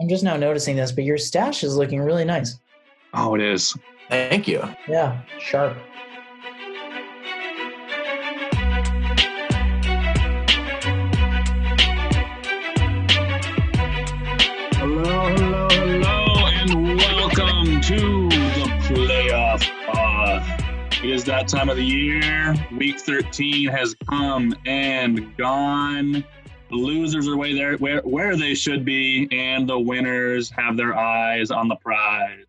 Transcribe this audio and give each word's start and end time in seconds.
I'm 0.00 0.08
just 0.08 0.24
now 0.24 0.34
noticing 0.34 0.76
this, 0.76 0.92
but 0.92 1.04
your 1.04 1.18
stash 1.18 1.62
is 1.62 1.76
looking 1.76 2.00
really 2.00 2.24
nice. 2.24 2.58
Oh, 3.12 3.34
it 3.34 3.42
is. 3.42 3.76
Thank 4.08 4.48
you. 4.48 4.62
Yeah, 4.88 5.20
sharp. 5.38 5.76
Hello, 14.72 15.28
hello, 15.36 15.68
hello, 15.68 16.46
and 16.46 16.96
welcome 16.96 17.82
to 17.82 18.28
the 18.30 18.70
playoff 18.88 19.70
pod. 19.92 20.94
It 21.04 21.10
is 21.10 21.24
that 21.24 21.46
time 21.46 21.68
of 21.68 21.76
the 21.76 21.84
year. 21.84 22.54
Week 22.74 22.98
13 22.98 23.68
has 23.68 23.94
come 24.08 24.54
and 24.64 25.36
gone. 25.36 26.24
The 26.70 26.76
losers 26.76 27.26
are 27.26 27.36
way 27.36 27.52
there 27.52 27.76
where, 27.78 28.00
where 28.02 28.36
they 28.36 28.54
should 28.54 28.84
be, 28.84 29.26
and 29.32 29.68
the 29.68 29.78
winners 29.78 30.50
have 30.50 30.76
their 30.76 30.96
eyes 30.96 31.50
on 31.50 31.66
the 31.66 31.74
prize. 31.76 32.46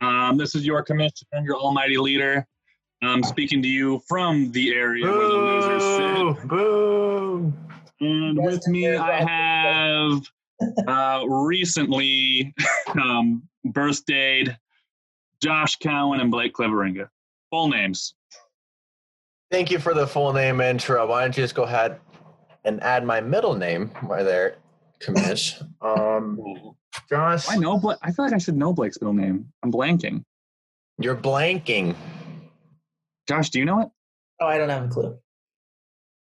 Um, 0.00 0.36
this 0.36 0.56
is 0.56 0.66
your 0.66 0.82
commissioner, 0.82 1.42
your 1.44 1.56
almighty 1.56 1.96
leader. 1.96 2.44
I'm 3.04 3.22
speaking 3.22 3.62
to 3.62 3.68
you 3.68 4.02
from 4.08 4.50
the 4.50 4.74
area 4.74 5.06
where 5.06 5.28
the 5.28 5.34
losers 5.34 6.38
sit. 6.40 6.48
Boo! 6.48 7.52
And 8.00 8.44
with 8.44 8.66
me, 8.66 8.96
I 8.96 9.22
have 9.22 10.22
uh, 10.88 11.24
recently 11.28 12.52
um, 13.00 13.48
birthdayed 13.64 14.56
Josh 15.40 15.76
Cowan 15.76 16.18
and 16.18 16.32
Blake 16.32 16.52
Cleveringa. 16.52 17.08
Full 17.50 17.68
names. 17.68 18.14
Thank 19.52 19.70
you 19.70 19.78
for 19.78 19.94
the 19.94 20.06
full 20.06 20.32
name 20.32 20.60
intro. 20.60 21.06
Why 21.06 21.20
don't 21.20 21.36
you 21.36 21.44
just 21.44 21.54
go 21.54 21.62
ahead 21.62 22.00
and 22.64 22.82
add 22.82 23.04
my 23.04 23.20
middle 23.20 23.54
name 23.54 23.90
right 24.02 24.22
there, 24.22 24.56
commish. 25.00 25.60
Um, 25.80 26.38
Josh, 27.08 27.48
I 27.48 27.56
know, 27.56 27.78
but 27.78 27.98
I 28.02 28.12
feel 28.12 28.24
like 28.24 28.34
I 28.34 28.38
should 28.38 28.56
know 28.56 28.72
Blake's 28.72 29.00
middle 29.00 29.14
name. 29.14 29.52
I'm 29.62 29.72
blanking. 29.72 30.24
you're 30.98 31.16
blanking. 31.16 31.94
Josh, 33.28 33.50
do 33.50 33.58
you 33.58 33.64
know 33.64 33.80
it? 33.80 33.88
Oh, 34.40 34.46
I 34.46 34.58
don't 34.58 34.68
have 34.68 34.84
a 34.84 34.88
clue. 34.88 35.18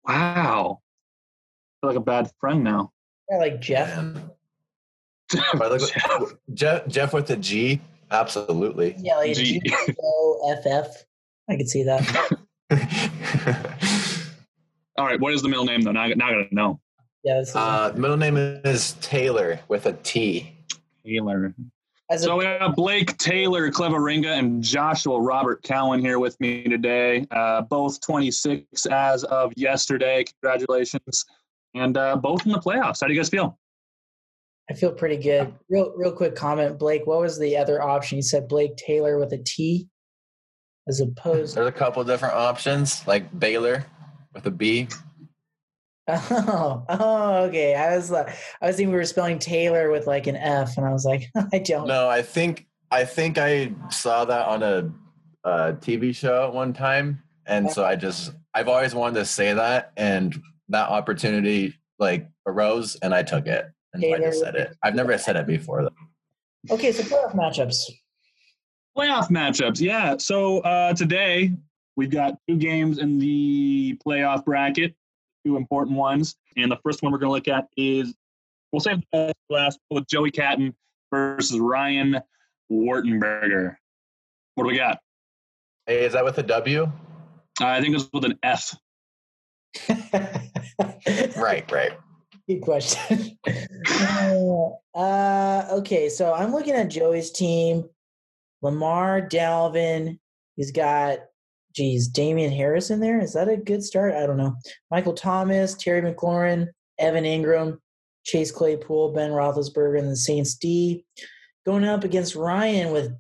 Wow. 0.07 0.81
I 0.81 1.87
feel 1.87 1.91
like 1.91 1.97
a 1.97 2.01
bad 2.05 2.31
friend 2.41 2.63
now. 2.65 2.93
I 3.33 3.37
like 3.37 3.61
Jeff. 3.61 3.89
Man. 3.97 4.31
If 5.33 5.61
I 5.61 5.67
look- 5.69 6.39
Jeff, 6.55 6.87
Jeff 6.87 7.13
with 7.13 7.29
a 7.31 7.37
G, 7.37 7.81
absolutely. 8.13 8.95
Yeah, 8.99 9.17
like 9.17 9.35
G. 9.35 9.59
G 9.59 9.77
O 10.01 10.55
F 10.57 10.65
F. 10.67 11.05
I 11.51 11.57
could 11.57 11.69
see 11.69 11.83
that. 11.83 12.39
All 14.99 15.05
right, 15.07 15.21
what 15.21 15.33
is 15.35 15.43
the 15.43 15.49
middle 15.49 15.65
name 15.65 15.83
though? 15.83 15.93
Now, 15.93 16.03
I- 16.03 16.15
now 16.15 16.29
I 16.29 16.33
gotta 16.43 16.55
know. 16.55 16.81
Yeah, 17.25 17.43
uh, 17.55 17.93
middle 17.97 18.17
name 18.17 18.37
is 18.37 18.93
Taylor 19.01 19.59
with 19.69 19.87
a 19.87 19.93
T. 19.95 20.53
Taylor. 21.05 21.53
as 22.09 22.23
a, 22.23 22.27
So 22.27 22.37
we 22.37 22.45
have 22.45 22.75
Blake 22.77 23.17
Taylor, 23.19 23.69
Cleveringa, 23.71 24.39
and 24.39 24.63
Joshua 24.63 25.21
Robert 25.21 25.63
Cowan 25.65 25.99
here 26.01 26.19
with 26.21 26.39
me 26.41 26.65
today. 26.65 27.27
Uh, 27.33 27.63
both 27.63 28.01
26 28.01 28.87
as 28.87 29.25
of 29.25 29.53
yesterday. 29.57 30.25
Congratulations. 30.41 31.25
And 31.75 31.97
uh, 31.97 32.17
both 32.17 32.47
in 32.47 32.53
the 32.53 32.61
playoffs. 32.61 33.01
How 33.01 33.09
do 33.09 33.13
you 33.13 33.19
guys 33.19 33.29
feel? 33.29 33.59
I 34.71 34.75
feel 34.75 34.93
pretty 34.93 35.17
good. 35.17 35.53
Real, 35.69 35.93
real 35.97 36.13
quick 36.13 36.35
comment, 36.37 36.79
Blake. 36.79 37.07
What 37.07 37.21
was 37.21 37.39
the 37.39 37.57
other 37.57 37.83
option? 37.83 38.17
You 38.17 38.23
said 38.23 38.49
Blake 38.49 38.77
Taylor 38.77 39.19
with 39.19 39.33
a 39.33 39.39
T, 39.39 39.89
as 40.89 41.01
opposed. 41.01 41.57
There's 41.57 41.67
a 41.69 41.73
couple 41.73 42.03
different 42.05 42.35
options, 42.35 43.07
like 43.07 43.37
Baylor 43.39 43.85
with 44.37 44.47
a 44.47 44.51
B. 44.51 44.87
Oh, 46.07 46.85
oh, 46.89 47.45
okay. 47.47 47.75
I 47.75 47.97
was 47.97 48.11
like, 48.11 48.29
I 48.61 48.69
was 48.69 48.77
thinking 48.77 48.93
we 48.93 48.99
were 48.99 49.05
spelling 49.05 49.41
Taylor 49.41 49.91
with 49.91 50.07
like 50.07 50.29
an 50.29 50.37
F, 50.37 50.77
and 50.77 50.87
I 50.87 50.93
was 50.93 51.05
like, 51.05 51.29
I 51.53 51.59
don't. 51.59 51.89
No, 51.89 52.09
I 52.09 52.23
think 52.23 52.69
I 52.93 53.05
think 53.05 53.39
I 53.39 53.73
saw 53.91 54.25
that 54.27 54.47
on 54.47 54.63
a, 54.63 54.93
a 55.43 55.73
TV 55.73 56.15
show 56.15 56.45
at 56.45 56.55
one 56.55 56.73
time, 56.73 57.23
and 57.47 57.69
so 57.69 57.85
I 57.85 57.97
just 57.97 58.33
I've 58.55 58.69
always 58.69 58.95
wanted 58.95 59.19
to 59.21 59.25
say 59.25 59.53
that, 59.55 59.93
and 59.97 60.41
that 60.69 60.91
opportunity 60.91 61.75
like 61.99 62.29
arose, 62.47 62.97
and 62.97 63.13
I 63.13 63.25
took 63.25 63.47
it, 63.47 63.67
and 63.95 64.05
I 64.05 64.19
just 64.19 64.41
said 64.41 64.55
it. 64.55 64.77
I've 64.85 64.95
never 64.95 65.17
said 65.19 65.35
it 65.35 65.47
before 65.47 65.83
though. 65.83 66.75
Okay, 66.75 66.93
so 66.93 67.03
playoff 67.03 67.35
matchups. 67.35 67.79
Playoff 68.97 69.29
matchups. 69.29 69.81
Yeah. 69.81 70.17
So 70.19 70.61
uh, 70.61 70.95
today 70.95 71.53
we've 71.97 72.11
got 72.11 72.35
two 72.49 72.57
games 72.57 72.99
in 72.99 73.19
the 73.19 73.99
playoff 74.07 74.45
bracket, 74.45 74.95
two 75.45 75.57
important 75.57 75.97
ones. 75.97 76.37
And 76.57 76.71
the 76.71 76.79
first 76.85 77.03
one 77.03 77.13
we're 77.13 77.19
going 77.19 77.31
to 77.31 77.35
look 77.35 77.49
at 77.49 77.69
is 77.77 78.15
we'll 78.73 78.81
save 78.81 79.03
the 79.13 79.33
last 79.51 79.79
with 79.91 80.07
Joey 80.07 80.31
Catton 80.31 80.75
versus 81.13 81.59
Ryan 81.59 82.21
Wartenberger. 82.71 83.77
What 84.55 84.65
do 84.65 84.69
we 84.69 84.77
got? 84.77 84.99
Hey, 85.87 86.05
is 86.05 86.15
that 86.15 86.25
with 86.25 86.39
a 86.39 86.43
W? 86.43 86.83
Uh, 87.61 87.67
I 87.67 87.81
think 87.81 87.95
it's 87.95 88.09
with 88.13 88.25
an 88.25 88.39
F. 88.43 88.75
Right, 91.37 91.71
right. 91.71 91.93
Good 92.49 92.61
question. 92.61 93.39
uh, 94.95 95.69
okay, 95.71 96.09
so 96.09 96.33
I'm 96.33 96.53
looking 96.53 96.75
at 96.75 96.89
Joey's 96.89 97.31
team. 97.31 97.89
Lamar 98.63 99.21
Dalvin. 99.21 100.19
He's 100.57 100.73
got, 100.73 101.19
geez, 101.77 102.09
Damien 102.09 102.51
Harris 102.51 102.91
in 102.91 103.01
there. 103.01 103.21
Is 103.21 103.35
that 103.35 103.49
a 103.49 103.57
good 103.57 103.85
start? 103.85 104.15
I 104.15 104.27
don't 104.27 104.39
know. 104.39 104.57
Michael 104.91 105.13
Thomas, 105.13 105.75
Terry 105.75 106.01
McLaurin, 106.01 106.69
Evan 106.99 107.25
Engram, 107.25 107.79
Chase 108.25 108.51
Claypool, 108.51 109.13
Ben 109.13 109.31
Roethlisberger, 109.31 109.99
and 109.99 110.11
the 110.11 110.17
Saints 110.17 110.55
D. 110.55 111.05
Going 111.67 111.85
up 111.85 112.05
against 112.05 112.35
Ryan 112.35 112.93
with 112.93 113.13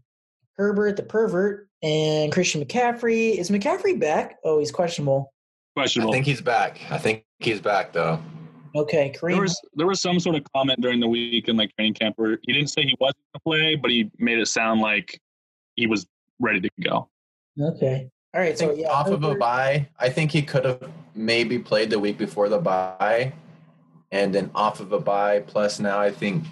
Herbert 0.56 0.96
the 0.96 1.02
pervert 1.02 1.68
and 1.82 2.32
Christian 2.32 2.64
McCaffrey. 2.64 3.36
Is 3.36 3.50
McCaffrey 3.50 4.00
back? 4.00 4.38
Oh, 4.44 4.58
he's 4.58 4.72
questionable. 4.72 5.32
Questionable. 5.74 6.12
I 6.12 6.16
think 6.16 6.26
he's 6.26 6.40
back. 6.40 6.80
I 6.90 6.98
think 6.98 7.24
he's 7.40 7.60
back 7.60 7.92
though. 7.92 8.20
Okay, 8.74 9.12
there 9.20 9.30
Kareem. 9.30 9.40
was 9.40 9.60
there 9.74 9.86
was 9.86 10.00
some 10.00 10.20
sort 10.20 10.36
of 10.36 10.42
comment 10.54 10.80
during 10.80 11.00
the 11.00 11.08
week 11.08 11.48
in 11.48 11.56
like 11.56 11.74
training 11.76 11.94
camp 11.94 12.14
where 12.18 12.38
he 12.42 12.52
didn't 12.52 12.68
say 12.68 12.82
he 12.82 12.94
wasn't 13.00 13.16
going 13.16 13.34
to 13.34 13.40
play, 13.40 13.74
but 13.74 13.90
he 13.90 14.10
made 14.18 14.38
it 14.38 14.46
sound 14.48 14.80
like 14.80 15.18
he 15.74 15.86
was 15.86 16.06
ready 16.40 16.60
to 16.60 16.70
go. 16.82 17.08
Okay. 17.60 18.10
All 18.36 18.42
right. 18.42 18.58
So 18.58 18.74
yeah, 18.74 18.88
off 18.88 19.06
of 19.08 19.24
a 19.24 19.34
bye, 19.34 19.88
I 19.98 20.10
think 20.10 20.30
he 20.30 20.42
could 20.42 20.66
have 20.66 20.90
maybe 21.14 21.58
played 21.58 21.88
the 21.88 21.98
week 21.98 22.18
before 22.18 22.50
the 22.50 22.58
bye, 22.58 23.32
and 24.12 24.34
then 24.34 24.50
off 24.54 24.80
of 24.80 24.92
a 24.92 25.00
bye. 25.00 25.40
Plus 25.40 25.80
now, 25.80 25.98
I 25.98 26.10
think 26.10 26.44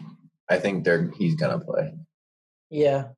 I 0.49 0.57
think 0.57 0.85
they're 0.85 1.11
he's 1.19 1.35
gonna 1.35 1.59
play. 1.59 1.93
Yeah. 2.71 3.09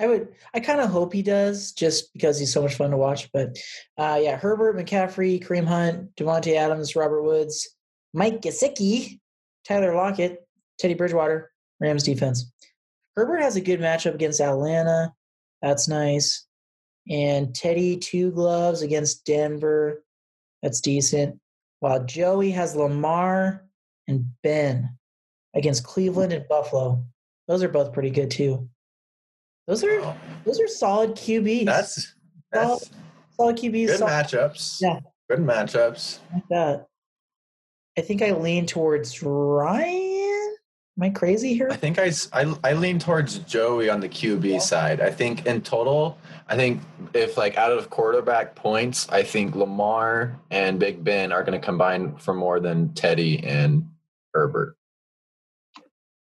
I 0.00 0.08
would 0.08 0.34
I 0.52 0.58
kind 0.58 0.80
of 0.80 0.90
hope 0.90 1.12
he 1.12 1.22
does 1.22 1.70
just 1.70 2.12
because 2.14 2.36
he's 2.36 2.52
so 2.52 2.62
much 2.62 2.74
fun 2.74 2.90
to 2.90 2.96
watch. 2.96 3.30
But 3.32 3.56
uh 3.96 4.18
yeah, 4.20 4.36
Herbert, 4.36 4.76
McCaffrey, 4.76 5.40
Kareem 5.40 5.64
Hunt, 5.64 6.16
Davante 6.16 6.56
Adams, 6.56 6.96
Robert 6.96 7.22
Woods, 7.22 7.76
Mike 8.12 8.42
Gesicki, 8.42 9.20
Tyler 9.68 9.94
Lockett, 9.94 10.44
Teddy 10.80 10.94
Bridgewater, 10.94 11.52
Rams 11.78 12.02
defense. 12.02 12.50
Herbert 13.14 13.40
has 13.40 13.54
a 13.54 13.60
good 13.60 13.80
matchup 13.80 14.14
against 14.14 14.40
Atlanta. 14.40 15.14
That's 15.62 15.86
nice. 15.86 16.45
And 17.08 17.54
Teddy 17.54 17.96
two 17.96 18.30
gloves 18.32 18.82
against 18.82 19.24
Denver. 19.24 20.02
That's 20.62 20.80
decent. 20.80 21.38
While 21.80 22.04
Joey 22.04 22.50
has 22.52 22.74
Lamar 22.74 23.64
and 24.08 24.26
Ben 24.42 24.96
against 25.54 25.84
Cleveland 25.84 26.32
and 26.32 26.46
Buffalo. 26.48 27.04
Those 27.48 27.62
are 27.62 27.68
both 27.68 27.92
pretty 27.92 28.10
good 28.10 28.30
too. 28.30 28.68
Those 29.66 29.84
are 29.84 30.00
Oh, 30.00 30.16
those 30.44 30.60
are 30.60 30.68
solid 30.68 31.12
QBs. 31.12 31.64
that's 31.64 32.14
that's 32.52 32.90
solid 33.36 33.56
QBs. 33.56 33.86
good 33.86 33.98
solid 33.98 34.10
matchups. 34.12 34.76
Yeah. 34.80 35.00
good 35.30 35.40
matchups. 35.40 36.18
like 36.32 36.48
that. 36.50 36.86
I 37.98 38.02
think 38.02 38.20
I 38.22 38.32
lean 38.32 38.66
towards 38.66 39.22
Ryan. 39.22 40.05
Am 40.98 41.02
I 41.02 41.10
crazy 41.10 41.52
here? 41.52 41.68
I 41.70 41.76
think 41.76 41.98
I 41.98 42.10
I 42.64 42.72
lean 42.72 42.98
towards 42.98 43.38
Joey 43.40 43.90
on 43.90 44.00
the 44.00 44.08
QB 44.08 44.62
side. 44.62 45.02
I 45.02 45.10
think 45.10 45.44
in 45.44 45.60
total, 45.60 46.16
I 46.48 46.56
think 46.56 46.80
if 47.12 47.36
like 47.36 47.58
out 47.58 47.70
of 47.72 47.90
quarterback 47.90 48.54
points, 48.54 49.06
I 49.10 49.22
think 49.22 49.54
Lamar 49.54 50.40
and 50.50 50.78
Big 50.78 51.04
Ben 51.04 51.32
are 51.32 51.42
going 51.42 51.58
to 51.58 51.64
combine 51.64 52.16
for 52.16 52.32
more 52.32 52.60
than 52.60 52.94
Teddy 52.94 53.44
and 53.44 53.86
Herbert. 54.32 54.76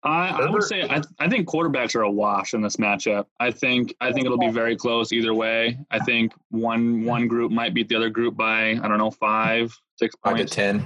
I, 0.04 0.30
I 0.30 0.50
would 0.50 0.64
say 0.64 0.84
I, 0.84 1.02
I 1.20 1.30
think 1.30 1.48
quarterbacks 1.48 1.94
are 1.96 2.02
a 2.02 2.12
wash 2.12 2.54
in 2.54 2.62
this 2.62 2.78
matchup. 2.78 3.26
I 3.40 3.52
think 3.52 3.94
I 4.00 4.12
think 4.14 4.26
it'll 4.26 4.38
be 4.38 4.50
very 4.50 4.76
close 4.76 5.12
either 5.12 5.34
way. 5.34 5.78
I 5.92 6.00
think 6.00 6.34
one 6.50 7.04
one 7.04 7.28
group 7.28 7.52
might 7.52 7.74
beat 7.74 7.90
the 7.90 7.98
other 7.98 8.10
group 8.10 8.38
by 8.38 8.72
I 8.72 8.88
don't 8.88 8.98
know 8.98 9.12
five 9.12 9.78
to 10.00 10.10
points. 10.24 10.56
ten. 10.56 10.86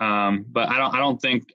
Um, 0.00 0.46
but 0.48 0.68
I 0.70 0.78
don't 0.78 0.94
I 0.94 0.98
don't 0.98 1.20
think 1.20 1.52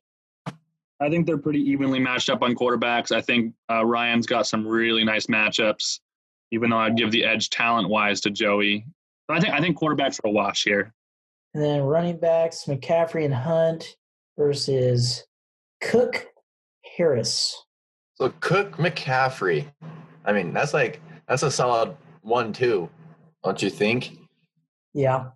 I 1.00 1.10
think 1.10 1.26
they're 1.26 1.38
pretty 1.38 1.62
evenly 1.62 2.00
matched 2.00 2.30
up 2.30 2.42
on 2.42 2.56
quarterbacks. 2.56 3.12
I 3.12 3.22
think 3.22 3.54
uh, 3.72 3.86
Ryan's 3.86 4.28
got 4.28 4.48
some 4.48 4.68
really 4.68 5.04
nice 5.04 5.28
matchups, 5.28 6.00
even 6.52 6.70
though 6.70 6.78
I'd 6.78 6.98
give 6.98 7.12
the 7.12 7.24
edge 7.24 7.50
talent 7.50 7.90
wise 7.90 8.20
to 8.22 8.30
Joey. 8.30 8.86
But 9.28 9.38
I 9.38 9.40
think 9.40 9.54
I 9.54 9.62
think 9.62 9.78
quarterbacks 9.78 10.20
are 10.24 10.28
a 10.28 10.32
wash 10.32 10.64
here. 10.64 10.94
And 11.54 11.64
then 11.64 11.82
running 11.82 12.18
backs, 12.18 12.66
McCaffrey 12.66 13.26
and 13.26 13.34
Hunt 13.34 13.96
versus 14.38 15.26
Cook 15.82 16.28
Harris. 16.98 17.66
So 18.16 18.34
Cook 18.42 18.74
McCaffrey. 18.74 19.72
I 20.26 20.34
mean, 20.34 20.54
that's 20.54 20.74
like 20.74 21.02
that's 21.28 21.44
a 21.44 21.52
solid 21.52 21.96
one 22.22 22.52
two, 22.52 22.90
don't 23.44 23.62
you 23.62 23.70
think? 23.70 24.18
Yeah. 24.94 25.30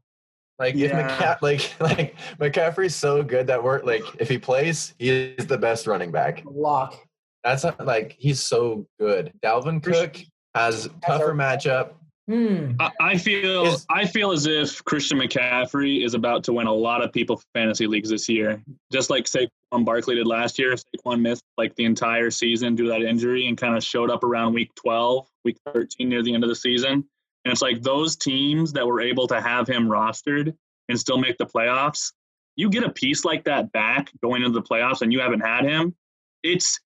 Like 0.60 0.76
if 0.76 0.92
Yeah. 0.92 1.38
McCa- 1.38 1.42
like 1.42 1.74
like 1.80 2.16
McCaffrey's 2.40 2.96
so 2.96 3.24
good 3.24 3.48
that 3.48 3.64
we're 3.64 3.82
like 3.84 4.04
if 4.20 4.30
he 4.30 4.38
plays, 4.38 4.94
he 5.00 5.10
is 5.10 5.48
the 5.48 5.58
best 5.58 5.88
running 5.88 6.12
back. 6.12 6.44
Lock. 6.46 6.96
That's 7.44 7.64
not, 7.64 7.86
like 7.86 8.16
he's 8.20 8.42
so 8.42 8.86
good. 9.00 9.34
Dalvin 9.44 9.84
Cook 9.84 10.18
has 10.56 10.90
tougher 11.06 11.34
matchup. 11.34 11.92
Hmm. 12.30 12.72
I, 12.80 12.92
I 13.02 13.18
feel 13.18 13.66
Is- 13.66 13.86
I 13.90 14.06
feel 14.06 14.32
as 14.32 14.46
if 14.46 14.82
Christian 14.86 15.20
McCaffrey 15.20 16.06
is 16.06 16.14
about 16.14 16.46
to 16.46 16.54
win 16.54 16.68
a 16.68 16.74
lot 16.74 17.04
of 17.04 17.12
people 17.12 17.42
fantasy 17.54 17.86
leagues 17.86 18.10
this 18.10 18.30
year, 18.30 18.64
just 18.94 19.10
like 19.10 19.26
Saquon 19.26 19.84
Barkley 19.84 20.16
did 20.16 20.26
last 20.26 20.58
year. 20.58 20.74
Saquon 20.74 21.20
missed 21.20 21.44
like 21.58 21.76
the 21.76 21.84
entire 21.84 22.32
season 22.32 22.76
due 22.76 22.84
to 22.86 22.90
that 22.92 23.02
injury 23.02 23.48
and 23.50 23.58
kind 23.58 23.76
of 23.76 23.84
showed 23.84 24.10
up 24.10 24.24
around 24.24 24.54
week 24.54 24.72
12, 24.76 25.28
week 25.44 25.58
13 25.74 26.08
near 26.08 26.24
the 26.24 26.34
end 26.34 26.46
of 26.46 26.50
the 26.50 26.56
season. 26.56 27.04
And 27.46 27.52
it's 27.52 27.62
like 27.62 27.82
those 27.82 28.16
teams 28.16 28.74
that 28.74 28.88
were 28.88 29.02
able 29.02 29.28
to 29.28 29.42
have 29.42 29.68
him 29.68 29.88
rostered 29.88 30.56
and 30.90 31.00
still 31.00 31.18
make 31.18 31.38
the 31.38 31.46
playoffs. 31.46 32.14
You 32.56 32.70
get 32.70 32.84
a 32.84 32.90
piece 32.90 33.26
like 33.26 33.44
that 33.46 33.72
back 33.72 34.12
going 34.22 34.44
into 34.44 34.60
the 34.60 34.66
playoffs, 34.66 35.02
and 35.02 35.12
you 35.12 35.20
haven't 35.20 35.42
had 35.42 35.66
him. 35.66 35.96
It's 36.44 36.80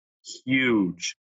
huge. 0.46 1.16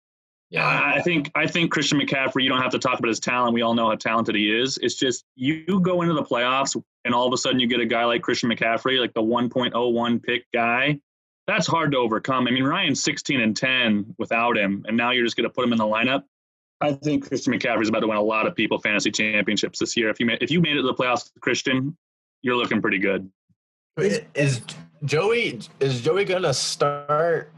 I 0.56 0.97
I 0.97 1.03
think 1.03 1.31
I 1.35 1.47
think 1.47 1.71
Christian 1.71 2.00
McCaffrey. 2.00 2.43
You 2.43 2.49
don't 2.49 2.61
have 2.61 2.73
to 2.73 2.79
talk 2.79 2.99
about 2.99 3.09
his 3.09 3.21
talent. 3.21 3.55
We 3.55 3.62
all 3.62 3.75
know 3.75 3.88
how 3.88 3.94
talented 3.97 4.35
he 4.35 4.50
is. 4.50 4.79
It's 4.82 4.97
just 4.97 5.25
you 5.37 5.81
go 5.81 6.03
into 6.03 6.15
the 6.15 6.25
playoffs 6.25 6.81
and 7.05 7.15
all 7.15 7.26
of 7.26 7.33
a 7.33 7.37
sudden 7.37 7.61
you 7.61 7.67
get 7.67 7.81
a 7.81 7.87
guy 7.87 8.05
like 8.05 8.23
Christian 8.23 8.50
McCaffrey, 8.50 8.99
like 8.99 9.15
the 9.15 9.23
1.01 9.23 10.23
pick 10.23 10.44
guy. 10.53 10.99
That's 11.47 11.67
hard 11.67 11.93
to 11.93 11.99
overcome. 11.99 12.47
I 12.47 12.50
mean, 12.50 12.65
Ryan's 12.65 13.03
16 13.03 13.41
and 13.41 13.56
10 13.56 14.15
without 14.19 14.56
him, 14.56 14.85
and 14.87 14.97
now 14.97 15.11
you're 15.11 15.25
just 15.25 15.37
going 15.37 15.49
to 15.49 15.50
put 15.50 15.65
him 15.65 15.73
in 15.73 15.79
the 15.79 15.85
lineup. 15.85 16.25
I 16.81 16.93
think 16.93 17.29
Christian 17.29 17.53
McCaffrey 17.53 17.82
is 17.82 17.88
about 17.88 18.00
to 18.00 18.06
win 18.06 18.17
a 18.17 18.23
lot 18.23 18.47
of 18.47 18.55
people 18.55 18.79
fantasy 18.79 19.11
championships 19.11 19.79
this 19.79 19.97
year. 19.97 20.09
If 20.09 20.19
you 20.19 20.27
ma- 20.27 20.38
if 20.41 20.50
you 20.50 20.61
made 20.61 20.77
it 20.77 20.82
to 20.82 20.87
the 20.87 20.94
playoffs, 20.94 21.31
Christian, 21.41 21.97
you're 22.43 22.56
looking 22.56 22.81
pretty 22.81 22.99
good. 22.99 23.31
Is, 23.99 24.23
is 24.35 24.61
Joey 25.05 25.61
is 25.79 26.00
Joey 26.00 26.25
gonna 26.25 26.55
start 26.55 27.53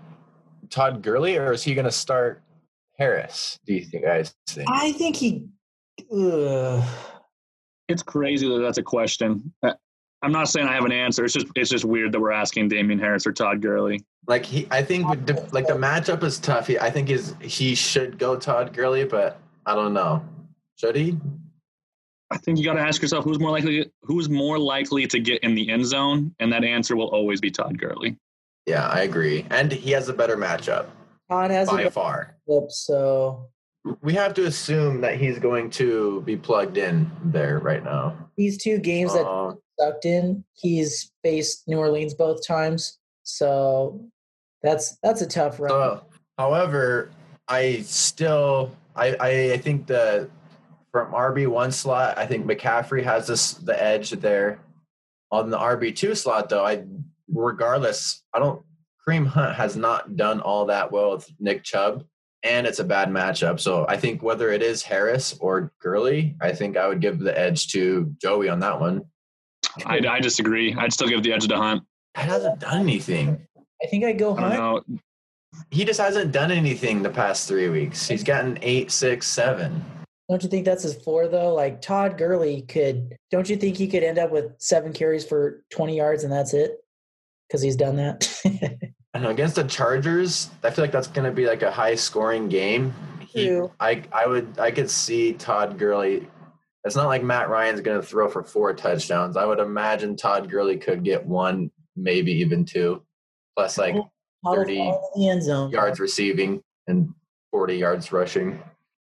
Todd 0.71 1.03
Gurley 1.03 1.37
or 1.37 1.53
is 1.53 1.63
he 1.63 1.75
gonna 1.75 1.93
start 1.93 2.43
Harris? 2.99 3.61
Do 3.65 3.75
you 3.75 3.85
think 3.85 4.05
guys 4.05 4.35
think? 4.49 4.69
I 4.71 4.93
think 4.93 5.17
he. 5.17 5.47
Uh, 6.13 6.85
It's 7.89 8.03
crazy 8.03 8.49
that 8.49 8.59
that's 8.61 8.79
a 8.79 8.83
question. 8.83 9.53
I'm 10.23 10.33
not 10.33 10.49
saying 10.49 10.69
I 10.69 10.75
have 10.75 10.85
an 10.85 10.93
answer. 10.93 11.25
It's 11.25 11.35
just 11.35 11.47
it's 11.57 11.71
just 11.71 11.85
weird 11.85 12.13
that 12.13 12.21
we're 12.21 12.31
asking 12.33 12.69
Damien 12.69 12.99
Harris 12.99 13.27
or 13.27 13.33
Todd 13.33 13.61
Gurley. 13.61 14.05
Like 14.29 14.45
he, 14.47 14.69
I 14.71 14.83
think 14.83 15.27
the- 15.27 15.49
like 15.53 15.67
the 15.67 15.73
matchup 15.75 16.23
is 16.23 16.39
tough. 16.39 16.69
He, 16.69 16.79
I 16.79 16.91
think 16.91 17.11
is 17.11 17.35
he 17.41 17.75
should 17.75 18.19
go 18.19 18.37
Todd 18.37 18.73
Gurley, 18.73 19.05
but 19.05 19.39
I 19.67 19.75
don't 19.75 19.93
know. 19.93 20.25
Should 20.77 20.95
he? 20.97 21.19
I 22.31 22.39
think 22.39 22.59
you 22.59 22.65
got 22.65 22.75
to 22.75 22.81
ask 22.81 23.03
yourself 23.03 23.25
who's 23.25 23.39
more 23.41 23.51
likely 23.51 23.91
who's 24.03 24.29
more 24.29 24.59
likely 24.59 25.07
to 25.09 25.19
get 25.19 25.43
in 25.43 25.55
the 25.55 25.69
end 25.69 25.85
zone, 25.87 26.35
and 26.39 26.53
that 26.53 26.63
answer 26.65 26.95
will 26.97 27.09
always 27.09 27.41
be 27.41 27.51
Todd 27.51 27.79
Gurley. 27.79 28.17
Yeah, 28.67 28.87
I 28.89 29.01
agree. 29.03 29.45
And 29.51 29.73
he 29.73 29.91
has 29.91 30.09
a 30.09 30.13
better 30.13 30.37
matchup 30.37 30.87
Todd 31.29 31.51
has 31.51 31.69
by 31.69 31.83
a 31.83 31.91
far. 31.91 32.37
clip, 32.47 32.71
so 32.71 33.49
We 34.01 34.15
have 34.15 34.35
to 34.35 34.47
assume 34.47 35.01
that 35.01 35.17
he's 35.19 35.39
going 35.39 35.71
to 35.71 36.23
be 36.23 36.37
plugged 36.37 36.79
in 36.79 37.11
there 37.25 37.59
right 37.59 37.83
now. 37.83 38.17
these 38.37 38.57
two 38.63 38.79
games 38.79 39.13
that 39.13 39.27
Um, 39.27 39.59
sucked 39.81 40.05
in, 40.05 40.45
he's 40.55 41.11
faced 41.23 41.67
New 41.67 41.79
Orleans 41.79 42.15
both 42.15 42.47
times. 42.47 42.99
So 43.25 44.01
that's 44.63 44.97
that's 45.03 45.23
a 45.23 45.27
tough 45.27 45.59
run. 45.59 45.71
So, 45.71 46.05
however, 46.39 47.11
I 47.49 47.81
still 47.83 48.71
I, 48.95 49.17
I 49.19 49.53
I 49.55 49.59
think 49.59 49.87
the 49.87 50.29
from 50.93 51.13
RB 51.13 51.49
one 51.49 51.73
slot, 51.73 52.19
I 52.19 52.27
think 52.27 52.47
McCaffrey 52.47 53.03
has 53.03 53.27
this 53.27 53.55
the 53.55 53.81
edge 53.83 54.11
there. 54.11 54.61
On 55.33 55.51
the 55.51 55.59
RB 55.59 55.97
two 55.97 56.15
slot, 56.15 56.49
though, 56.49 56.65
I 56.65 56.85
regardless, 57.29 58.23
I 58.33 58.39
don't. 58.39 58.63
Kareem 59.07 59.27
Hunt 59.27 59.57
has 59.57 59.77
not 59.77 60.15
done 60.17 60.41
all 60.41 60.67
that 60.67 60.93
well 60.93 61.13
with 61.13 61.29
Nick 61.41 61.65
Chubb, 61.65 62.05
and 62.45 62.67
it's 62.67 62.79
a 62.79 62.85
bad 62.85 63.09
matchup. 63.09 63.61
So 63.61 63.87
I 63.89 63.97
think 63.97 64.23
whether 64.23 64.51
it 64.51 64.63
is 64.63 64.83
Harris 64.83 65.37
or 65.41 65.73
Gurley, 65.81 66.37
I 66.41 66.53
think 66.53 66.77
I 66.77 66.89
would 66.89 67.01
give 67.01 67.19
the 67.19 67.39
edge 67.39 67.69
to 67.73 68.13
Joey 68.21 68.49
on 68.49 68.61
that 68.61 68.81
one. 68.81 69.03
I, 69.87 70.01
I 70.07 70.21
disagree. 70.21 70.75
I'd 70.75 70.93
still 70.93 71.09
give 71.09 71.23
the 71.23 71.33
edge 71.33 71.47
to 71.49 71.57
Hunt. 71.57 71.83
That 72.15 72.27
hasn't 72.27 72.61
done 72.61 72.81
anything. 72.81 73.47
I 73.83 73.87
think 73.87 74.05
I 74.05 74.13
go 74.13 74.37
I 74.37 74.41
don't 74.41 74.51
Hunt. 74.51 74.89
know. 74.89 74.99
He 75.71 75.85
just 75.85 76.01
hasn't 76.01 76.33
done 76.33 76.51
anything 76.51 77.03
the 77.03 77.11
past 77.11 77.47
three 77.49 77.69
weeks. 77.69 78.09
He's 78.09 78.25
gotten 78.25 78.59
eight, 78.63 78.91
six, 78.91 79.27
seven. 79.27 79.85
Don't 80.29 80.43
you 80.43 80.49
think 80.49 80.65
that's 80.65 80.83
his 80.83 80.95
floor 80.95 81.29
though? 81.29 81.55
Like 81.55 81.83
Todd 81.83 82.17
Gurley 82.17 82.63
could. 82.63 83.17
Don't 83.31 83.49
you 83.49 83.57
think 83.57 83.77
he 83.77 83.87
could 83.87 84.03
end 84.03 84.19
up 84.19 84.31
with 84.31 84.53
seven 84.59 84.93
carries 84.93 85.25
for 85.27 85.63
twenty 85.71 85.97
yards 85.97 86.25
and 86.25 86.33
that's 86.33 86.55
it? 86.55 86.79
Because 87.49 87.61
he's 87.61 87.77
done 87.77 87.97
that. 87.97 88.27
I 89.15 89.19
know 89.19 89.31
against 89.31 89.57
the 89.57 89.65
Chargers, 89.65 90.51
I 90.63 90.71
feel 90.71 90.85
like 90.85 90.93
that's 90.93 91.07
going 91.09 91.29
to 91.29 91.35
be 91.35 91.47
like 91.47 91.63
a 91.63 91.71
high 91.71 91.95
scoring 91.95 92.49
game. 92.49 92.95
He, 93.29 93.47
True. 93.49 93.71
I 93.81 94.03
I 94.13 94.27
would 94.27 94.59
I 94.59 94.71
could 94.71 94.91
see 94.91 95.33
Todd 95.35 95.79
Gurley. 95.79 96.29
It's 96.85 96.97
not 96.97 97.07
like 97.07 97.23
Matt 97.23 97.49
Ryan's 97.49 97.81
going 97.81 98.01
to 98.01 98.07
throw 98.07 98.29
for 98.29 98.43
four 98.43 98.73
touchdowns. 98.75 99.37
I 99.37 99.45
would 99.45 99.61
imagine 99.61 100.17
Todd 100.17 100.51
Gurley 100.51 100.77
could 100.77 101.05
get 101.05 101.25
one, 101.25 101.71
maybe 101.97 102.33
even 102.33 102.65
two, 102.65 103.03
plus 103.57 103.79
like 103.79 103.95
30 104.45 104.77
fall 104.77 105.13
in 105.15 105.21
the 105.23 105.29
end 105.29 105.43
zone. 105.43 105.71
yards 105.71 106.01
receiving 106.01 106.63
and 106.89 107.15
forty 107.51 107.77
yards 107.77 108.13
rushing. 108.13 108.53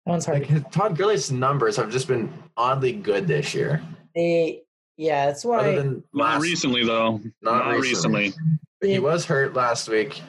That 0.06 0.10
one's 0.10 0.26
hard. 0.26 0.48
Like 0.50 0.70
Todd 0.70 0.96
Gurley's 0.96 1.32
numbers 1.32 1.76
have 1.76 1.90
just 1.90 2.06
been 2.08 2.32
oddly 2.56 2.92
good 2.92 3.26
this 3.26 3.54
year. 3.54 3.82
They, 4.14 4.62
yeah, 4.96 5.26
that's 5.26 5.44
Other 5.44 5.54
why. 5.56 5.74
than 5.74 6.04
Not 6.12 6.34
last, 6.34 6.42
recently 6.42 6.84
though. 6.84 7.20
not, 7.42 7.64
Not 7.66 7.80
recently. 7.80 8.24
recently. 8.26 8.58
But 8.84 8.90
he 8.90 8.98
was 8.98 9.24
hurt 9.24 9.54
last 9.54 9.88
week. 9.88 10.20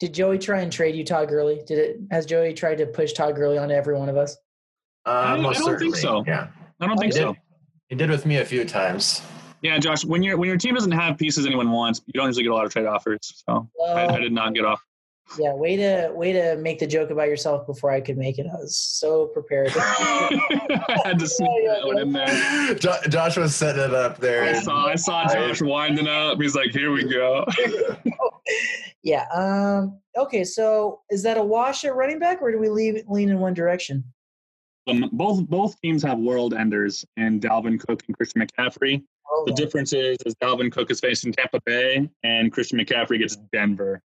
Did 0.00 0.14
Joey 0.14 0.38
try 0.38 0.60
and 0.62 0.72
trade 0.72 0.96
you 0.96 1.04
Todd 1.04 1.28
Gurley? 1.28 1.60
Did 1.66 1.78
it? 1.78 2.00
Has 2.10 2.24
Joey 2.24 2.54
tried 2.54 2.78
to 2.78 2.86
push 2.86 3.12
Todd 3.12 3.34
Gurley 3.36 3.58
onto 3.58 3.74
every 3.74 3.98
one 3.98 4.08
of 4.08 4.16
us? 4.16 4.34
Uh, 5.04 5.10
I- 5.10 5.32
I 5.34 5.52
don't 5.52 5.78
think 5.78 5.94
so. 5.94 6.24
Yeah, 6.26 6.46
I 6.80 6.86
don't 6.86 6.96
think 6.96 7.12
he 7.12 7.18
did. 7.18 7.26
so. 7.26 7.36
He 7.90 7.96
did 7.96 8.08
with 8.08 8.24
me 8.24 8.38
a 8.38 8.46
few 8.46 8.64
times. 8.64 9.20
Yeah, 9.60 9.78
Josh. 9.78 10.06
When 10.06 10.22
your 10.22 10.38
when 10.38 10.48
your 10.48 10.56
team 10.56 10.74
doesn't 10.74 10.92
have 10.92 11.18
pieces 11.18 11.44
anyone 11.44 11.70
wants, 11.70 12.00
you 12.06 12.14
don't 12.14 12.28
usually 12.28 12.44
get 12.44 12.52
a 12.52 12.54
lot 12.54 12.64
of 12.64 12.72
trade 12.72 12.86
offers. 12.86 13.18
So 13.46 13.68
I, 13.86 14.06
I 14.06 14.18
did 14.20 14.32
not 14.32 14.54
get 14.54 14.64
off. 14.64 14.80
Yeah, 15.36 15.52
way 15.52 15.76
to 15.76 16.10
way 16.14 16.32
to 16.32 16.56
make 16.56 16.78
the 16.78 16.86
joke 16.86 17.10
about 17.10 17.28
yourself 17.28 17.66
before 17.66 17.90
I 17.90 18.00
could 18.00 18.16
make 18.16 18.38
it. 18.38 18.46
I 18.46 18.56
was 18.56 18.78
so 18.78 19.26
prepared. 19.26 19.72
I 19.76 21.00
had 21.04 21.18
to 21.18 21.28
sneak 21.28 21.66
that 21.66 21.86
one 21.86 21.98
in 21.98 22.12
there. 22.12 22.74
Jo- 22.74 23.00
Josh 23.08 23.36
was 23.36 23.54
setting 23.54 23.82
it 23.82 23.94
up 23.94 24.18
there. 24.18 24.44
I 24.44 24.52
saw 24.54 24.86
I 24.86 24.94
saw 24.94 25.28
Josh 25.28 25.60
winding 25.60 26.08
up. 26.08 26.40
He's 26.40 26.54
like, 26.54 26.70
"Here 26.70 26.92
we 26.92 27.04
go." 27.04 27.44
yeah. 29.02 29.26
Um. 29.34 30.00
Okay. 30.16 30.44
So 30.44 31.00
is 31.10 31.22
that 31.24 31.36
a 31.36 31.42
wash 31.42 31.84
at 31.84 31.94
running 31.94 32.18
back, 32.18 32.40
or 32.40 32.50
do 32.50 32.58
we 32.58 32.70
leave 32.70 33.04
lean 33.08 33.28
in 33.28 33.38
one 33.38 33.54
direction? 33.54 34.04
Um, 34.86 35.10
both 35.12 35.46
both 35.46 35.78
teams 35.82 36.02
have 36.04 36.18
world 36.18 36.54
enders 36.54 37.04
in 37.18 37.38
Dalvin 37.40 37.78
Cook 37.78 38.02
and 38.06 38.16
Christian 38.16 38.40
McCaffrey. 38.40 39.04
Hold 39.24 39.48
The 39.48 39.52
difference 39.52 39.92
is, 39.92 40.16
is 40.24 40.34
Dalvin 40.36 40.72
Cook 40.72 40.90
is 40.90 41.00
facing 41.00 41.32
Tampa 41.32 41.60
Bay 41.66 42.08
and 42.22 42.50
Christian 42.50 42.78
McCaffrey 42.78 43.18
gets 43.18 43.36
Denver. 43.52 44.00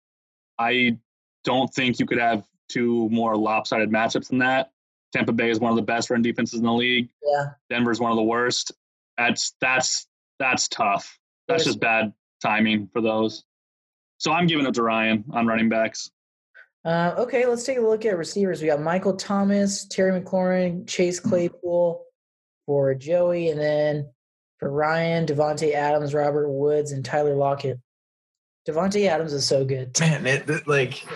I 0.58 0.98
don't 1.44 1.72
think 1.72 1.98
you 1.98 2.06
could 2.06 2.18
have 2.18 2.44
two 2.68 3.08
more 3.10 3.36
lopsided 3.36 3.90
matchups 3.90 4.28
than 4.28 4.38
that. 4.38 4.70
Tampa 5.12 5.32
Bay 5.32 5.50
is 5.50 5.58
one 5.58 5.70
of 5.70 5.76
the 5.76 5.82
best 5.82 6.10
run 6.10 6.22
defenses 6.22 6.60
in 6.60 6.64
the 6.64 6.72
league. 6.72 7.08
Yeah. 7.24 7.46
Denver's 7.68 8.00
one 8.00 8.12
of 8.12 8.16
the 8.16 8.22
worst. 8.22 8.72
That's 9.18 9.54
that's 9.60 10.06
that's 10.38 10.68
tough. 10.68 11.18
That's 11.48 11.64
just 11.64 11.80
bad 11.80 12.12
timing 12.42 12.88
for 12.92 13.00
those. 13.00 13.44
So 14.18 14.32
I'm 14.32 14.46
giving 14.46 14.66
it 14.66 14.74
to 14.74 14.82
Ryan 14.82 15.24
on 15.32 15.46
running 15.46 15.68
backs. 15.68 16.10
Uh, 16.84 17.14
okay, 17.18 17.44
let's 17.46 17.64
take 17.64 17.78
a 17.78 17.82
look 17.82 18.04
at 18.06 18.16
receivers. 18.16 18.62
We 18.62 18.68
got 18.68 18.80
Michael 18.80 19.16
Thomas, 19.16 19.84
Terry 19.86 20.18
McLaurin, 20.18 20.86
Chase 20.86 21.20
Claypool 21.20 22.04
for 22.64 22.94
Joey, 22.94 23.50
and 23.50 23.60
then 23.60 24.10
for 24.58 24.70
Ryan, 24.70 25.26
Davante 25.26 25.74
Adams, 25.74 26.14
Robert 26.14 26.48
Woods, 26.48 26.92
and 26.92 27.04
Tyler 27.04 27.34
Lockett. 27.34 27.78
Davante 28.68 29.06
Adams 29.08 29.32
is 29.32 29.46
so 29.46 29.64
good. 29.64 29.96
Man, 30.00 30.26
it, 30.26 30.48
it- 30.48 30.68
like, 30.68 31.06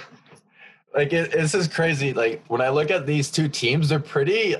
like 0.94 1.12
it, 1.12 1.32
this 1.32 1.54
is 1.54 1.68
crazy. 1.68 2.12
Like 2.12 2.44
when 2.48 2.60
I 2.60 2.68
look 2.68 2.90
at 2.90 3.06
these 3.06 3.30
two 3.30 3.48
teams, 3.48 3.88
they're 3.88 3.98
pretty 4.00 4.56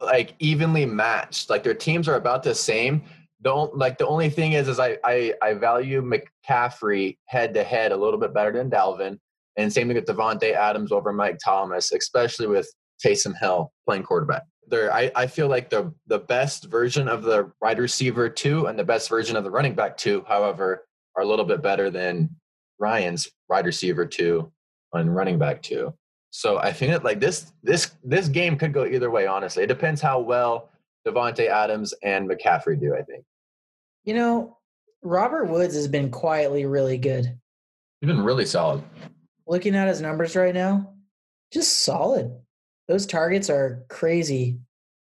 like 0.00 0.34
evenly 0.38 0.86
matched. 0.86 1.50
Like 1.50 1.62
their 1.62 1.74
teams 1.74 2.08
are 2.08 2.14
about 2.16 2.42
the 2.42 2.54
same. 2.54 3.02
Don't 3.42 3.74
like 3.76 3.96
the 3.96 4.06
only 4.06 4.28
thing 4.28 4.52
is, 4.52 4.68
is 4.68 4.78
I 4.78 4.98
I, 5.04 5.32
I 5.40 5.54
value 5.54 6.02
McCaffrey 6.02 7.16
head 7.24 7.54
to 7.54 7.64
head 7.64 7.92
a 7.92 7.96
little 7.96 8.20
bit 8.20 8.34
better 8.34 8.52
than 8.52 8.70
Dalvin, 8.70 9.18
and 9.56 9.72
same 9.72 9.88
thing 9.88 9.96
with 9.96 10.04
Davante 10.04 10.52
Adams 10.52 10.92
over 10.92 11.10
Mike 11.12 11.38
Thomas, 11.42 11.90
especially 11.92 12.46
with 12.46 12.70
Taysom 13.04 13.34
Hill 13.38 13.72
playing 13.86 14.02
quarterback. 14.02 14.42
They're, 14.68 14.92
I, 14.92 15.10
I 15.16 15.26
feel 15.26 15.48
like 15.48 15.70
the 15.70 15.92
the 16.06 16.18
best 16.18 16.64
version 16.66 17.08
of 17.08 17.22
the 17.22 17.50
wide 17.62 17.78
receiver 17.78 18.28
two 18.28 18.66
and 18.66 18.78
the 18.78 18.84
best 18.84 19.08
version 19.08 19.36
of 19.36 19.44
the 19.44 19.50
running 19.50 19.74
back 19.74 19.96
two, 19.96 20.22
however, 20.28 20.84
are 21.20 21.24
a 21.24 21.26
little 21.26 21.44
bit 21.44 21.62
better 21.62 21.90
than 21.90 22.30
Ryan's 22.78 23.28
wide 23.48 23.66
receiver 23.66 24.06
two 24.06 24.50
and 24.94 25.14
running 25.14 25.38
back 25.38 25.60
two. 25.62 25.92
So 26.30 26.58
I 26.58 26.72
think 26.72 26.92
that 26.92 27.04
like 27.04 27.20
this 27.20 27.52
this 27.62 27.92
this 28.02 28.28
game 28.28 28.56
could 28.56 28.72
go 28.72 28.86
either 28.86 29.10
way. 29.10 29.26
Honestly, 29.26 29.62
it 29.62 29.66
depends 29.66 30.00
how 30.00 30.18
well 30.20 30.70
Davante 31.06 31.46
Adams 31.48 31.92
and 32.02 32.28
McCaffrey 32.28 32.80
do. 32.80 32.94
I 32.94 33.02
think 33.02 33.24
You 34.04 34.14
know, 34.14 34.56
Robert 35.02 35.44
Woods 35.46 35.74
has 35.74 35.88
been 35.88 36.10
quietly 36.10 36.64
really 36.64 36.96
good. 36.96 37.26
he's 38.00 38.08
been 38.08 38.22
really 38.24 38.46
solid. 38.46 38.82
Looking 39.46 39.74
at 39.74 39.88
his 39.88 40.00
numbers 40.00 40.36
right 40.36 40.54
now, 40.54 40.94
just 41.52 41.80
solid. 41.84 42.32
Those 42.88 43.04
targets 43.06 43.50
are 43.50 43.84
crazy. 43.88 44.58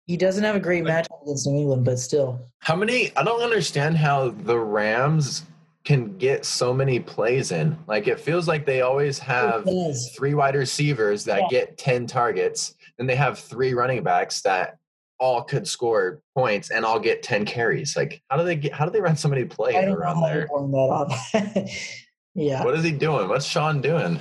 He 0.08 0.18
doesn't 0.18 0.44
have 0.44 0.56
a 0.56 0.60
great 0.60 0.84
matchup 0.84 1.22
against 1.24 1.48
New 1.48 1.62
England, 1.62 1.86
but 1.86 2.00
still. 2.00 2.50
How 2.60 2.76
many? 2.76 3.16
I 3.16 3.24
don't 3.24 3.42
understand 3.42 3.96
how 3.96 4.30
the 4.32 4.58
Rams 4.60 5.44
can 5.84 6.18
get 6.18 6.46
so 6.46 6.74
many 6.74 7.00
plays 7.00 7.52
in. 7.52 7.78
Like 7.88 8.08
it 8.08 8.20
feels 8.20 8.48
like 8.48 8.66
they 8.66 8.82
always 8.82 9.18
have 9.20 9.68
three 10.16 10.34
wide 10.34 10.56
receivers 10.56 11.24
that 11.26 11.42
Yeah. 11.42 11.48
get 11.50 11.78
10 11.78 12.06
targets. 12.06 12.76
Then 12.98 13.08
they 13.08 13.16
have 13.16 13.40
three 13.40 13.74
running 13.74 14.04
backs 14.04 14.42
that 14.42 14.78
all 15.20 15.44
could 15.44 15.68
score 15.68 16.22
points 16.36 16.72
and 16.72 16.86
all 16.86 17.00
get 17.00 17.24
10 17.24 17.46
carries. 17.46 17.96
Like 17.96 18.22
how 18.30 18.38
do 18.38 18.44
they 18.44 18.56
get 18.56 18.74
how 18.74 18.86
do 18.86 18.92
they 18.92 19.02
run 19.02 19.16
so 19.16 19.28
many 19.30 19.46
plays 19.46 19.76
I 19.76 19.86
around 19.86 20.22
there? 20.22 20.48
that 20.48 20.54
off. 20.54 21.34
yeah. 22.36 22.64
What 22.64 22.76
is 22.76 22.84
he 22.84 22.92
doing? 22.92 23.28
What's 23.28 23.46
Sean 23.46 23.82
doing? 23.82 24.20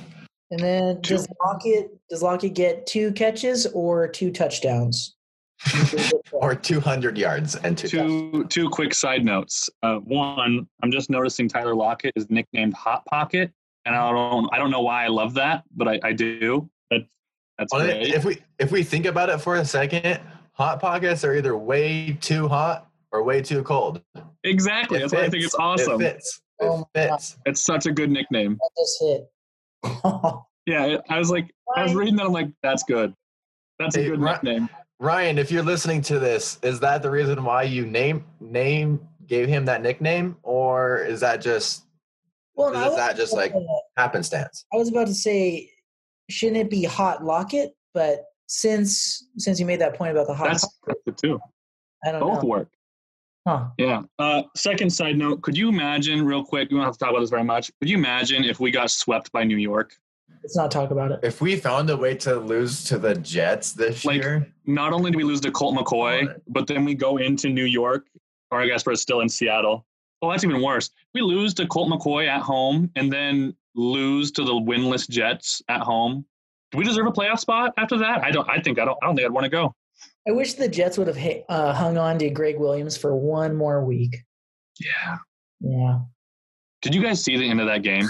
And 0.49 0.59
then 0.59 1.01
does 1.01 1.27
Lockett 1.45 1.91
does 2.09 2.21
Lockett 2.23 2.53
get 2.55 2.85
two 2.85 3.11
catches 3.13 3.67
or 3.67 4.07
two 4.07 4.31
touchdowns? 4.31 5.15
Or 6.31 6.55
200 6.55 7.17
yards 7.17 7.55
and 7.55 7.77
two. 7.77 7.87
Two 7.87 8.45
two 8.49 8.69
quick 8.69 8.93
side 8.93 9.23
notes. 9.23 9.69
Uh, 9.83 9.97
one, 9.97 10.67
I'm 10.81 10.91
just 10.91 11.09
noticing 11.09 11.47
Tyler 11.47 11.75
Lockett 11.75 12.13
is 12.15 12.29
nicknamed 12.29 12.73
Hot 12.73 13.05
Pocket, 13.05 13.51
and 13.85 13.95
I 13.95 14.11
don't 14.11 14.49
I 14.53 14.57
don't 14.57 14.71
know 14.71 14.81
why 14.81 15.03
I 15.05 15.07
love 15.09 15.33
that, 15.35 15.63
but 15.75 15.87
I, 15.87 15.99
I 16.03 16.13
do. 16.13 16.69
That's 16.89 17.03
that's 17.59 17.73
On 17.73 17.81
it- 17.81 17.85
great. 17.85 18.13
If 18.13 18.25
we 18.25 18.37
if 18.59 18.71
we 18.71 18.81
think 18.83 19.05
about 19.05 19.29
it 19.29 19.39
for 19.39 19.57
a 19.57 19.65
second, 19.65 20.19
hot 20.53 20.79
pockets 20.79 21.23
are 21.23 21.35
either 21.35 21.55
way 21.55 22.17
too 22.21 22.47
hot 22.47 22.87
or 23.11 23.23
way 23.23 23.41
too 23.41 23.61
cold. 23.61 24.01
exactly. 24.43 24.97
It 24.97 25.01
That's 25.01 25.13
why 25.13 25.23
I 25.25 25.29
think 25.29 25.43
it's 25.43 25.55
awesome. 25.55 26.01
It 26.01 26.13
fits. 26.13 26.41
It 26.59 26.65
Oh 26.65 26.87
fits. 26.95 27.37
It's 27.45 27.61
such 27.61 27.85
a 27.85 27.91
good 27.91 28.09
nickname. 28.09 28.57
That 28.57 28.71
just 28.81 29.01
hit. 29.01 30.35
Yeah, 30.67 30.97
I 31.09 31.17
was 31.17 31.31
like, 31.31 31.49
I 31.75 31.81
was 31.83 31.95
reading 31.95 32.15
that. 32.17 32.25
I'm 32.27 32.31
like, 32.31 32.49
that's 32.61 32.83
good. 32.83 33.15
That's 33.79 33.95
a 33.97 34.03
good 34.03 34.19
Ri- 34.21 34.29
nickname. 34.31 34.69
Ryan, 35.01 35.39
if 35.39 35.51
you're 35.51 35.63
listening 35.63 36.03
to 36.03 36.19
this, 36.19 36.59
is 36.61 36.79
that 36.81 37.01
the 37.01 37.09
reason 37.09 37.43
why 37.43 37.63
you 37.63 37.87
name 37.87 38.23
name 38.39 38.99
gave 39.25 39.47
him 39.47 39.65
that 39.65 39.81
nickname, 39.81 40.37
or 40.43 40.99
is 40.99 41.19
that 41.21 41.41
just 41.41 41.85
well, 42.53 42.69
Is 42.69 42.85
was, 42.85 42.95
that 42.97 43.15
just 43.15 43.33
like- 43.33 43.51
happenstance? 43.97 44.63
I 44.71 44.77
was 44.77 44.89
about 44.89 45.07
to 45.07 45.15
say, 45.15 45.71
shouldn't 46.29 46.57
it 46.57 46.69
be 46.69 46.83
Hot 46.83 47.25
Lockett? 47.25 47.75
But 47.95 48.25
since 48.45 49.27
since 49.37 49.59
you 49.59 49.65
made 49.65 49.81
that 49.81 49.95
point 49.95 50.11
about 50.11 50.27
the 50.27 50.35
hot, 50.35 50.49
That's 50.49 50.67
good 51.05 51.17
too. 51.17 51.39
I 52.05 52.11
don't 52.11 52.21
Both 52.21 52.43
know. 52.43 52.49
work. 52.49 52.69
Huh. 53.47 53.69
Yeah. 53.79 54.03
Uh, 54.19 54.43
second 54.55 54.91
side 54.91 55.17
note: 55.17 55.41
Could 55.41 55.57
you 55.57 55.67
imagine, 55.69 56.23
real 56.23 56.43
quick? 56.45 56.69
We 56.69 56.75
don't 56.77 56.85
have 56.85 56.93
to 56.93 56.99
talk 56.99 57.09
about 57.09 57.21
this 57.21 57.31
very 57.31 57.43
much. 57.43 57.71
Could 57.79 57.89
you 57.89 57.97
imagine 57.97 58.43
if 58.43 58.59
we 58.59 58.69
got 58.69 58.91
swept 58.91 59.31
by 59.31 59.45
New 59.45 59.57
York? 59.57 59.95
Let's 60.43 60.55
not 60.55 60.71
talk 60.71 60.91
about 60.91 61.11
it. 61.11 61.19
If 61.23 61.39
we 61.41 61.55
found 61.55 61.89
a 61.89 61.97
way 61.97 62.15
to 62.17 62.35
lose 62.35 62.83
to 62.85 62.97
the 62.97 63.13
Jets 63.15 63.73
this 63.73 64.03
Like- 64.05 64.21
year, 64.21 64.47
Not 64.65 64.93
only 64.93 65.11
do 65.11 65.17
we 65.17 65.23
lose 65.23 65.41
to 65.41 65.51
Colt 65.51 65.75
McCoy, 65.75 66.39
but 66.47 66.67
then 66.67 66.85
we 66.85 66.93
go 66.95 67.17
into 67.17 67.49
New 67.49 67.65
York, 67.65 68.05
or 68.51 68.61
I 68.61 68.67
guess 68.67 68.85
we're 68.85 68.95
still 68.95 69.21
in 69.21 69.29
Seattle. 69.29 69.85
Oh, 70.21 70.31
that's 70.31 70.43
even 70.43 70.61
worse. 70.61 70.89
We 71.13 71.21
lose 71.21 71.53
to 71.55 71.67
Colt 71.67 71.89
McCoy 71.91 72.27
at 72.27 72.41
home, 72.41 72.89
and 72.95 73.11
then 73.11 73.55
lose 73.75 74.31
to 74.33 74.43
the 74.43 74.53
winless 74.53 75.09
Jets 75.09 75.61
at 75.67 75.81
home. 75.81 76.25
Do 76.71 76.77
we 76.77 76.83
deserve 76.85 77.07
a 77.07 77.11
playoff 77.11 77.39
spot 77.39 77.73
after 77.77 77.97
that? 77.97 78.23
I 78.23 78.31
don't. 78.31 78.47
I 78.49 78.61
think 78.61 78.79
I 78.79 78.85
don't. 78.85 78.97
I 79.01 79.07
don't 79.07 79.15
think 79.15 79.25
I'd 79.25 79.31
want 79.33 79.45
to 79.45 79.49
go. 79.49 79.75
I 80.27 80.31
wish 80.31 80.53
the 80.53 80.67
Jets 80.69 80.97
would 80.97 81.07
have 81.07 81.17
ha- 81.17 81.43
uh, 81.49 81.73
hung 81.73 81.97
on 81.97 82.17
to 82.19 82.29
Gregg 82.29 82.59
Williams 82.59 82.95
for 82.97 83.15
one 83.15 83.55
more 83.55 83.83
week. 83.83 84.15
Yeah. 84.79 85.17
Yeah. 85.59 85.99
Did 86.81 86.95
you 86.95 87.01
guys 87.01 87.23
see 87.23 87.37
the 87.37 87.47
end 87.47 87.61
of 87.61 87.67
that 87.67 87.83
game? 87.83 88.07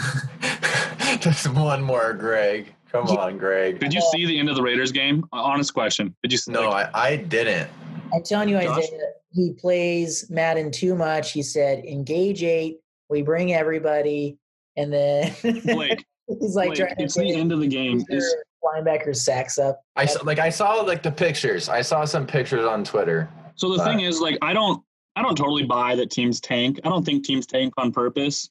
just 1.20 1.48
one 1.54 1.84
more, 1.84 2.13
Greg. 2.13 2.74
Come 2.92 3.06
Yeah. 3.08 3.16
on, 3.16 3.38
Greg. 3.38 3.80
Did 3.80 3.94
you 3.94 4.01
see 4.12 4.25
the 4.25 4.38
end 4.40 4.50
of 4.50 4.56
the 4.56 4.62
Raiders 4.62 4.92
game? 4.92 5.25
Honest 5.34 5.74
question. 5.74 6.16
Did 6.24 6.32
you 6.32 6.38
see? 6.38 6.51
No, 6.51 6.70
like, 6.70 6.90
I, 6.94 7.08
I 7.10 7.16
didn't. 7.18 7.70
I'm 8.13 8.24
telling 8.24 8.50
you, 8.50 8.60
Josh? 8.62 8.78
Isaiah, 8.86 9.00
he 9.34 9.54
plays 9.60 10.30
Madden 10.30 10.72
too 10.72 10.96
much. 10.96 11.32
He 11.32 11.42
said, 11.44 11.84
engage 11.86 12.44
eight. 12.44 12.80
We 13.10 13.22
bring 13.22 13.54
everybody. 13.54 14.38
And 14.78 14.92
then 14.92 15.34
Blake, 15.66 16.06
he's 16.28 16.56
like 16.56 16.70
Blake, 16.70 16.78
trying 16.80 16.96
to 16.96 17.04
it's 17.04 17.16
the 17.16 17.34
end 17.34 17.51
of 17.51 17.60
the 17.60 17.68
game. 17.68 18.04
their 18.10 18.20
Is 18.20 18.36
linebacker 18.63 19.13
sacks 19.16 19.58
up. 19.58 19.82
I 19.98 20.06
saw, 20.06 20.24
like 20.24 20.40
I 20.40 20.50
saw 20.50 20.75
like 20.82 21.04
the 21.04 21.12
pictures. 21.12 21.68
I 21.68 21.82
saw 21.82 22.06
some 22.06 22.25
pictures 22.25 22.66
on 22.66 22.84
Twitter. 22.86 23.30
so 23.56 23.70
the 23.72 23.78
But- 23.78 23.86
thing 23.86 24.00
is, 24.01 24.22
like, 24.22 24.38
I 24.42 24.54
don't, 24.54 24.82
I 25.18 25.22
don't 25.22 25.36
totally 25.36 25.63
buy 25.63 25.96
that 25.96 26.10
teams 26.10 26.40
tank. 26.40 26.80
I 26.86 26.90
don't 26.90 27.06
think 27.06 27.25
teams 27.25 27.46
tank 27.46 27.74
on 27.78 27.92
purpose. 27.92 28.50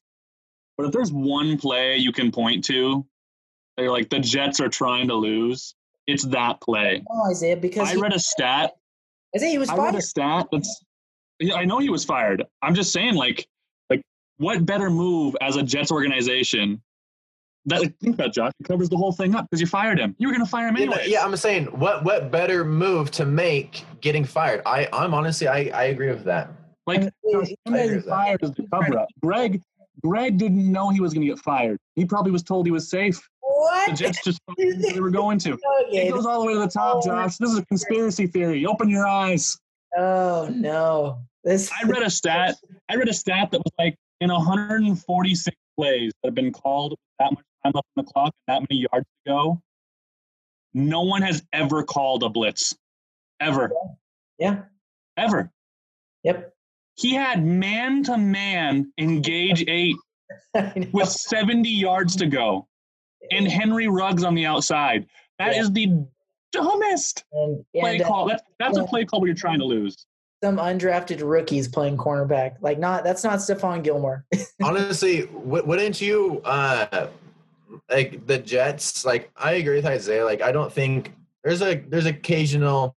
But 0.80 0.86
if 0.86 0.92
there's 0.92 1.12
one 1.12 1.58
play 1.58 1.98
you 1.98 2.10
can 2.10 2.30
point 2.32 2.64
to, 2.64 3.04
they're 3.76 3.90
like 3.90 4.08
the 4.08 4.18
Jets 4.18 4.60
are 4.60 4.68
trying 4.70 5.08
to 5.08 5.14
lose. 5.14 5.74
It's 6.06 6.24
that 6.26 6.58
play. 6.62 7.02
Oh, 7.10 7.30
Isaiah, 7.30 7.56
because 7.56 7.86
I 7.90 7.94
he, 7.96 8.00
read 8.00 8.14
a 8.14 8.18
stat. 8.18 8.72
Isaiah, 9.36 9.50
he 9.50 9.58
was 9.58 9.68
I 9.68 9.74
read 9.74 9.80
fired. 9.90 9.94
a 9.96 10.00
stat 10.02 10.46
that's. 10.50 10.84
Yeah, 11.38 11.56
I 11.56 11.66
know 11.66 11.78
he 11.80 11.90
was 11.90 12.02
fired. 12.04 12.44
I'm 12.62 12.74
just 12.74 12.92
saying, 12.92 13.14
like, 13.14 13.46
like 13.90 14.00
what 14.38 14.64
better 14.64 14.88
move 14.88 15.36
as 15.42 15.56
a 15.56 15.62
Jets 15.62 15.92
organization? 15.92 16.80
That 17.66 17.82
like, 17.82 17.98
think 17.98 18.14
about 18.14 18.32
Josh. 18.32 18.52
It 18.58 18.64
covers 18.66 18.88
the 18.88 18.96
whole 18.96 19.12
thing 19.12 19.34
up 19.34 19.46
because 19.50 19.60
you 19.60 19.66
fired 19.66 19.98
him. 20.00 20.16
You 20.18 20.28
were 20.28 20.32
going 20.34 20.44
to 20.44 20.50
fire 20.50 20.66
him 20.68 20.76
anyway. 20.78 21.04
yeah, 21.08 21.22
I'm 21.22 21.36
saying 21.36 21.66
what 21.66 22.04
what 22.04 22.30
better 22.30 22.64
move 22.64 23.10
to 23.12 23.26
make 23.26 23.84
getting 24.00 24.24
fired? 24.24 24.62
I 24.64 24.88
I'm 24.94 25.12
honestly 25.12 25.46
I 25.46 25.64
I 25.74 25.84
agree 25.84 26.08
with 26.08 26.24
that. 26.24 26.50
Like 26.86 27.02
And 27.02 27.12
Josh, 27.30 27.48
he- 27.48 27.56
him 27.66 27.74
I 27.74 27.78
agree 27.80 27.96
with 27.96 28.04
that. 28.06 28.10
fired 28.10 28.42
is 28.42 28.50
the 28.52 28.66
cover 28.72 28.98
up. 28.98 29.08
Greg, 29.22 29.60
Greg 30.02 30.38
didn't 30.38 30.70
know 30.70 30.90
he 30.90 31.00
was 31.00 31.12
going 31.12 31.26
to 31.26 31.32
get 31.32 31.38
fired. 31.38 31.78
He 31.96 32.04
probably 32.04 32.32
was 32.32 32.42
told 32.42 32.66
he 32.66 32.72
was 32.72 32.88
safe. 32.88 33.20
What? 33.40 33.90
The 33.90 33.96
Jets 33.96 34.24
just 34.24 34.40
fired 34.46 34.58
him 34.58 34.78
because 34.78 34.94
they 34.94 35.00
were 35.00 35.10
going 35.10 35.38
to. 35.40 35.58
It 35.90 36.12
goes 36.12 36.26
all 36.26 36.40
the 36.40 36.46
way 36.46 36.54
to 36.54 36.60
the 36.60 36.68
top, 36.68 36.96
oh 36.96 37.06
Josh. 37.06 37.36
This 37.36 37.50
is 37.50 37.58
a 37.58 37.66
conspiracy 37.66 38.26
theory. 38.26 38.64
Open 38.66 38.88
your 38.88 39.06
eyes. 39.06 39.56
Oh 39.96 40.48
no. 40.54 41.20
This 41.44 41.70
I 41.82 41.86
read 41.86 42.02
a 42.02 42.10
stat. 42.10 42.56
I 42.88 42.96
read 42.96 43.08
a 43.08 43.14
stat 43.14 43.50
that 43.50 43.58
was 43.58 43.72
like 43.78 43.96
in 44.20 44.30
146 44.30 45.56
plays 45.76 46.12
that 46.22 46.28
have 46.28 46.34
been 46.34 46.52
called 46.52 46.94
that 47.18 47.32
much 47.32 47.44
time 47.64 47.72
left 47.74 47.86
on 47.96 48.04
the 48.04 48.12
clock 48.12 48.32
and 48.46 48.54
that 48.54 48.66
many 48.70 48.86
yards 48.92 49.06
to 49.06 49.30
go. 49.32 49.62
No 50.74 51.02
one 51.02 51.22
has 51.22 51.42
ever 51.52 51.82
called 51.82 52.22
a 52.22 52.28
blitz, 52.28 52.76
ever, 53.40 53.72
Yeah. 54.38 54.62
ever. 55.16 55.50
Yep. 56.22 56.54
He 57.00 57.14
had 57.14 57.44
man 57.44 58.02
to 58.04 58.18
man 58.18 58.92
engage 58.98 59.64
eight 59.68 59.96
with 60.92 61.08
70 61.08 61.68
yards 61.68 62.14
to 62.16 62.26
go 62.26 62.68
and 63.30 63.48
Henry 63.48 63.88
Ruggs 63.88 64.22
on 64.24 64.34
the 64.34 64.44
outside. 64.46 65.06
That 65.38 65.54
Yeah. 65.54 65.62
is 65.62 65.72
the 65.72 66.04
dumbest 66.52 67.24
and, 67.32 67.64
play 67.74 67.94
and, 67.96 68.02
uh, 68.02 68.06
call. 68.06 68.28
That's, 68.28 68.42
that's 68.58 68.76
a 68.76 68.84
play 68.84 69.04
call 69.04 69.20
where 69.20 69.28
you're 69.28 69.36
trying 69.36 69.60
to 69.60 69.64
lose. 69.64 70.06
some 70.42 70.56
undrafted 70.56 71.20
rookies 71.22 71.68
playing 71.68 71.96
cornerback. 71.96 72.56
Like 72.60 72.78
not 72.78 73.04
that's 73.04 73.22
not 73.24 73.38
Stephon 73.40 73.82
Gilmore. 73.82 74.24
Honestly, 74.62 75.26
wouldn't 75.32 76.00
you 76.00 76.40
uh 76.44 77.08
like 77.90 78.26
the 78.26 78.38
Jets? 78.38 79.04
Like 79.04 79.30
I 79.36 79.52
agree 79.54 79.76
with 79.76 79.86
Isaiah. 79.86 80.24
Like 80.24 80.40
I 80.42 80.50
don't 80.52 80.72
think 80.72 81.12
there's 81.44 81.62
a 81.62 81.74
there's 81.76 82.06
occasional 82.06 82.96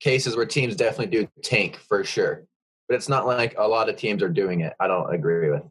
cases 0.00 0.36
where 0.36 0.44
teams 0.46 0.76
definitely 0.76 1.18
do 1.18 1.28
tank 1.42 1.76
for 1.76 2.04
sure, 2.04 2.44
but 2.88 2.94
it's 2.94 3.08
not 3.08 3.26
like 3.26 3.54
a 3.58 3.66
lot 3.66 3.88
of 3.88 3.96
teams 3.96 4.22
are 4.22 4.28
doing 4.28 4.60
it. 4.60 4.74
I 4.80 4.86
don't 4.86 5.12
agree 5.12 5.50
with. 5.50 5.62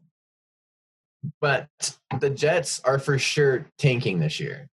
But 1.40 1.68
the 2.20 2.30
Jets 2.30 2.80
are 2.84 2.98
for 2.98 3.18
sure 3.18 3.66
tanking 3.78 4.18
this 4.20 4.38
year. 4.38 4.68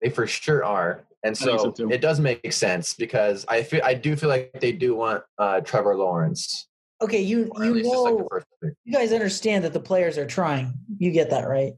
They 0.00 0.08
for 0.10 0.26
sure 0.26 0.64
are. 0.64 1.04
And 1.24 1.36
so 1.36 1.72
so 1.76 1.88
it 1.88 2.00
does 2.00 2.18
make 2.18 2.52
sense 2.52 2.94
because 2.94 3.44
I 3.48 3.62
feel 3.62 3.80
I 3.84 3.94
do 3.94 4.16
feel 4.16 4.28
like 4.28 4.52
they 4.60 4.72
do 4.72 4.94
want 4.96 5.22
uh, 5.38 5.60
Trevor 5.60 5.94
Lawrence. 5.96 6.66
Okay, 7.00 7.20
you 7.20 7.50
you 7.58 7.72
least 7.74 7.90
just 7.90 8.02
like 8.02 8.14
the 8.14 8.18
know 8.22 8.28
first 8.30 8.46
pick. 8.62 8.72
you 8.84 8.92
guys 8.92 9.12
understand 9.12 9.64
that 9.64 9.72
the 9.72 9.80
players 9.80 10.18
are 10.18 10.26
trying. 10.26 10.72
You 10.98 11.10
get 11.12 11.30
that 11.30 11.46
right? 11.48 11.74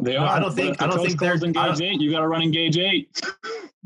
They 0.00 0.14
No, 0.14 0.20
are. 0.20 0.28
I 0.28 0.38
don't 0.40 0.54
think- 0.54 0.82
I 0.82 0.86
don't 0.86 1.04
think 1.04 1.18
they're- 1.18 1.38
calls 1.38 1.56
I 1.56 1.68
engage 1.68 1.80
eight. 1.80 2.00
You 2.00 2.10
got 2.10 2.20
to 2.20 2.28
run 2.28 2.42
engage 2.42 2.76
eight. 2.76 3.08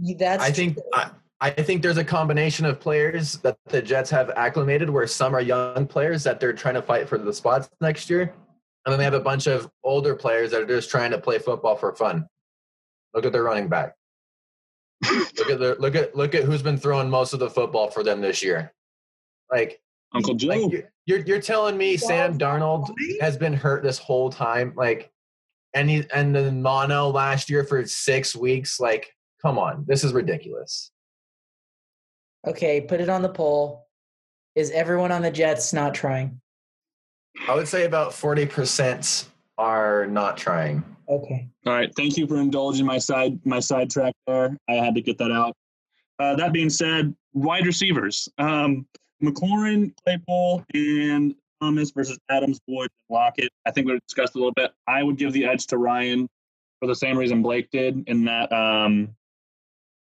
You, 0.00 0.16
that's 0.16 0.42
I 0.42 0.50
think 0.50 0.78
I, 0.94 1.10
I 1.42 1.50
think 1.50 1.82
there's 1.82 1.98
a 1.98 2.04
combination 2.04 2.64
of 2.66 2.78
players 2.78 3.38
that 3.38 3.58
the 3.66 3.82
Jets 3.82 4.10
have 4.10 4.30
acclimated 4.30 4.88
where 4.88 5.08
some 5.08 5.34
are 5.34 5.40
young 5.40 5.88
players 5.88 6.22
that 6.22 6.38
they're 6.38 6.52
trying 6.52 6.74
to 6.74 6.82
fight 6.82 7.08
for 7.08 7.18
the 7.18 7.32
spots 7.32 7.68
next 7.80 8.08
year. 8.08 8.32
And 8.86 8.92
then 8.92 8.98
they 8.98 9.04
have 9.04 9.12
a 9.12 9.20
bunch 9.20 9.48
of 9.48 9.68
older 9.82 10.14
players 10.14 10.52
that 10.52 10.62
are 10.62 10.66
just 10.66 10.88
trying 10.88 11.10
to 11.10 11.18
play 11.18 11.40
football 11.40 11.74
for 11.74 11.96
fun. 11.96 12.28
Look 13.12 13.26
at 13.26 13.32
their 13.32 13.42
running 13.42 13.66
back. 13.66 13.96
look 15.36 15.50
at 15.50 15.58
the 15.58 15.74
look 15.80 15.96
at 15.96 16.14
look 16.14 16.36
at 16.36 16.44
who's 16.44 16.62
been 16.62 16.78
throwing 16.78 17.10
most 17.10 17.32
of 17.32 17.40
the 17.40 17.50
football 17.50 17.90
for 17.90 18.04
them 18.04 18.20
this 18.20 18.40
year. 18.40 18.72
Like, 19.50 19.80
Uncle 20.14 20.34
Joe. 20.34 20.46
like 20.46 20.70
you're, 20.70 20.92
you're 21.06 21.26
you're 21.26 21.40
telling 21.40 21.76
me 21.76 21.96
Sam 21.96 22.38
Darnold 22.38 22.94
has 23.20 23.36
been 23.36 23.52
hurt 23.52 23.82
this 23.82 23.98
whole 23.98 24.30
time, 24.30 24.74
like, 24.76 25.10
and 25.74 25.90
he 25.90 26.04
and 26.14 26.32
then 26.32 26.62
mono 26.62 27.08
last 27.08 27.50
year 27.50 27.64
for 27.64 27.84
six 27.84 28.36
weeks, 28.36 28.78
like 28.78 29.12
come 29.42 29.58
on, 29.58 29.84
this 29.88 30.04
is 30.04 30.12
ridiculous. 30.12 30.91
Okay, 32.46 32.80
put 32.80 33.00
it 33.00 33.08
on 33.08 33.22
the 33.22 33.28
poll. 33.28 33.86
Is 34.54 34.70
everyone 34.70 35.12
on 35.12 35.22
the 35.22 35.30
Jets 35.30 35.72
not 35.72 35.94
trying? 35.94 36.40
I 37.48 37.54
would 37.54 37.68
say 37.68 37.84
about 37.84 38.10
40% 38.10 39.26
are 39.58 40.06
not 40.06 40.36
trying. 40.36 40.84
Okay. 41.08 41.48
All 41.66 41.72
right. 41.72 41.94
Thank 41.94 42.16
you 42.16 42.26
for 42.26 42.36
indulging 42.36 42.86
my 42.86 42.98
side 42.98 43.38
my 43.44 43.60
sidetrack 43.60 44.14
there. 44.26 44.56
I 44.68 44.74
had 44.74 44.94
to 44.94 45.00
get 45.00 45.18
that 45.18 45.30
out. 45.30 45.54
Uh, 46.18 46.36
that 46.36 46.52
being 46.52 46.70
said, 46.70 47.14
wide 47.32 47.66
receivers. 47.66 48.28
Um, 48.38 48.86
McLaurin, 49.22 49.92
Claypool, 50.04 50.64
and 50.74 51.34
Thomas 51.60 51.90
versus 51.92 52.18
Adams, 52.28 52.60
Wood, 52.66 52.88
and 53.08 53.14
Lockett. 53.14 53.50
I 53.66 53.70
think 53.70 53.86
we 53.86 53.98
discussed 54.06 54.34
a 54.34 54.38
little 54.38 54.52
bit. 54.52 54.72
I 54.86 55.02
would 55.02 55.16
give 55.16 55.32
the 55.32 55.44
edge 55.44 55.66
to 55.68 55.78
Ryan 55.78 56.28
for 56.80 56.86
the 56.86 56.94
same 56.94 57.16
reason 57.16 57.42
Blake 57.42 57.70
did, 57.70 58.02
in 58.08 58.24
that 58.24 58.52
um, 58.52 59.14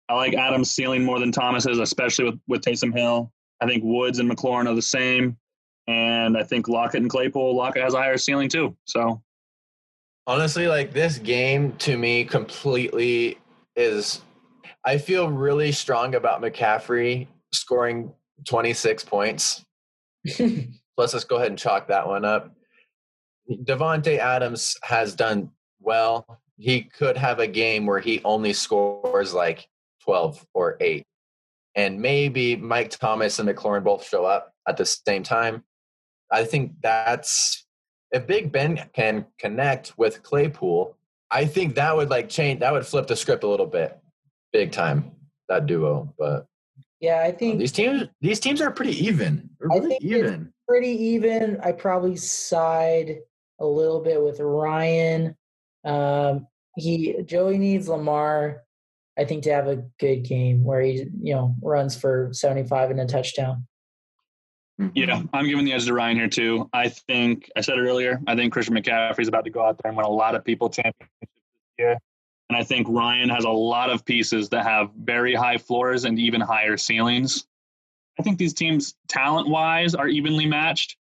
I 0.10 0.14
like 0.14 0.34
Adams' 0.34 0.72
ceiling 0.72 1.04
more 1.04 1.20
than 1.20 1.32
Thomas's, 1.32 1.80
especially 1.80 2.26
with, 2.26 2.40
with 2.48 2.62
Taysom 2.62 2.96
Hill. 2.96 3.32
I 3.62 3.66
think 3.66 3.84
Woods 3.84 4.20
and 4.20 4.30
McLaurin 4.30 4.68
are 4.70 4.76
the 4.76 4.82
same. 4.82 5.38
And 5.88 6.38
I 6.38 6.44
think 6.44 6.68
Lockett 6.68 7.02
and 7.02 7.10
Claypool, 7.10 7.56
Lockett 7.56 7.84
has 7.84 7.94
a 7.94 7.98
higher 7.98 8.18
ceiling 8.18 8.50
too. 8.50 8.76
So 8.86 9.22
Honestly, 10.28 10.68
like 10.68 10.92
this 10.92 11.20
game 11.20 11.74
to 11.74 11.98
me 11.98 12.24
completely 12.26 13.38
is 13.76 14.22
I 14.84 14.98
feel 14.98 15.30
really 15.30 15.72
strong 15.72 16.16
about 16.16 16.42
McCaffrey 16.42 17.28
scoring 17.52 18.12
26 18.46 19.04
points. 19.04 19.64
Plus, 20.36 20.50
let's 20.98 21.14
just 21.14 21.30
go 21.30 21.36
ahead 21.36 21.50
and 21.50 21.60
chalk 21.60 21.88
that 21.88 22.08
one 22.08 22.26
up. 22.26 22.52
Davante 23.50 24.18
Adams 24.18 24.76
has 24.82 25.14
done 25.14 25.52
well. 25.80 26.42
He 26.58 26.82
could 26.82 27.18
have 27.18 27.40
a 27.40 27.48
game 27.48 27.86
where 27.86 28.00
he 28.00 28.22
only 28.24 28.54
scores 28.54 29.34
like 29.34 29.68
12 30.06 30.46
or 30.54 30.78
8. 30.80 31.04
And 31.76 32.02
maybe 32.02 32.56
Mike 32.56 32.90
Thomas 32.90 33.40
and 33.40 33.50
McLaurin 33.50 33.84
both 33.84 34.08
show 34.08 34.26
up 34.26 34.54
at 34.68 34.78
the 34.78 34.86
same 34.86 35.24
time. 35.24 35.64
I 36.32 36.46
think 36.46 36.74
that's 36.82 37.66
if 38.12 38.26
Big 38.26 38.52
Ben 38.52 38.90
can 38.94 39.26
connect 39.38 39.98
with 39.98 40.24
Claypool, 40.24 40.96
I 41.32 41.46
think 41.46 41.76
that 41.76 41.96
would 41.96 42.10
like 42.10 42.30
change 42.30 42.62
that 42.62 42.72
would 42.72 42.86
flip 42.86 43.08
the 43.08 43.16
script 43.16 43.44
a 43.44 43.48
little 43.48 43.66
bit. 43.66 43.98
Big 44.54 44.72
time. 44.72 45.12
That 45.50 45.66
duo. 45.66 46.14
But 46.18 46.48
yeah, 47.02 47.22
I 47.24 47.32
think 47.32 47.60
these 47.60 47.72
teams 47.72 48.04
these 48.22 48.40
teams 48.40 48.62
are 48.62 48.72
pretty 48.72 49.06
even. 49.06 49.50
They're 49.60 49.72
I 49.72 49.76
really 49.76 49.90
think 49.90 50.04
even. 50.04 50.54
pretty 50.68 50.90
even. 50.90 51.60
I 51.62 51.72
probably 51.72 52.16
side 52.16 53.18
a 53.60 53.66
little 53.66 54.02
bit 54.02 54.22
with 54.22 54.40
Ryan. 54.40 55.36
Um, 55.84 56.48
he 56.78 57.22
Joey 57.24 57.58
needs 57.58 57.88
Lamar, 57.88 58.64
I 59.18 59.26
think, 59.26 59.44
to 59.44 59.54
have 59.54 59.68
a 59.68 59.84
good 60.00 60.24
game 60.24 60.64
where 60.64 60.82
he 60.82 61.08
you 61.22 61.34
know 61.34 61.56
runs 61.62 61.96
for 61.96 62.30
seventy 62.32 62.68
five 62.68 62.92
and 62.92 63.00
a 63.00 63.06
touchdown. 63.06 63.68
Mm-hmm. 64.80 64.92
Yeah, 64.94 65.24
I'm 65.34 65.48
giving 65.48 65.64
the 65.64 65.74
edge 65.74 65.86
to 65.86 65.94
Ryan 65.94 66.18
here 66.18 66.28
too. 66.28 66.70
I 66.74 66.90
think 66.90 67.50
I 67.56 67.62
said 67.62 67.78
it 67.78 67.82
earlier. 67.82 68.20
I 68.28 68.36
think 68.36 68.52
Christian 68.52 68.76
McCaffrey's 68.76 69.30
about 69.30 69.46
to 69.46 69.50
go 69.50 69.64
out 69.66 69.80
there 69.82 69.90
and 69.90 69.98
win 69.98 70.06
a 70.06 70.10
lot 70.10 70.36
of 70.36 70.44
people 70.44 70.70
championships 70.70 71.10
this 71.22 71.30
year, 71.80 71.98
and 72.50 72.58
I 72.58 72.64
think 72.64 72.88
Ryan 72.90 73.30
has 73.30 73.46
a 73.46 73.50
lot 73.50 73.90
of 73.90 74.04
pieces 74.04 74.50
that 74.50 74.66
have 74.66 74.90
very 74.98 75.34
high 75.34 75.58
floors 75.58 76.04
and 76.04 76.20
even 76.20 76.42
higher 76.42 76.76
ceilings. 76.76 77.46
I 78.20 78.24
think 78.24 78.38
these 78.38 78.54
teams, 78.54 78.96
talent 79.08 79.48
wise, 79.48 79.96
are 79.96 80.08
evenly 80.08 80.46
matched. 80.46 80.98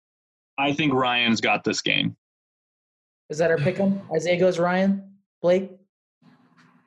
I 0.58 0.72
think 0.72 0.92
Ryan's 0.92 1.40
got 1.40 1.64
this 1.64 1.80
game. 1.80 2.16
Is 3.30 3.38
that 3.38 3.50
our 3.50 3.58
pick 3.58 3.78
'em? 3.78 4.00
Isaiah 4.14 4.38
goes 4.38 4.58
Ryan, 4.58 5.16
Blake. 5.42 5.77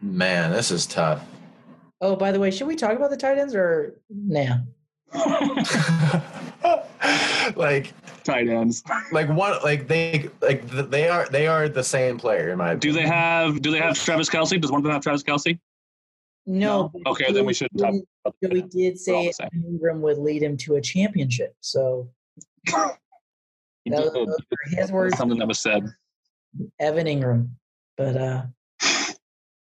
Man, 0.01 0.51
this 0.51 0.72
is 0.72 0.86
tough. 0.86 1.24
Oh, 2.01 2.15
by 2.15 2.31
the 2.31 2.39
way, 2.39 2.50
should 2.51 2.67
we 2.67 2.75
talk 2.75 2.93
about 2.93 3.10
the 3.12 3.17
tight 3.17 3.38
ends 3.38 3.53
or 3.53 3.96
nah? 4.10 4.58
like 7.56 7.93
Tight 8.23 8.47
ends. 8.49 8.84
like 9.12 9.28
one 9.30 9.58
like 9.63 9.88
they 9.88 10.30
like 10.41 10.65
they 10.69 11.10
are 11.10 11.28
they 11.30 11.47
are 11.47 11.67
the 11.67 11.84
same 11.84 12.17
player 12.17 12.49
in 12.52 12.58
my 12.58 12.76
Do 12.76 12.91
they 12.93 13.06
have 13.06 13.62
Do 13.62 13.71
they 13.71 13.80
have 13.80 13.95
Travis 13.97 14.30
Kelce? 14.30 14.60
Does 14.62 14.71
one 14.71 14.80
of 14.80 14.84
them 14.84 14.93
have 14.93 15.02
Travis 15.04 15.23
Kelce? 15.23 15.60
No. 16.45 16.91
No? 16.93 17.12
Okay, 17.12 17.32
then 17.32 17.45
we 17.45 17.54
shouldn't 17.54 17.80
talk 17.80 17.91
Joey- 17.91 18.04
about 18.26 18.36
Joey 18.43 18.62
that. 18.62 18.71
did 18.71 18.97
say. 18.99 19.32
Engram 19.56 19.99
would 19.99 20.17
lead 20.17 20.41
him 20.43 20.58
to 20.58 20.76
a 20.76 20.82
championship. 20.82 21.56
So 21.62 22.10
He 23.84 23.89
that 23.89 23.99
was, 23.99 24.12
did. 24.13 24.80
his 24.80 24.91
words, 24.91 25.17
Something 25.17 25.39
that 25.39 25.47
was 25.47 25.60
said. 25.60 25.84
Evan 26.80 27.08
Engram. 27.08 27.49
But 27.97 28.15
uh 28.17 28.43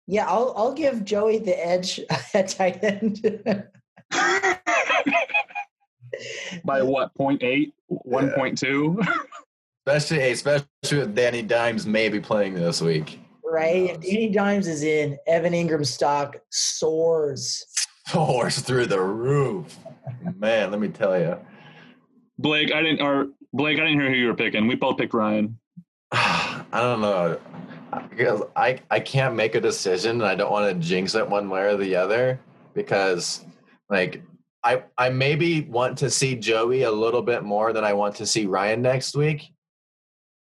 yeah, 0.07 0.25
I'll 0.27 0.53
I'll 0.55 0.73
give 0.73 1.03
Joey 1.05 1.39
the 1.39 1.65
edge 1.65 1.99
at 2.33 2.49
tight 2.49 2.83
end. 2.83 3.21
By 6.63 6.81
what? 6.81 7.13
0.8? 7.15 7.71
1.2? 7.91 9.07
especially 9.85 10.31
especially 10.31 10.65
with 10.91 11.15
Danny 11.15 11.41
Dimes 11.41 11.85
maybe 11.85 12.19
playing 12.19 12.55
this 12.55 12.81
week. 12.81 13.19
right? 13.43 13.91
If 13.91 14.01
Danny 14.01 14.29
Dimes 14.29 14.67
is 14.67 14.83
in, 14.83 15.17
Evan 15.27 15.53
Engram's 15.53 15.89
stock 15.89 16.37
soars. 16.49 17.65
Horse 18.07 18.59
through 18.59 18.87
the 18.87 18.99
roof. 19.01 19.77
Man, 20.35 20.71
let 20.71 20.79
me 20.79 20.87
tell 20.87 21.19
you. 21.19 21.37
Blake, 22.39 22.73
I 22.73 22.81
didn't, 22.81 23.01
or 23.01 23.27
Blake, 23.53 23.79
I 23.79 23.83
didn't 23.83 23.99
hear 23.99 24.09
who 24.09 24.15
you 24.15 24.27
were 24.27 24.35
picking. 24.35 24.67
We 24.67 24.75
both 24.75 24.97
picked 24.97 25.13
Ryan. 25.13 25.57
I 26.11 26.63
don't 26.73 27.01
know. 27.01 27.39
Because 28.09 28.41
I, 28.55 28.79
I 28.91 28.99
can't 28.99 29.35
make 29.35 29.55
a 29.55 29.61
decision 29.61 30.11
and 30.21 30.25
I 30.25 30.35
don't 30.35 30.51
want 30.51 30.67
to 30.73 30.87
jinx 30.87 31.15
it 31.15 31.27
one 31.27 31.49
way 31.49 31.61
or 31.61 31.77
the 31.77 31.95
other 31.95 32.39
because 32.73 33.45
like 33.89 34.21
I 34.63 34.83
I 34.97 35.09
maybe 35.09 35.61
want 35.61 35.97
to 35.99 36.09
see 36.09 36.35
Joey 36.35 36.83
a 36.83 36.91
little 36.91 37.21
bit 37.21 37.43
more 37.43 37.71
than 37.73 37.83
I 37.83 37.93
want 37.93 38.15
to 38.17 38.25
see 38.25 38.45
Ryan 38.45 38.81
next 38.81 39.15
week. 39.15 39.51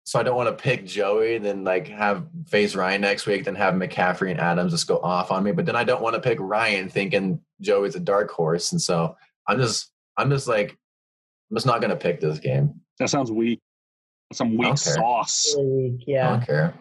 So 0.03 0.19
I 0.19 0.23
don't 0.23 0.35
want 0.35 0.49
to 0.49 0.61
pick 0.61 0.85
Joey, 0.85 1.37
then 1.37 1.63
like 1.63 1.87
have 1.87 2.27
face 2.47 2.75
Ryan 2.75 3.01
next 3.01 3.27
week, 3.27 3.45
then 3.45 3.55
have 3.55 3.75
McCaffrey 3.75 4.31
and 4.31 4.39
Adams 4.39 4.71
just 4.71 4.87
go 4.87 4.97
off 4.99 5.31
on 5.31 5.43
me. 5.43 5.51
But 5.51 5.65
then 5.65 5.75
I 5.75 5.83
don't 5.83 6.01
want 6.01 6.15
to 6.15 6.21
pick 6.21 6.37
Ryan 6.41 6.89
thinking 6.89 7.39
Joey's 7.61 7.95
a 7.95 7.99
dark 7.99 8.29
horse. 8.31 8.71
And 8.71 8.81
so 8.81 9.15
I'm 9.47 9.57
just 9.59 9.91
I'm 10.17 10.29
just 10.29 10.47
like 10.47 10.71
I'm 11.49 11.55
just 11.55 11.67
not 11.67 11.79
gonna 11.81 11.95
pick 11.95 12.19
this 12.19 12.39
game. 12.39 12.81
That 12.99 13.09
sounds 13.09 13.31
weak. 13.31 13.59
Some 14.33 14.57
weak 14.57 14.69
Okay. 14.69 14.77
sauce. 14.77 15.55
Really, 15.57 15.97
I 15.99 16.03
Yeah. 16.07 16.27
don't 16.31 16.45
care. 16.45 16.73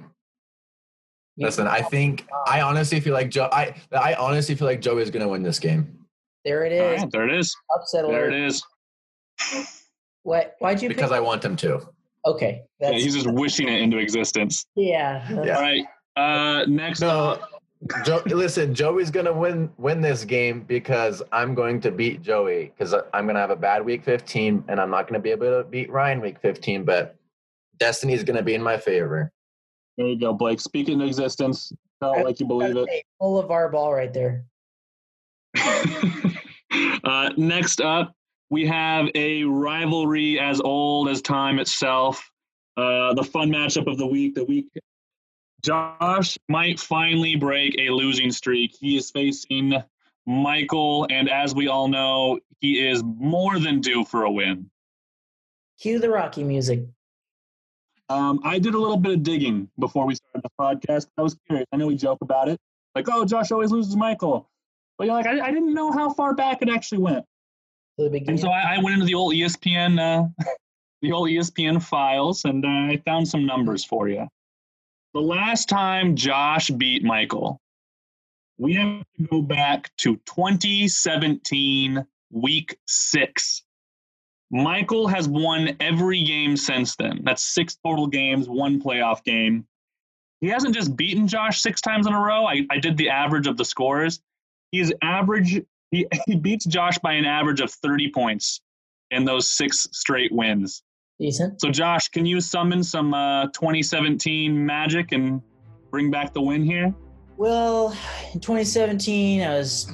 Listen, 1.40 1.66
I 1.66 1.81
think 1.83 2.26
I 2.46 2.61
honestly 2.61 3.00
feel 3.00 3.14
like 3.14 3.31
Joe. 3.31 3.48
I 3.53 3.74
I 3.92 4.14
honestly 4.14 4.55
feel 4.55 4.66
like 4.68 4.81
Joey 4.81 5.03
is 5.03 5.11
going 5.11 5.22
to 5.22 5.29
win 5.29 5.42
this 5.42 5.59
game 5.59 5.98
There 6.44 6.64
it 6.64 6.79
All 6.81 6.90
is. 6.90 7.03
right, 7.03 7.11
there 7.12 7.29
it 7.29 7.35
is. 7.35 7.57
Upset 7.74 8.07
There 8.07 8.29
it 8.31 8.35
is. 8.46 8.62
What? 10.22 10.57
Why'd 10.59 10.83
you 10.83 10.88
because 10.88 11.11
pick? 11.11 11.16
I 11.16 11.20
want 11.20 11.44
him 11.44 11.57
to. 11.57 11.81
okay. 12.26 12.62
Yeah, 12.81 12.92
he's 12.92 13.14
just 13.14 13.31
wishing 13.31 13.68
it 13.68 13.81
into 13.81 13.98
existence. 13.98 14.66
yeah. 14.74 15.26
Yeah. 15.44 15.57
All 15.57 15.62
right. 15.62 15.85
Uh, 16.16 16.64
next 16.66 17.00
No, 17.00 17.38
Joe. 18.05 18.22
Listen, 18.26 18.74
Joey's 18.74 19.11
going 19.11 19.24
to 19.26 19.33
win 19.33 19.70
win 19.79 20.00
this 20.03 20.24
game 20.24 20.62
because 20.62 21.22
I'm 21.33 21.55
going 21.55 21.81
to 21.81 21.90
beat 21.90 22.20
Joey 22.20 22.72
because 22.76 22.92
I'm 23.14 23.24
going 23.24 23.37
to 23.37 23.40
have 23.40 23.50
a 23.50 23.57
bad 23.57 23.85
week 23.85 24.05
15 24.05 24.64
and 24.68 24.79
I'm 24.81 24.90
not 24.90 25.05
going 25.09 25.14
to 25.14 25.20
be 25.22 25.31
able 25.31 25.62
to 25.62 25.64
beat 25.64 25.90
Ryan 25.90 26.20
week 26.20 26.38
15. 26.42 26.85
But 26.85 27.16
destiny 27.79 28.12
is 28.12 28.24
going 28.24 28.37
to 28.37 28.42
be 28.42 28.55
in 28.55 28.62
my 28.62 28.76
favor. 28.76 29.33
There 30.01 30.09
you 30.09 30.19
go, 30.19 30.33
Blake. 30.33 30.61
Speak 30.61 30.89
into 30.89 31.05
existence. 31.05 31.73
It 32.01 32.25
like 32.25 32.41
you 32.41 32.47
believe 32.47 32.75
it. 32.75 32.89
Hey, 32.89 33.05
full 33.19 33.39
of 33.39 33.51
our 33.51 33.69
ball 33.69 33.93
right 33.93 34.11
there. 34.11 34.47
uh, 37.05 37.31
next 37.37 37.83
up, 37.83 38.15
we 38.49 38.67
have 38.67 39.09
a 39.15 39.45
rivalry 39.45 40.41
as 40.41 40.59
old 40.63 41.11
as 41.11 41.21
time 41.21 41.59
itself. 41.59 42.31
Uh, 42.79 43.13
the 43.13 43.23
fun 43.23 43.51
matchup 43.51 43.87
of 43.87 43.99
the 43.99 44.07
week. 44.07 44.35
The 44.35 44.45
week 44.45 44.69
Josh 45.63 46.39
might 46.49 46.81
finally 46.81 47.37
break 47.37 47.77
a 47.79 47.91
losing 47.91 48.31
streak. 48.31 48.75
He 48.81 48.97
is 48.97 49.11
facing 49.11 49.75
Michael, 50.25 51.09
and 51.11 51.29
as 51.29 51.55
we 51.55 51.69
all 51.69 51.89
know, 51.89 52.41
he 52.61 52.89
is 52.89 53.03
more 53.05 53.59
than 53.59 53.83
due 53.83 54.07
for 54.07 54.23
a 54.23 54.31
win. 54.31 54.71
Cue 55.79 55.99
the 55.99 56.09
Rocky 56.09 56.43
music. 56.43 56.85
Um, 58.11 58.40
I 58.42 58.59
did 58.59 58.75
a 58.75 58.79
little 58.79 58.96
bit 58.96 59.12
of 59.12 59.23
digging 59.23 59.70
before 59.79 60.05
we 60.05 60.16
started 60.16 60.42
the 60.42 60.51
podcast. 60.61 61.07
I 61.16 61.23
was 61.23 61.37
curious. 61.46 61.66
I 61.73 61.77
know 61.77 61.87
we 61.87 61.96
joke 61.96 62.18
about 62.23 62.49
it, 62.49 62.59
like, 62.96 63.09
"Oh, 63.09 63.25
Josh 63.25 63.53
always 63.53 63.70
loses 63.70 63.96
Michael," 63.96 64.49
but 64.99 65.07
you're 65.07 65.14
like, 65.14 65.27
I, 65.27 65.40
I 65.40 65.51
didn't 65.53 65.73
know 65.73 65.92
how 65.92 66.12
far 66.12 66.35
back 66.35 66.61
it 66.61 66.68
actually 66.68 66.99
went. 66.99 67.25
And 67.99 68.40
so 68.40 68.49
I, 68.49 68.77
I 68.77 68.83
went 68.83 68.94
into 68.94 69.07
the 69.07 69.14
old 69.14 69.33
ESPN, 69.33 70.01
uh, 70.01 70.29
the 71.03 71.12
old 71.12 71.29
ESPN 71.29 71.81
files, 71.83 72.44
and 72.44 72.64
uh, 72.64 72.68
I 72.68 73.01
found 73.05 73.29
some 73.29 73.46
numbers 73.46 73.85
for 73.85 74.09
you. 74.09 74.27
The 75.14 75.20
last 75.20 75.68
time 75.68 76.16
Josh 76.16 76.70
beat 76.70 77.05
Michael, 77.05 77.61
we 78.59 78.75
have 78.75 79.05
to 79.18 79.23
go 79.27 79.40
back 79.40 79.90
to 79.99 80.16
2017, 80.27 82.05
week 82.31 82.79
six. 82.87 83.62
Michael 84.51 85.07
has 85.07 85.29
won 85.29 85.77
every 85.81 86.23
game 86.23 86.57
since 86.57 86.97
then. 86.97 87.21
That's 87.23 87.43
six 87.43 87.77
total 87.85 88.07
games, 88.07 88.49
one 88.49 88.81
playoff 88.81 89.23
game. 89.23 89.67
He 90.41 90.49
hasn't 90.49 90.75
just 90.75 90.97
beaten 90.97 91.29
Josh 91.29 91.61
six 91.61 91.81
times 91.81 92.07
in 92.07 92.13
a 92.13 92.21
row. 92.21 92.47
I, 92.47 92.67
I 92.71 92.79
did 92.79 92.97
the 92.97 93.11
average 93.11 93.47
of 93.47 93.57
the 93.57 93.65
scores. 93.65 94.21
He's 94.73 94.93
average. 95.03 95.61
He, 95.91 96.07
he 96.27 96.37
beats 96.37 96.65
Josh 96.65 96.99
by 96.99 97.13
an 97.13 97.25
average 97.25 97.61
of 97.61 97.71
30 97.71 98.11
points 98.13 98.61
in 99.11 99.25
those 99.25 99.51
six 99.51 99.87
straight 99.93 100.33
wins. 100.33 100.83
Decent. 101.21 101.61
So, 101.61 101.71
Josh, 101.71 102.09
can 102.09 102.25
you 102.25 102.41
summon 102.41 102.83
some 102.83 103.13
uh, 103.13 103.47
2017 103.49 104.65
magic 104.67 105.13
and 105.13 105.43
bring 105.91 106.11
back 106.11 106.33
the 106.33 106.41
win 106.41 106.65
here? 106.65 106.95
Well, 107.37 107.91
in 108.33 108.41
2017, 108.41 109.43
I 109.43 109.57
was 109.57 109.93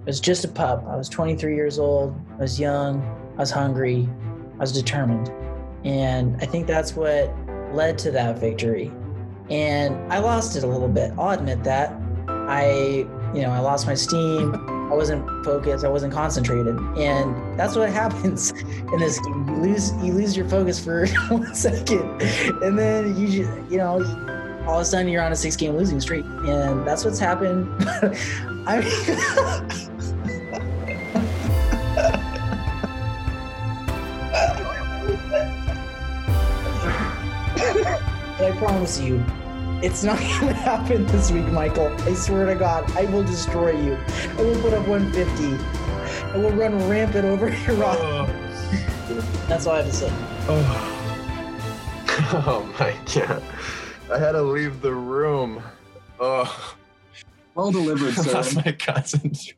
I 0.00 0.04
was 0.04 0.20
just 0.20 0.44
a 0.44 0.48
pup. 0.48 0.84
I 0.88 0.96
was 0.96 1.08
23 1.08 1.54
years 1.54 1.78
old. 1.78 2.14
I 2.32 2.42
was 2.42 2.58
young. 2.58 3.27
I 3.38 3.42
was 3.42 3.52
hungry. 3.52 4.08
I 4.54 4.58
was 4.58 4.72
determined, 4.72 5.30
and 5.84 6.36
I 6.42 6.46
think 6.46 6.66
that's 6.66 6.96
what 6.96 7.32
led 7.72 7.96
to 7.98 8.10
that 8.10 8.40
victory. 8.40 8.90
And 9.48 10.12
I 10.12 10.18
lost 10.18 10.56
it 10.56 10.64
a 10.64 10.66
little 10.66 10.88
bit. 10.88 11.12
I'll 11.16 11.38
admit 11.38 11.62
that. 11.62 11.92
I, 12.28 13.06
you 13.32 13.42
know, 13.42 13.50
I 13.50 13.60
lost 13.60 13.86
my 13.86 13.94
steam. 13.94 14.56
I 14.90 14.94
wasn't 14.94 15.24
focused. 15.44 15.84
I 15.84 15.88
wasn't 15.88 16.12
concentrated, 16.12 16.76
and 16.98 17.56
that's 17.56 17.76
what 17.76 17.90
happens 18.02 18.50
in 18.50 18.98
this 18.98 19.20
game. 19.20 19.48
You 19.48 19.54
lose, 19.54 19.92
you 20.02 20.12
lose 20.14 20.36
your 20.36 20.48
focus 20.48 20.82
for 20.82 21.06
one 21.28 21.54
second, 21.54 22.20
and 22.64 22.76
then 22.76 23.16
you, 23.16 23.44
just, 23.44 23.70
you 23.70 23.78
know, 23.78 24.00
all 24.66 24.74
of 24.74 24.82
a 24.82 24.84
sudden 24.84 25.06
you're 25.06 25.22
on 25.22 25.30
a 25.30 25.36
six-game 25.36 25.76
losing 25.76 26.00
streak, 26.00 26.24
and 26.24 26.84
that's 26.84 27.04
what's 27.04 27.20
happened. 27.20 27.72
I 28.66 28.82
But 29.97 29.97
promise 38.58 39.00
you, 39.00 39.24
it's 39.82 40.02
not 40.02 40.18
gonna 40.40 40.52
happen 40.52 41.06
this 41.06 41.30
week, 41.30 41.46
Michael. 41.46 41.88
I 42.02 42.14
swear 42.14 42.46
to 42.46 42.54
God, 42.54 42.90
I 42.96 43.04
will 43.06 43.22
destroy 43.22 43.70
you. 43.70 43.96
I 44.36 44.42
will 44.42 44.60
put 44.60 44.72
up 44.74 44.86
150. 44.86 45.56
I 46.32 46.36
will 46.36 46.50
run 46.50 46.88
rampant 46.88 47.24
over 47.24 47.48
your 47.66 47.76
rock. 47.76 47.98
That's 49.48 49.66
all 49.66 49.74
I 49.74 49.82
have 49.82 49.86
to 49.86 49.92
say. 49.92 50.08
Oh. 50.48 50.94
oh 52.46 52.74
my 52.78 52.94
god. 53.14 53.42
I 54.12 54.18
had 54.18 54.32
to 54.32 54.42
leave 54.42 54.80
the 54.80 54.92
room. 54.92 55.62
Oh, 56.20 56.74
Well 57.54 57.70
delivered, 57.70 58.14
sir. 58.14 58.32
lost 58.32 58.56
my 58.56 58.72
concentration. 58.72 59.54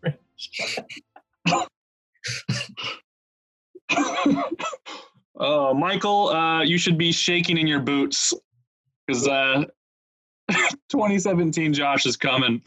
oh, 5.37 5.73
Michael, 5.75 6.29
uh, 6.29 6.63
you 6.63 6.77
should 6.79 6.99
be 6.99 7.13
shaking 7.13 7.57
in 7.59 7.67
your 7.67 7.81
boots 7.81 8.35
because 9.11 9.29
uh, 9.29 9.65
2017 10.89 11.73
Josh 11.73 12.07
is 12.07 12.17
coming. 12.17 12.63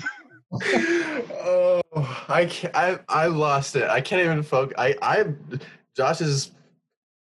oh, 0.54 1.82
I 2.28 2.46
can't, 2.46 2.76
I 2.76 3.00
I 3.10 3.28
lost 3.28 3.76
it. 3.76 3.90
I 3.90 4.02
can't 4.02 4.22
even 4.22 4.44
focus. 4.44 4.76
I 4.78 4.96
I 5.02 5.26
Josh's 5.96 6.52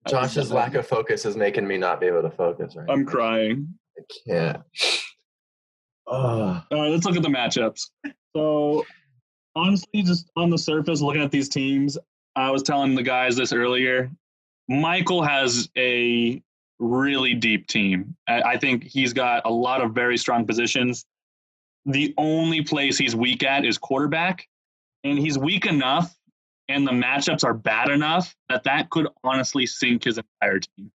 Josh's 0.08 0.52
lack 0.52 0.74
of 0.74 0.86
focus 0.86 1.24
is 1.24 1.36
making 1.36 1.66
me 1.66 1.76
not 1.76 2.00
be 2.00 2.06
able 2.06 2.22
to 2.22 2.30
focus 2.30 2.76
right. 2.76 2.88
I'm 2.88 3.04
crying. 3.04 3.68
I 3.98 4.02
can't. 4.28 4.62
Oh, 6.06 6.62
All 6.70 6.80
right, 6.80 6.90
let's 6.90 7.04
look 7.04 7.16
at 7.16 7.22
the 7.22 7.28
matchups. 7.28 7.90
So, 8.36 8.86
honestly, 9.56 10.02
just 10.02 10.30
on 10.36 10.50
the 10.50 10.58
surface, 10.58 11.00
looking 11.00 11.22
at 11.22 11.32
these 11.32 11.48
teams, 11.48 11.98
I 12.36 12.50
was 12.50 12.62
telling 12.62 12.94
the 12.94 13.02
guys 13.02 13.34
this 13.34 13.52
earlier. 13.52 14.12
Michael 14.68 15.24
has 15.24 15.68
a 15.76 16.40
really 16.78 17.34
deep 17.34 17.66
team. 17.66 18.16
I 18.28 18.42
I 18.42 18.56
think 18.58 18.84
he's 18.84 19.12
got 19.12 19.46
a 19.46 19.50
lot 19.50 19.80
of 19.82 19.92
very 19.92 20.16
strong 20.16 20.46
positions. 20.46 21.04
The 21.86 22.14
only 22.18 22.62
place 22.62 22.98
he's 22.98 23.14
weak 23.14 23.42
at 23.44 23.64
is 23.64 23.78
quarterback, 23.78 24.46
and 25.04 25.18
he's 25.18 25.38
weak 25.38 25.66
enough, 25.66 26.14
and 26.68 26.86
the 26.86 26.92
matchups 26.92 27.44
are 27.44 27.54
bad 27.54 27.88
enough 27.90 28.34
that 28.48 28.64
that 28.64 28.90
could 28.90 29.08
honestly 29.22 29.66
sink 29.66 30.04
his 30.04 30.18
entire 30.18 30.58
team. 30.58 30.90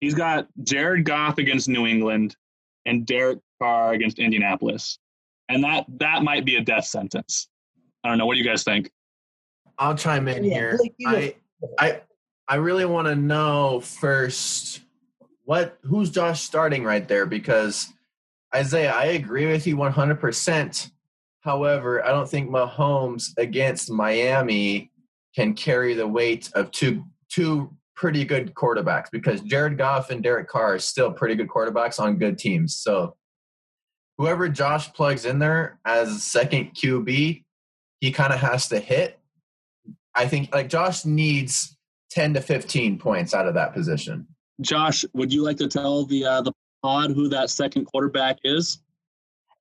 He's 0.00 0.14
got 0.14 0.48
Jared 0.62 1.04
Goff 1.04 1.38
against 1.38 1.68
New 1.68 1.86
England 1.86 2.36
and 2.84 3.06
Derek 3.06 3.38
Carr 3.60 3.92
against 3.92 4.18
Indianapolis, 4.18 4.98
and 5.48 5.62
that 5.64 5.86
that 5.98 6.22
might 6.22 6.44
be 6.44 6.56
a 6.56 6.60
death 6.60 6.84
sentence. 6.86 7.48
I 8.04 8.08
don't 8.08 8.18
know. 8.18 8.26
What 8.26 8.34
do 8.34 8.40
you 8.40 8.46
guys 8.46 8.64
think? 8.64 8.90
I'll 9.78 9.94
chime 9.96 10.28
in 10.28 10.44
Yeah, 10.44 10.54
here. 10.54 10.76
Blake, 10.78 10.94
you 10.98 11.10
go 11.10 11.16
I 11.16 11.34
I 11.78 12.00
I 12.48 12.54
really 12.56 12.84
want 12.84 13.08
to 13.08 13.14
know 13.14 13.80
first 13.80 14.80
what 15.46 15.78
who's 15.82 16.10
Josh 16.10 16.42
starting 16.42 16.84
right 16.84 17.06
there 17.06 17.24
because 17.24 17.92
Isaiah, 18.54 18.92
I 18.92 19.06
agree 19.06 19.46
with 19.46 19.66
you 19.66 19.76
100%. 19.76 20.90
However, 21.40 22.04
I 22.04 22.08
don't 22.08 22.28
think 22.28 22.50
Mahomes 22.50 23.28
against 23.38 23.90
Miami 23.90 24.90
can 25.34 25.54
carry 25.54 25.94
the 25.94 26.06
weight 26.06 26.50
of 26.54 26.70
two 26.72 27.04
two 27.30 27.72
pretty 27.94 28.24
good 28.24 28.54
quarterbacks 28.54 29.06
because 29.10 29.40
Jared 29.40 29.78
Goff 29.78 30.10
and 30.10 30.22
Derek 30.22 30.48
Carr 30.48 30.74
are 30.74 30.78
still 30.78 31.12
pretty 31.12 31.34
good 31.34 31.48
quarterbacks 31.48 32.00
on 32.00 32.18
good 32.18 32.38
teams. 32.38 32.76
So 32.76 33.16
whoever 34.18 34.48
Josh 34.48 34.92
plugs 34.92 35.24
in 35.24 35.38
there 35.38 35.78
as 35.84 36.22
second 36.22 36.74
QB, 36.74 37.44
he 38.00 38.12
kind 38.12 38.32
of 38.32 38.40
has 38.40 38.68
to 38.68 38.80
hit. 38.80 39.18
I 40.14 40.26
think 40.26 40.52
like 40.52 40.68
Josh 40.68 41.04
needs 41.04 41.76
10 42.10 42.34
to 42.34 42.40
15 42.40 42.98
points 42.98 43.32
out 43.32 43.46
of 43.46 43.54
that 43.54 43.72
position. 43.72 44.26
Josh, 44.60 45.04
would 45.12 45.32
you 45.32 45.42
like 45.42 45.56
to 45.58 45.68
tell 45.68 46.04
the 46.04 46.24
uh, 46.24 46.42
the 46.42 46.52
pod 46.82 47.10
who 47.10 47.28
that 47.28 47.50
second 47.50 47.84
quarterback 47.86 48.38
is? 48.44 48.80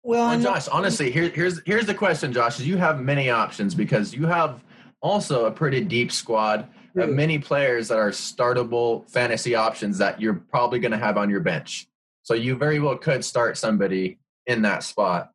Well, 0.03 0.29
Well, 0.29 0.39
Josh, 0.39 0.67
honestly, 0.67 1.11
here, 1.11 1.29
here's 1.29 1.61
here's 1.65 1.85
the 1.85 1.93
question, 1.93 2.31
Josh. 2.31 2.59
Is 2.59 2.67
you 2.67 2.77
have 2.77 3.01
many 3.01 3.29
options 3.29 3.75
because 3.75 4.13
you 4.13 4.25
have 4.27 4.63
also 5.01 5.45
a 5.45 5.51
pretty 5.51 5.81
deep 5.81 6.11
squad 6.11 6.67
of 6.97 7.09
many 7.09 7.37
players 7.37 7.89
that 7.89 7.97
are 7.97 8.11
startable 8.11 9.09
fantasy 9.09 9.53
options 9.53 9.97
that 9.97 10.21
you're 10.21 10.35
probably 10.35 10.79
going 10.79 10.93
to 10.93 10.97
have 10.97 11.17
on 11.17 11.29
your 11.29 11.41
bench. 11.41 11.87
So 12.23 12.33
you 12.33 12.55
very 12.55 12.79
well 12.79 12.97
could 12.97 13.23
start 13.25 13.57
somebody 13.57 14.17
in 14.47 14.61
that 14.61 14.83
spot. 14.83 15.31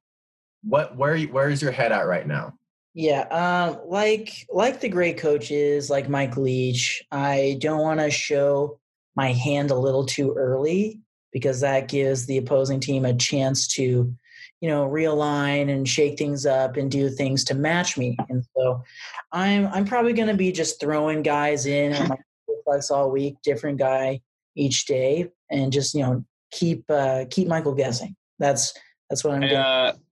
What 0.62 0.96
where 0.96 1.18
where 1.20 1.50
is 1.50 1.60
your 1.60 1.70
head 1.70 1.92
at 1.92 2.06
right 2.06 2.26
now? 2.26 2.54
Yeah, 2.94 3.22
um, 3.28 3.78
like 3.86 4.46
like 4.50 4.80
the 4.80 4.88
great 4.88 5.18
coaches, 5.18 5.90
like 5.90 6.08
Mike 6.08 6.36
Leach, 6.36 7.02
I 7.12 7.58
don't 7.60 7.80
want 7.80 8.00
to 8.00 8.10
show 8.10 8.79
my 9.20 9.32
hand 9.32 9.70
a 9.70 9.74
little 9.74 10.06
too 10.06 10.32
early 10.34 10.98
because 11.30 11.60
that 11.60 11.88
gives 11.88 12.24
the 12.24 12.38
opposing 12.38 12.80
team 12.80 13.04
a 13.04 13.12
chance 13.14 13.66
to, 13.66 13.82
you 14.62 14.68
know, 14.70 14.88
realign 14.88 15.70
and 15.70 15.86
shake 15.86 16.16
things 16.16 16.46
up 16.46 16.78
and 16.78 16.90
do 16.90 17.10
things 17.10 17.44
to 17.44 17.54
match 17.54 17.98
me. 17.98 18.16
And 18.30 18.42
so, 18.56 18.82
I'm 19.30 19.66
I'm 19.66 19.84
probably 19.84 20.14
going 20.14 20.28
to 20.28 20.40
be 20.46 20.52
just 20.52 20.80
throwing 20.80 21.22
guys 21.22 21.66
in 21.66 21.92
on 21.92 22.08
my 22.08 22.16
flex 22.64 22.90
all 22.90 23.10
week, 23.10 23.36
different 23.42 23.78
guy 23.78 24.22
each 24.56 24.86
day, 24.86 25.30
and 25.50 25.70
just 25.70 25.94
you 25.94 26.02
know 26.02 26.24
keep 26.50 26.84
uh, 26.88 27.26
keep 27.28 27.46
Michael 27.46 27.74
guessing. 27.74 28.16
That's 28.38 28.72
that's 29.10 29.22
what 29.22 29.34
I'm 29.34 29.40
doing. 29.42 29.54
Uh, 29.54 29.92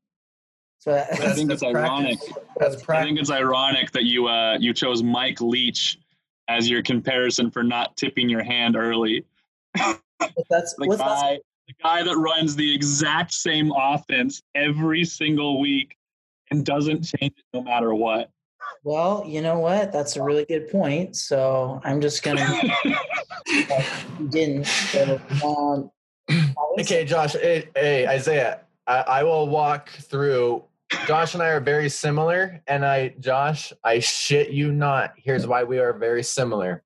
So 0.80 0.94
I 0.94 1.34
think 1.34 1.50
it's 1.50 1.60
That's 1.60 1.74
ironic. 1.74 2.18
That's 2.56 2.88
I 2.88 3.02
think 3.02 3.18
it's 3.18 3.32
ironic 3.32 3.90
that 3.90 4.04
you 4.04 4.28
uh, 4.28 4.56
you 4.60 4.72
chose 4.72 5.02
Mike 5.02 5.40
Leach 5.40 5.98
as 6.48 6.68
your 6.68 6.82
comparison 6.82 7.50
for 7.50 7.62
not 7.62 7.96
tipping 7.96 8.28
your 8.28 8.42
hand 8.42 8.76
early. 8.76 9.24
that's 9.74 10.74
The 10.74 10.87
what's 10.87 10.98
that's 10.98 11.22
guy, 11.22 11.38
the 11.66 11.74
guy 11.82 12.02
that 12.02 12.16
runs 12.16 12.56
the 12.56 12.74
exact 12.74 13.32
same 13.32 13.72
offense 13.76 14.42
every 14.54 15.04
single 15.04 15.61
week 15.61 15.96
and 16.50 16.64
doesn't 16.64 17.02
change 17.02 17.34
it 17.37 17.44
no 17.52 17.62
matter 17.62 17.94
what. 17.94 18.30
Well, 18.84 19.24
you 19.26 19.42
know 19.42 19.58
what? 19.58 19.92
That's 19.92 20.16
a 20.16 20.22
really 20.22 20.44
good 20.44 20.70
point. 20.70 21.16
So 21.16 21.80
I'm 21.84 22.00
just 22.00 22.22
gonna 22.22 22.46
didn't. 24.30 24.66
So, 24.66 25.20
um, 25.44 25.90
Okay, 26.80 27.04
Josh. 27.04 27.32
Hey, 27.32 27.68
hey 27.74 28.06
Isaiah. 28.06 28.61
I, 28.87 29.00
I 29.00 29.22
will 29.22 29.48
walk 29.48 29.90
through. 29.90 30.64
Josh 31.07 31.35
and 31.35 31.42
I 31.42 31.48
are 31.48 31.61
very 31.61 31.88
similar, 31.88 32.62
and 32.66 32.85
I, 32.85 33.14
Josh, 33.20 33.72
I 33.85 33.98
shit 33.98 34.51
you 34.51 34.72
not. 34.72 35.12
Here's 35.16 35.46
why 35.46 35.64
we 35.64 35.79
are 35.79 35.92
very 35.92 36.22
similar. 36.22 36.83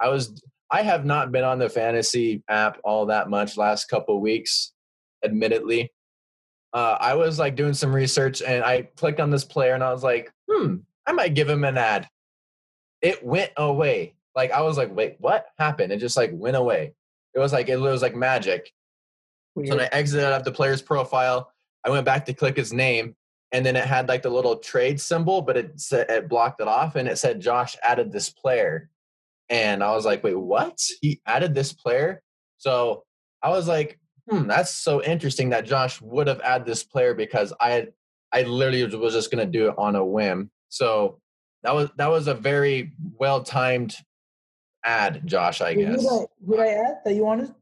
I 0.00 0.08
was, 0.08 0.42
I 0.70 0.82
have 0.82 1.04
not 1.04 1.32
been 1.32 1.44
on 1.44 1.58
the 1.58 1.68
fantasy 1.68 2.42
app 2.48 2.78
all 2.84 3.06
that 3.06 3.30
much 3.30 3.56
last 3.56 3.86
couple 3.86 4.20
weeks, 4.20 4.72
admittedly. 5.24 5.92
Uh, 6.72 6.98
I 7.00 7.14
was 7.14 7.38
like 7.38 7.56
doing 7.56 7.72
some 7.72 7.94
research, 7.94 8.42
and 8.42 8.62
I 8.62 8.82
clicked 8.96 9.20
on 9.20 9.30
this 9.30 9.44
player, 9.44 9.74
and 9.74 9.82
I 9.82 9.92
was 9.92 10.04
like, 10.04 10.30
hmm, 10.50 10.76
I 11.06 11.12
might 11.12 11.34
give 11.34 11.48
him 11.48 11.64
an 11.64 11.78
ad. 11.78 12.08
It 13.00 13.24
went 13.24 13.52
away. 13.56 14.14
Like 14.34 14.52
I 14.52 14.60
was 14.60 14.76
like, 14.76 14.94
wait, 14.94 15.16
what 15.18 15.46
happened? 15.58 15.92
It 15.92 15.98
just 15.98 16.16
like 16.16 16.30
went 16.34 16.56
away. 16.56 16.92
It 17.34 17.38
was 17.38 17.52
like 17.52 17.68
it 17.68 17.78
was 17.78 18.02
like 18.02 18.14
magic. 18.14 18.70
So 19.56 19.74
then 19.74 19.80
I 19.80 19.88
exited 19.92 20.24
out 20.24 20.34
of 20.34 20.44
the 20.44 20.52
player's 20.52 20.82
profile. 20.82 21.50
I 21.84 21.88
went 21.88 22.04
back 22.04 22.26
to 22.26 22.34
click 22.34 22.56
his 22.56 22.74
name, 22.74 23.16
and 23.52 23.64
then 23.64 23.76
it 23.76 23.84
had 23.84 24.08
like 24.08 24.22
the 24.22 24.30
little 24.30 24.56
trade 24.56 25.00
symbol, 25.00 25.42
but 25.42 25.56
it 25.56 25.80
it 25.92 26.28
blocked 26.28 26.60
it 26.60 26.68
off, 26.68 26.96
and 26.96 27.08
it 27.08 27.18
said 27.18 27.40
Josh 27.40 27.76
added 27.82 28.12
this 28.12 28.30
player, 28.30 28.90
and 29.48 29.82
I 29.82 29.94
was 29.94 30.04
like, 30.04 30.24
wait, 30.24 30.38
what? 30.38 30.80
He 31.00 31.20
added 31.26 31.54
this 31.54 31.72
player? 31.72 32.22
So 32.58 33.04
I 33.42 33.50
was 33.50 33.68
like, 33.68 33.98
hmm, 34.28 34.46
that's 34.46 34.70
so 34.70 35.02
interesting 35.02 35.50
that 35.50 35.66
Josh 35.66 36.00
would 36.00 36.26
have 36.26 36.40
added 36.40 36.66
this 36.66 36.82
player 36.82 37.14
because 37.14 37.52
I 37.60 37.88
I 38.32 38.42
literally 38.42 38.84
was 38.96 39.14
just 39.14 39.30
gonna 39.30 39.46
do 39.46 39.68
it 39.68 39.74
on 39.78 39.96
a 39.96 40.04
whim. 40.04 40.50
So 40.68 41.20
that 41.62 41.74
was 41.74 41.90
that 41.96 42.08
was 42.08 42.28
a 42.28 42.34
very 42.34 42.92
well 43.18 43.42
timed 43.42 43.96
ad, 44.84 45.22
Josh. 45.24 45.60
I 45.60 45.74
guess. 45.74 46.02
did 46.02 46.60
I, 46.60 46.62
I 46.62 46.68
add 46.68 46.98
that 47.04 47.14
you 47.14 47.24
wanted? 47.24 47.54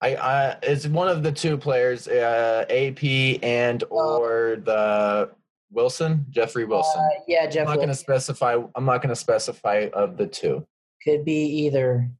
I, 0.00 0.14
I 0.16 0.56
it's 0.62 0.86
one 0.86 1.08
of 1.08 1.22
the 1.22 1.32
two 1.32 1.56
players, 1.56 2.06
uh, 2.06 2.64
AP 2.68 3.42
and 3.42 3.82
or 3.90 4.58
the 4.64 5.30
Wilson, 5.70 6.26
Jeffrey 6.30 6.64
Wilson. 6.64 7.00
Uh, 7.00 7.22
yeah, 7.26 7.46
Jeff 7.46 7.62
I'm 7.62 7.74
not 7.74 7.76
going 7.76 7.88
to 7.88 7.94
specify. 7.94 8.58
I'm 8.74 8.84
not 8.84 8.98
going 8.98 9.10
to 9.10 9.16
specify 9.16 9.88
of 9.92 10.16
the 10.16 10.26
two. 10.26 10.66
could 11.02 11.24
be 11.24 11.44
either. 11.64 12.10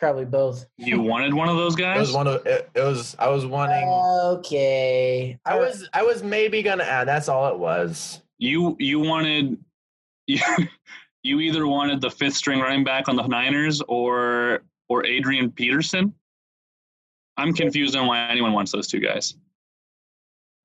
Probably 0.00 0.24
both. 0.24 0.66
You 0.76 1.00
wanted 1.00 1.32
one 1.32 1.48
of 1.48 1.56
those 1.56 1.76
guys. 1.76 1.96
It 1.96 1.98
guys? 1.98 2.06
was 2.08 2.16
one 2.16 2.26
of. 2.26 2.46
It, 2.46 2.68
it 2.74 2.80
was. 2.80 3.14
I 3.18 3.28
was 3.28 3.46
wanting. 3.46 3.88
Okay. 3.88 5.38
I 5.44 5.56
was. 5.56 5.88
I 5.92 6.02
was 6.02 6.22
maybe 6.22 6.62
going 6.62 6.78
to 6.78 6.90
add. 6.90 7.06
That's 7.06 7.28
all 7.28 7.48
it 7.52 7.58
was. 7.58 8.20
you 8.38 8.76
you 8.80 8.98
wanted 8.98 9.56
you, 10.26 10.40
you 11.22 11.40
either 11.40 11.66
wanted 11.66 12.00
the 12.00 12.10
fifth 12.10 12.34
string 12.34 12.60
running 12.60 12.82
back 12.82 13.08
on 13.08 13.14
the 13.14 13.26
Niners 13.26 13.80
or 13.88 14.62
or 14.88 15.06
Adrian 15.06 15.50
Peterson. 15.50 16.12
I'm 17.36 17.52
confused 17.52 17.96
on 17.96 18.06
why 18.06 18.28
anyone 18.28 18.52
wants 18.52 18.72
those 18.72 18.86
two 18.86 19.00
guys. 19.00 19.34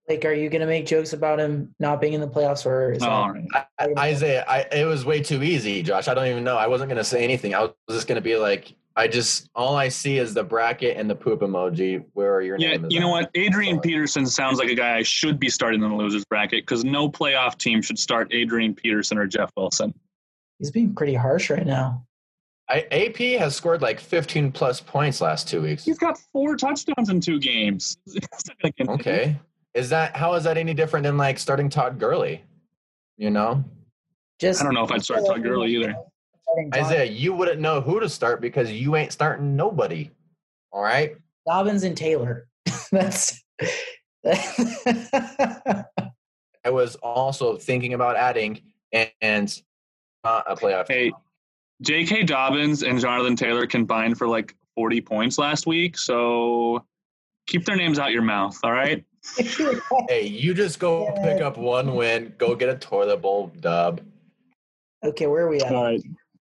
like. 0.08 0.26
Are 0.26 0.34
you 0.34 0.50
gonna 0.50 0.66
make 0.66 0.86
jokes 0.86 1.14
about 1.14 1.40
him 1.40 1.74
not 1.80 2.02
being 2.02 2.14
in 2.14 2.22
the 2.22 2.28
playoffs, 2.28 2.66
or 2.66 2.92
is 2.94 3.04
Oh, 3.04 3.06
that- 3.06 3.12
all 3.12 3.32
right. 3.32 3.46
I, 3.54 3.66
I- 3.80 4.08
Isaiah, 4.10 4.44
I, 4.48 4.60
it 4.72 4.86
was 4.86 5.06
way 5.06 5.22
too 5.22 5.44
easy, 5.44 5.84
Josh. 5.84 6.08
I 6.08 6.14
don't 6.14 6.28
even 6.28 6.44
know. 6.44 6.58
I 6.58 6.68
wasn't 6.68 6.90
going 6.90 6.98
to 6.98 7.04
say 7.04 7.24
anything. 7.24 7.54
I 7.54 7.62
was 7.62 7.74
just 7.92 8.08
going 8.08 8.16
to 8.16 8.22
be 8.22 8.36
like, 8.36 8.74
I 8.96 9.08
just 9.08 9.50
all 9.56 9.76
I 9.76 9.88
see 9.90 10.18
is 10.18 10.34
the 10.34 10.44
bracket 10.44 10.98
and 10.98 11.10
the 11.10 11.16
poop 11.16 11.42
emoji. 11.42 12.04
Where 12.14 12.34
are 12.36 12.42
your 12.42 12.58
Yeah, 12.60 12.72
name 12.72 12.86
is. 12.86 12.94
you 12.94 13.00
know 13.00 13.10
what? 13.10 13.30
Adrian 13.36 13.80
Peterson 13.80 14.26
sounds 14.26 14.58
like 14.60 14.70
a 14.70 14.76
guy 14.76 14.98
I 14.98 15.04
should 15.04 15.40
be 15.40 15.48
starting 15.50 15.82
in 15.84 15.90
the 15.90 15.96
losers 15.96 16.26
bracket 16.26 16.66
because 16.66 16.84
no 16.84 17.08
playoff 17.10 17.58
team 17.58 17.82
should 17.82 18.00
start 18.00 18.34
Adrian 18.34 18.74
Peterson 18.76 19.18
or 19.18 19.26
Jeff 19.28 19.52
Wilson. 19.56 19.94
he's 20.58 20.72
being 20.72 20.94
pretty 20.96 21.14
harsh 21.14 21.50
right 21.50 21.66
now? 21.68 22.04
I, 22.70 22.86
AP 22.92 23.18
has 23.40 23.56
scored 23.56 23.82
like 23.82 24.00
15 24.00 24.52
plus 24.52 24.80
points 24.80 25.22
last 25.22 25.48
two 25.48 25.62
weeks. 25.62 25.84
He's 25.84 25.98
got 25.98 26.20
four 26.32 26.56
touchdowns 26.56 27.10
in 27.10 27.20
two 27.20 27.40
games. 27.40 27.98
It's 28.08 28.48
not 28.48 28.58
gonna 28.62 28.74
continue. 28.74 28.94
Okay. 28.94 29.40
Is 29.74 29.90
that 29.90 30.16
how 30.16 30.34
is 30.36 30.44
that 30.44 30.58
any 30.58 30.74
different 30.74 31.04
than 31.04 31.18
like 31.18 31.40
starting 31.40 31.70
Todd 31.70 32.00
Gurley? 32.00 32.44
You 33.18 33.32
know, 33.32 33.64
Just 34.40 34.62
I 34.62 34.66
don't 34.66 34.74
know 34.74 34.84
if 34.84 34.92
I'd 34.92 35.04
start 35.04 35.26
Todd 35.26 35.44
Gurley 35.44 35.76
either. 35.76 35.96
Isaiah, 36.74 37.06
you 37.06 37.34
wouldn't 37.34 37.60
know 37.60 37.82
who 37.82 38.00
to 38.00 38.10
start 38.10 38.42
because 38.42 38.72
you 38.72 38.96
ain't 38.96 39.12
starting 39.12 39.56
nobody. 39.56 40.10
All 40.72 40.82
right. 40.82 41.16
Dobbins 41.48 41.84
and 41.84 41.98
Taylor. 41.98 42.48
That's. 42.92 43.44
I 44.26 45.86
was 46.72 46.96
also 46.98 47.58
thinking 47.58 47.94
about 47.94 48.16
adding 48.16 48.62
and, 48.92 49.12
and 49.22 49.62
not 50.24 50.46
a 50.48 50.56
playoff. 50.56 50.88
Hey, 50.88 51.12
J.K. 51.82 52.24
Dobbins 52.24 52.84
and 52.84 53.00
Jonathan 53.00 53.36
Taylor 53.36 53.66
combined 53.66 54.18
for 54.18 54.28
like 54.28 54.56
40 54.76 55.02
points 55.02 55.38
last 55.38 55.66
week. 55.66 55.98
So 55.98 56.86
keep 57.48 57.66
their 57.66 57.76
names 57.76 58.00
out 58.00 58.12
your 58.12 58.22
mouth. 58.22 58.58
All 58.64 58.72
right. 58.72 59.04
Hey, 60.08 60.26
you 60.28 60.54
just 60.54 60.80
go 60.80 61.12
pick 61.24 61.42
up 61.42 61.58
one 61.58 61.96
win, 61.96 62.34
go 62.38 62.56
get 62.56 62.70
a 62.70 62.76
toilet 62.76 63.22
bowl 63.22 63.52
dub. 63.60 64.02
okay, 65.04 65.28
where 65.28 65.46
are 65.46 65.50
we 65.50 65.60
at? 65.62 65.74
All 65.76 65.84
right. 65.84 66.02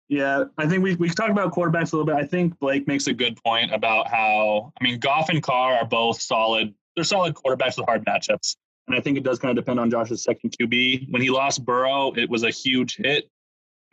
Yeah, 0.09 0.45
I 0.59 0.67
think 0.67 0.83
we 0.83 0.97
we 0.97 1.09
can 1.09 1.17
talk 1.17 1.31
about 1.31 1.53
quarterbacks 1.53 1.93
a 1.93 1.97
little 1.97 2.05
bit. 2.05 2.17
I 2.17 2.27
think 2.27 2.59
Blake 2.59 2.87
makes 2.87 3.07
a 3.07 3.15
good 3.15 3.39
point 3.43 3.73
about 3.73 4.09
how 4.09 4.73
I 4.79 4.85
mean 4.85 4.99
Goff 4.99 5.29
and 5.29 5.43
Carr 5.43 5.75
are 5.77 5.87
both 5.87 6.21
solid. 6.21 6.75
They're 6.95 7.05
solid 7.05 7.35
quarterbacks 7.35 7.79
with 7.79 7.87
hard 7.87 8.05
matchups, 8.05 8.57
and 8.87 8.97
I 8.97 9.01
think 9.01 9.17
it 9.17 9.23
does 9.25 9.39
kind 9.39 9.57
of 9.57 9.65
depend 9.65 9.81
on 9.81 9.91
Josh's 9.91 10.23
second 10.23 10.55
QB. 10.61 11.11
When 11.11 11.23
he 11.23 11.31
lost 11.31 11.65
Burrow, 11.65 12.13
it 12.17 12.29
was 12.29 12.43
a 12.43 12.51
huge 12.51 12.97
hit, 12.97 13.31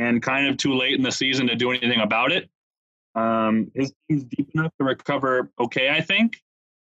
and 0.01 0.21
kind 0.21 0.47
of 0.47 0.57
too 0.57 0.73
late 0.73 0.95
in 0.95 1.03
the 1.03 1.11
season 1.11 1.45
to 1.47 1.55
do 1.55 1.71
anything 1.71 2.01
about 2.01 2.31
it. 2.31 2.49
Um, 3.13 3.71
his 3.75 3.93
team's 4.09 4.23
deep 4.23 4.49
enough 4.55 4.71
to 4.79 4.85
recover 4.85 5.51
okay, 5.59 5.89
I 5.89 6.01
think, 6.01 6.41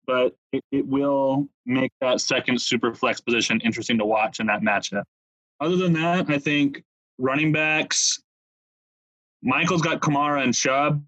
but 0.06 0.34
it, 0.52 0.64
it 0.72 0.86
will 0.86 1.48
make 1.66 1.92
that 2.00 2.20
second 2.20 2.60
super 2.60 2.94
flex 2.94 3.20
position 3.20 3.60
interesting 3.64 3.98
to 3.98 4.04
watch 4.04 4.40
in 4.40 4.46
that 4.46 4.62
matchup. 4.62 5.04
Other 5.60 5.76
than 5.76 5.92
that, 5.92 6.28
I 6.28 6.38
think 6.38 6.82
running 7.18 7.52
backs. 7.52 8.20
Michael's 9.42 9.82
got 9.82 10.00
Kamara 10.00 10.42
and 10.42 10.52
Chubb, 10.52 11.04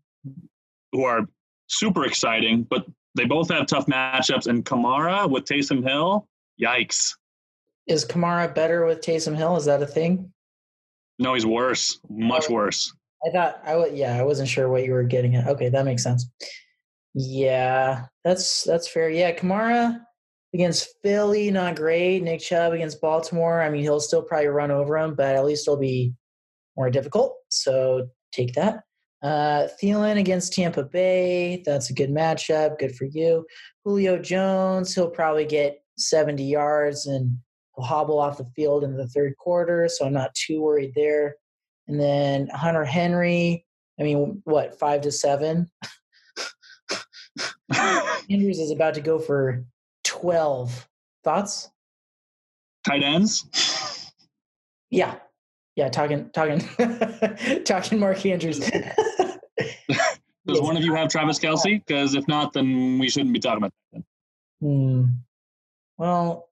who 0.92 1.02
are 1.02 1.26
super 1.66 2.04
exciting, 2.04 2.62
but 2.62 2.86
they 3.16 3.24
both 3.24 3.50
have 3.50 3.66
tough 3.66 3.86
matchups. 3.86 4.46
And 4.46 4.64
Kamara 4.64 5.28
with 5.28 5.44
Taysom 5.44 5.82
Hill, 5.82 6.28
yikes! 6.62 7.14
Is 7.86 8.04
Kamara 8.04 8.54
better 8.54 8.84
with 8.84 9.00
Taysom 9.00 9.34
Hill? 9.34 9.56
Is 9.56 9.64
that 9.64 9.82
a 9.82 9.86
thing? 9.86 10.32
No, 11.18 11.34
he's 11.34 11.46
worse, 11.46 11.98
much 12.08 12.48
worse. 12.48 12.92
I 13.26 13.30
thought 13.30 13.60
I 13.64 13.76
would. 13.76 13.96
Yeah, 13.96 14.16
I 14.16 14.22
wasn't 14.22 14.48
sure 14.48 14.68
what 14.68 14.84
you 14.84 14.92
were 14.92 15.02
getting 15.02 15.34
at. 15.34 15.48
Okay, 15.48 15.68
that 15.68 15.84
makes 15.84 16.02
sense. 16.02 16.28
Yeah, 17.14 18.06
that's 18.24 18.62
that's 18.62 18.88
fair. 18.88 19.10
Yeah, 19.10 19.32
Kamara 19.34 19.98
against 20.54 20.88
Philly, 21.02 21.50
not 21.50 21.76
great. 21.76 22.22
Nick 22.22 22.40
Chubb 22.40 22.72
against 22.72 23.00
Baltimore. 23.00 23.60
I 23.60 23.70
mean, 23.70 23.82
he'll 23.82 24.00
still 24.00 24.22
probably 24.22 24.46
run 24.46 24.70
over 24.70 24.96
him, 24.96 25.14
but 25.14 25.34
at 25.34 25.44
least 25.44 25.66
it'll 25.66 25.78
be 25.78 26.14
more 26.76 26.90
difficult. 26.90 27.34
So 27.48 28.08
take 28.32 28.54
that. 28.54 28.84
Uh, 29.22 29.66
Thielen 29.82 30.18
against 30.18 30.52
Tampa 30.52 30.84
Bay. 30.84 31.62
That's 31.66 31.90
a 31.90 31.94
good 31.94 32.10
matchup. 32.10 32.78
Good 32.78 32.94
for 32.94 33.06
you. 33.06 33.44
Julio 33.84 34.16
Jones. 34.18 34.94
He'll 34.94 35.10
probably 35.10 35.44
get 35.44 35.82
70 35.96 36.44
yards 36.44 37.06
and 37.06 37.38
hobble 37.80 38.18
off 38.18 38.38
the 38.38 38.44
field 38.44 38.84
in 38.84 38.96
the 38.96 39.08
third 39.08 39.36
quarter. 39.36 39.88
So 39.88 40.06
I'm 40.06 40.12
not 40.12 40.34
too 40.34 40.60
worried 40.60 40.92
there. 40.94 41.36
And 41.86 41.98
then 42.00 42.48
Hunter 42.48 42.84
Henry. 42.84 43.64
I 43.98 44.02
mean, 44.04 44.40
what 44.44 44.78
five 44.78 45.00
to 45.02 45.12
seven? 45.12 45.70
Andrews 48.30 48.58
is 48.58 48.70
about 48.70 48.94
to 48.94 49.00
go 49.00 49.18
for 49.18 49.64
12. 50.04 50.88
Thoughts? 51.24 51.70
Tight 52.84 53.02
ends. 53.02 54.12
Yeah. 54.90 55.16
Yeah, 55.76 55.88
talking 55.88 56.30
talking 56.30 56.60
talking 57.64 58.00
Mark 58.00 58.24
Andrews. 58.26 58.58
Does 60.46 60.60
one 60.60 60.76
of 60.76 60.82
you 60.82 60.94
have 60.94 61.08
Travis 61.08 61.38
Kelce? 61.38 61.84
Because 61.86 62.14
if 62.14 62.26
not, 62.26 62.52
then 62.52 62.98
we 62.98 63.08
shouldn't 63.08 63.32
be 63.32 63.38
talking 63.38 63.58
about 63.58 63.72
that. 63.92 64.02
Hmm. 64.60 65.04
Well, 65.98 66.47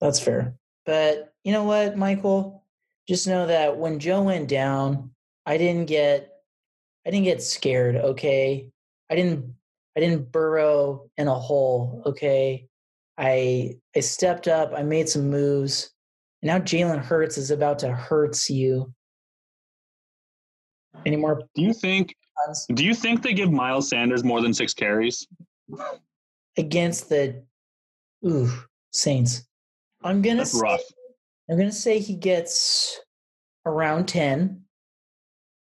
that's 0.00 0.20
fair. 0.20 0.54
But 0.86 1.32
you 1.44 1.52
know 1.52 1.64
what, 1.64 1.96
Michael? 1.96 2.64
Just 3.08 3.26
know 3.26 3.46
that 3.46 3.76
when 3.76 3.98
Joe 3.98 4.22
went 4.22 4.48
down, 4.48 5.10
I 5.46 5.56
didn't 5.56 5.86
get 5.86 6.30
I 7.06 7.10
didn't 7.10 7.24
get 7.24 7.42
scared, 7.42 7.96
okay? 7.96 8.68
I 9.10 9.14
didn't 9.16 9.54
I 9.96 10.00
didn't 10.00 10.30
burrow 10.30 11.10
in 11.16 11.28
a 11.28 11.34
hole, 11.34 12.02
okay? 12.06 12.68
I 13.18 13.76
I 13.96 14.00
stepped 14.00 14.48
up, 14.48 14.72
I 14.74 14.82
made 14.82 15.08
some 15.08 15.28
moves. 15.30 15.90
And 16.42 16.48
now 16.48 16.58
Jalen 16.58 17.04
Hurts 17.04 17.36
is 17.36 17.50
about 17.50 17.78
to 17.80 17.92
hurts 17.92 18.48
you. 18.48 18.92
Any 21.04 21.16
more 21.16 21.42
Do 21.54 21.62
you 21.62 21.72
think? 21.72 22.14
Do 22.72 22.84
you 22.84 22.94
think 22.94 23.22
they 23.22 23.34
give 23.34 23.52
Miles 23.52 23.90
Sanders 23.90 24.24
more 24.24 24.40
than 24.40 24.54
six 24.54 24.72
carries? 24.72 25.26
against 26.56 27.08
the 27.08 27.42
ooh 28.26 28.50
Saints? 28.92 29.46
I'm 30.02 30.22
gonna 30.22 30.38
That's 30.38 30.52
say, 30.52 30.60
rough. 30.60 30.80
I'm 31.50 31.58
gonna 31.58 31.72
say 31.72 31.98
he 31.98 32.14
gets 32.14 32.98
around 33.66 34.06
ten. 34.06 34.62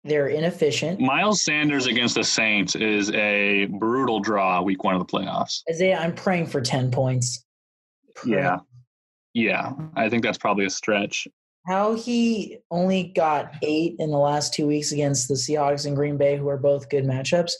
They're 0.03 0.27
inefficient. 0.27 0.99
Miles 1.01 1.43
Sanders 1.43 1.85
against 1.85 2.15
the 2.15 2.23
Saints 2.23 2.75
is 2.75 3.11
a 3.11 3.65
brutal 3.65 4.21
draw 4.21 4.61
week 4.61 4.83
one 4.83 4.95
of 4.95 4.99
the 4.99 5.05
playoffs. 5.05 5.61
Isaiah, 5.69 5.99
I'm 5.99 6.15
praying 6.15 6.47
for 6.47 6.61
ten 6.61 6.89
points. 6.89 7.45
Yeah. 8.25 8.59
Yeah. 9.33 9.73
I 9.95 10.09
think 10.09 10.23
that's 10.23 10.37
probably 10.37 10.65
a 10.65 10.69
stretch. 10.69 11.27
How 11.67 11.95
he 11.95 12.59
only 12.71 13.11
got 13.15 13.53
eight 13.61 13.95
in 13.99 14.09
the 14.09 14.17
last 14.17 14.53
two 14.53 14.65
weeks 14.67 14.91
against 14.91 15.27
the 15.27 15.35
Seahawks 15.35 15.85
and 15.85 15.95
Green 15.95 16.17
Bay, 16.17 16.37
who 16.37 16.47
are 16.47 16.57
both 16.57 16.89
good 16.89 17.03
matchups. 17.03 17.51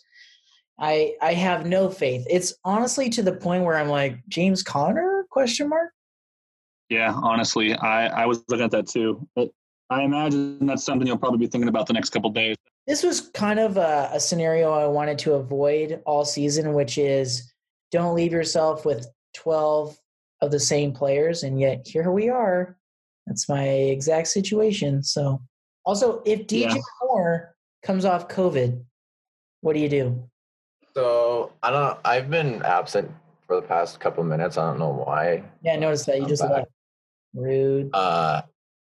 I 0.80 1.16
I 1.22 1.34
have 1.34 1.66
no 1.66 1.90
faith. 1.90 2.26
It's 2.30 2.54
honestly 2.64 3.10
to 3.10 3.22
the 3.22 3.34
point 3.34 3.66
where 3.66 3.76
I'm 3.76 3.90
like 3.90 4.18
James 4.30 4.64
Conner 4.64 5.26
question 5.30 5.68
mark. 5.68 5.92
Yeah, 6.90 7.14
honestly, 7.14 7.76
I, 7.76 8.24
I 8.24 8.26
was 8.26 8.44
looking 8.48 8.66
at 8.66 8.72
that 8.72 8.88
too. 8.88 9.28
But 9.36 9.50
I 9.90 10.04
imagine 10.04 10.66
that's 10.66 10.84
something 10.84 11.08
you'll 11.08 11.18
probably 11.18 11.40
be 11.40 11.48
thinking 11.48 11.70
about 11.70 11.88
the 11.88 11.94
next 11.94 12.10
couple 12.10 12.30
days. 12.30 12.56
This 12.88 13.04
was 13.04 13.30
kind 13.30 13.60
of 13.60 13.78
a, 13.78 14.10
a 14.14 14.20
scenario 14.20 14.72
I 14.72 14.88
wanted 14.88 15.20
to 15.20 15.34
avoid 15.34 16.02
all 16.06 16.26
season, 16.26 16.74
which 16.74 16.98
is 16.98 17.52
don't 17.92 18.16
leave 18.16 18.32
yourself 18.32 18.86
with 18.86 19.08
12 19.36 19.98
of 20.42 20.52
the 20.52 20.60
same 20.60 20.92
players. 20.92 21.44
And 21.44 21.60
yet 21.60 21.86
here 21.86 22.12
we 22.12 22.30
are. 22.30 22.78
That's 23.28 23.48
my 23.48 23.64
exact 23.64 24.28
situation. 24.28 25.04
So, 25.04 25.42
also, 25.86 26.22
if 26.26 26.48
DJ 26.48 26.76
Yeah. 26.76 26.82
Moore 27.04 27.56
comes 27.84 28.06
off 28.06 28.28
COVID, 28.28 28.84
what 29.62 29.74
do 29.74 29.80
you 29.80 29.90
do? 29.90 30.24
So 30.96 31.52
I 31.62 31.70
don't. 31.70 32.00
I've 32.04 32.30
been 32.30 32.64
absent 32.64 33.12
for 33.46 33.56
the 33.58 33.62
past 33.62 34.00
couple 34.00 34.24
minutes. 34.24 34.58
I 34.58 34.68
don't 34.68 34.80
know 34.80 35.04
why. 35.06 35.44
Yeah, 35.62 35.74
I 35.74 35.76
noticed 35.76 36.08
that 36.08 36.18
you 36.18 36.24
I'm 36.24 36.30
just 36.30 36.44
left. 36.44 36.70
Rude. 37.34 37.90
Uh, 37.94 38.42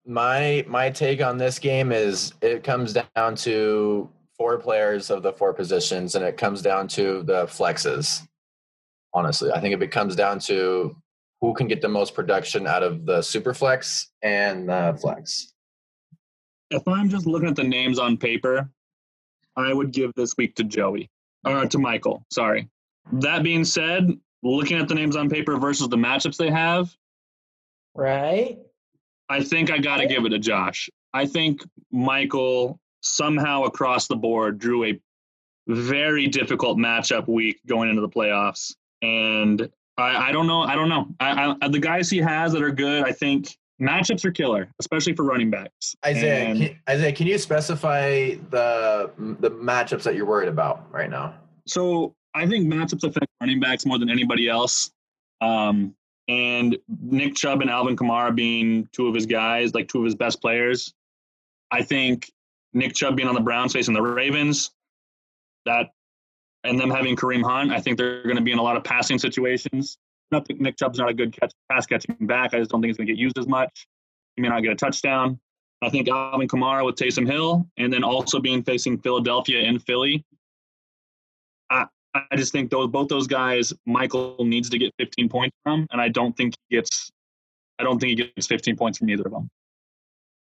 my 0.06 0.66
my 0.68 0.90
take 0.90 1.22
on 1.22 1.38
this 1.38 1.60
game 1.60 1.92
is 1.92 2.34
it 2.42 2.64
comes 2.64 2.94
down 2.94 3.36
to 3.36 4.10
four 4.38 4.58
players 4.58 5.10
of 5.10 5.24
the 5.24 5.34
four 5.34 5.54
positions, 5.54 6.16
and 6.16 6.24
it 6.24 6.38
comes 6.38 6.62
down 6.62 6.88
to 6.90 7.24
the 7.24 7.46
flexes. 7.46 8.28
Honestly, 9.14 9.52
I 9.52 9.62
think 9.62 9.74
if 9.74 9.82
it 9.82 9.92
comes 9.92 10.16
down 10.16 10.40
to 10.40 10.96
who 11.42 11.54
can 11.54 11.68
get 11.68 11.82
the 11.82 11.88
most 11.88 12.14
production 12.14 12.68
out 12.68 12.84
of 12.84 13.06
the 13.06 13.22
super 13.22 13.54
flex 13.54 14.12
and 14.22 14.70
the 14.70 14.98
flex. 15.00 15.54
If 16.72 16.88
I'm 16.88 17.10
just 17.10 17.26
looking 17.26 17.48
at 17.48 17.56
the 17.56 17.64
names 17.64 18.00
on 18.00 18.18
paper, 18.18 18.70
I 19.56 19.74
would 19.74 19.92
give 19.92 20.12
this 20.16 20.36
week 20.38 20.56
to 20.56 20.64
Joey 20.64 21.10
or 21.46 21.66
to 21.66 21.78
Michael. 21.78 22.26
Sorry. 22.32 22.70
That 23.14 23.44
being 23.44 23.64
said, 23.64 24.12
looking 24.44 24.78
at 24.78 24.88
the 24.88 24.96
names 24.96 25.16
on 25.16 25.30
paper 25.30 25.58
versus 25.58 25.88
the 25.88 25.98
matchups 25.98 26.38
they 26.38 26.50
have, 26.50 26.96
Right? 27.96 28.60
I 29.30 29.44
think 29.44 29.72
I 29.72 29.80
got 29.80 29.98
to 29.98 30.08
give 30.08 30.26
it 30.26 30.30
to 30.30 30.40
Josh. 30.40 30.90
I 31.14 31.26
think 31.26 31.64
Michael 31.92 32.80
somehow 33.02 33.64
across 33.64 34.08
the 34.08 34.16
board 34.16 34.60
drew 34.60 34.86
a 34.86 35.00
very 35.68 36.28
difficult 36.28 36.78
matchup 36.78 37.28
week 37.28 37.60
going 37.66 37.90
into 37.90 38.02
the 38.02 38.10
playoffs, 38.10 38.76
and 39.02 39.70
I, 39.98 40.30
I 40.30 40.32
don't 40.32 40.48
know. 40.48 40.62
I 40.62 40.76
don't 40.76 40.90
know. 40.90 41.08
I, 41.20 41.56
I, 41.62 41.68
the 41.70 41.80
guys 41.80 42.10
he 42.10 42.18
has 42.18 42.52
that 42.54 42.62
are 42.62 42.72
good, 42.72 43.04
I 43.04 43.12
think 43.12 43.58
matchups 43.82 44.26
are 44.26 44.32
killer, 44.32 44.70
especially 44.80 45.14
for 45.14 45.24
running 45.24 45.50
backs. 45.50 45.96
Isaiah, 46.06 46.46
And 46.46 46.60
can, 46.60 46.80
Isaiah, 46.90 47.12
can 47.14 47.28
you 47.28 47.38
specify 47.38 48.36
the 48.50 49.12
the 49.18 49.52
matchups 49.52 50.04
that 50.04 50.16
you're 50.16 50.26
worried 50.26 50.50
about 50.50 50.92
right 50.92 51.10
now? 51.10 51.36
so 51.68 52.14
I 52.36 52.46
think 52.46 52.72
matchups 52.72 53.04
affect 53.04 53.28
running 53.42 53.60
backs 53.60 53.86
more 53.86 53.98
than 53.98 54.10
anybody 54.10 54.50
else. 54.50 54.92
Um, 55.42 55.96
and 56.28 56.78
Nick 56.88 57.36
Chubb 57.36 57.62
and 57.62 57.70
Alvin 57.70 57.96
Kamara 57.96 58.36
being 58.36 58.88
two 58.92 59.08
of 59.08 59.16
his 59.16 59.26
guys, 59.26 59.74
like 59.74 59.88
two 59.88 60.00
of 60.00 60.06
his 60.06 60.16
best 60.16 60.42
players. 60.42 60.94
I 61.72 61.84
think 61.84 62.32
Nick 62.74 62.94
Chubb 62.94 63.16
being 63.16 63.30
on 63.30 63.36
the 63.36 63.42
Browns 63.42 63.74
facing 63.74 63.94
the 63.94 64.02
Ravens, 64.02 64.72
that 65.66 65.92
and 66.64 66.80
them 66.80 66.90
having 66.90 67.16
Kareem 67.16 67.44
Hunt, 67.44 67.72
I 67.72 67.80
think 67.80 67.98
they're 67.98 68.24
going 68.24 68.38
to 68.38 68.42
be 68.42 68.52
in 68.52 68.58
a 68.58 68.64
lot 68.64 68.76
of 68.76 68.84
passing 68.84 69.20
situations. 69.20 69.98
Not 70.32 70.48
that 70.48 70.60
Nick 70.60 70.78
Chubb's 70.78 70.98
not 70.98 71.10
a 71.10 71.14
good 71.14 71.40
catch, 71.40 71.54
pass 71.72 71.86
catching 71.86 72.16
back. 72.22 72.54
I 72.54 72.60
just 72.60 72.72
don't 72.72 72.82
think 72.82 72.90
he's 72.90 72.98
going 72.98 73.08
to 73.08 73.14
get 73.14 73.20
used 73.20 73.38
as 73.38 73.48
much. 73.48 73.88
He 74.36 74.42
may 74.42 74.50
not 74.50 74.64
get 74.64 74.72
a 74.72 74.76
touchdown. 74.76 75.40
I 75.82 75.90
think 75.90 76.10
Alvin 76.10 76.48
Kamara 76.48 76.84
with 76.86 76.96
Taysom 76.96 77.28
Hill, 77.28 77.68
and 77.78 77.94
then 77.94 78.04
also 78.04 78.40
being 78.40 78.64
facing 78.64 78.98
Philadelphia 79.00 79.62
and 79.68 79.84
Philly. 79.84 80.26
I, 81.70 81.86
I 82.16 82.36
just 82.36 82.52
think 82.52 82.72
those 82.72 82.88
both 82.88 83.10
those 83.10 83.28
guys, 83.28 83.74
Michael 83.86 84.38
needs 84.40 84.70
to 84.70 84.78
get 84.78 84.94
15 85.00 85.28
points 85.30 85.56
from, 85.64 85.86
and 85.92 86.02
I 86.02 86.10
don't 86.10 86.36
think 86.36 86.56
he 86.68 86.78
gets. 86.78 87.12
I 87.78 87.84
don't 87.84 88.00
think 88.00 88.10
he 88.12 88.16
gets 88.16 88.48
15 88.48 88.78
points 88.78 89.00
from 89.00 89.10
either 89.10 89.24
of 89.26 89.32
them. 89.32 89.50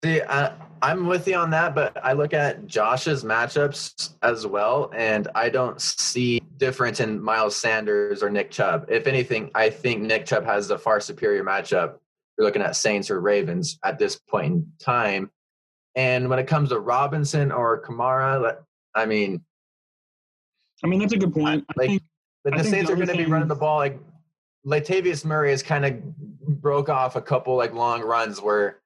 See, 0.03 0.21
I, 0.21 0.53
I'm 0.81 1.07
with 1.07 1.27
you 1.27 1.35
on 1.35 1.49
that, 1.51 1.75
but 1.75 1.97
I 2.03 2.13
look 2.13 2.33
at 2.33 2.65
Josh's 2.65 3.23
matchups 3.23 4.13
as 4.23 4.47
well, 4.47 4.91
and 4.95 5.27
I 5.35 5.49
don't 5.49 5.79
see 5.79 6.41
difference 6.57 7.01
in 7.01 7.21
Miles 7.21 7.55
Sanders 7.55 8.23
or 8.23 8.29
Nick 8.29 8.49
Chubb. 8.49 8.85
If 8.87 9.07
anything, 9.07 9.51
I 9.53 9.69
think 9.69 10.01
Nick 10.01 10.25
Chubb 10.25 10.45
has 10.45 10.69
the 10.69 10.79
far 10.79 11.01
superior 11.01 11.43
matchup. 11.43 11.95
You're 12.37 12.45
looking 12.45 12.61
at 12.61 12.77
Saints 12.77 13.11
or 13.11 13.19
Ravens 13.19 13.77
at 13.83 13.99
this 13.99 14.17
point 14.17 14.53
in 14.53 14.71
time. 14.79 15.29
And 15.95 16.29
when 16.29 16.39
it 16.39 16.47
comes 16.47 16.69
to 16.69 16.79
Robinson 16.79 17.51
or 17.51 17.83
Kamara, 17.83 18.55
I 18.95 19.05
mean, 19.05 19.41
I 20.83 20.87
mean, 20.87 20.99
that's 20.99 21.13
a 21.13 21.17
good 21.17 21.33
point. 21.33 21.65
I 21.69 21.73
like 21.75 21.89
think, 21.89 22.03
the, 22.45 22.53
I 22.53 22.57
the 22.57 22.63
think 22.63 22.75
Saints 22.75 22.87
the 22.89 22.93
are 22.93 22.95
going 22.95 23.07
to 23.09 23.17
be 23.17 23.25
running 23.25 23.47
the 23.47 23.55
ball. 23.55 23.77
Like 23.77 23.99
Latavius 24.65 25.25
Murray 25.25 25.51
has 25.51 25.63
kind 25.63 25.85
of 25.85 26.15
broke 26.61 26.89
off 26.89 27.15
a 27.15 27.21
couple 27.21 27.55
like 27.55 27.73
long 27.73 28.01
runs 28.01 28.41
where 28.41 28.79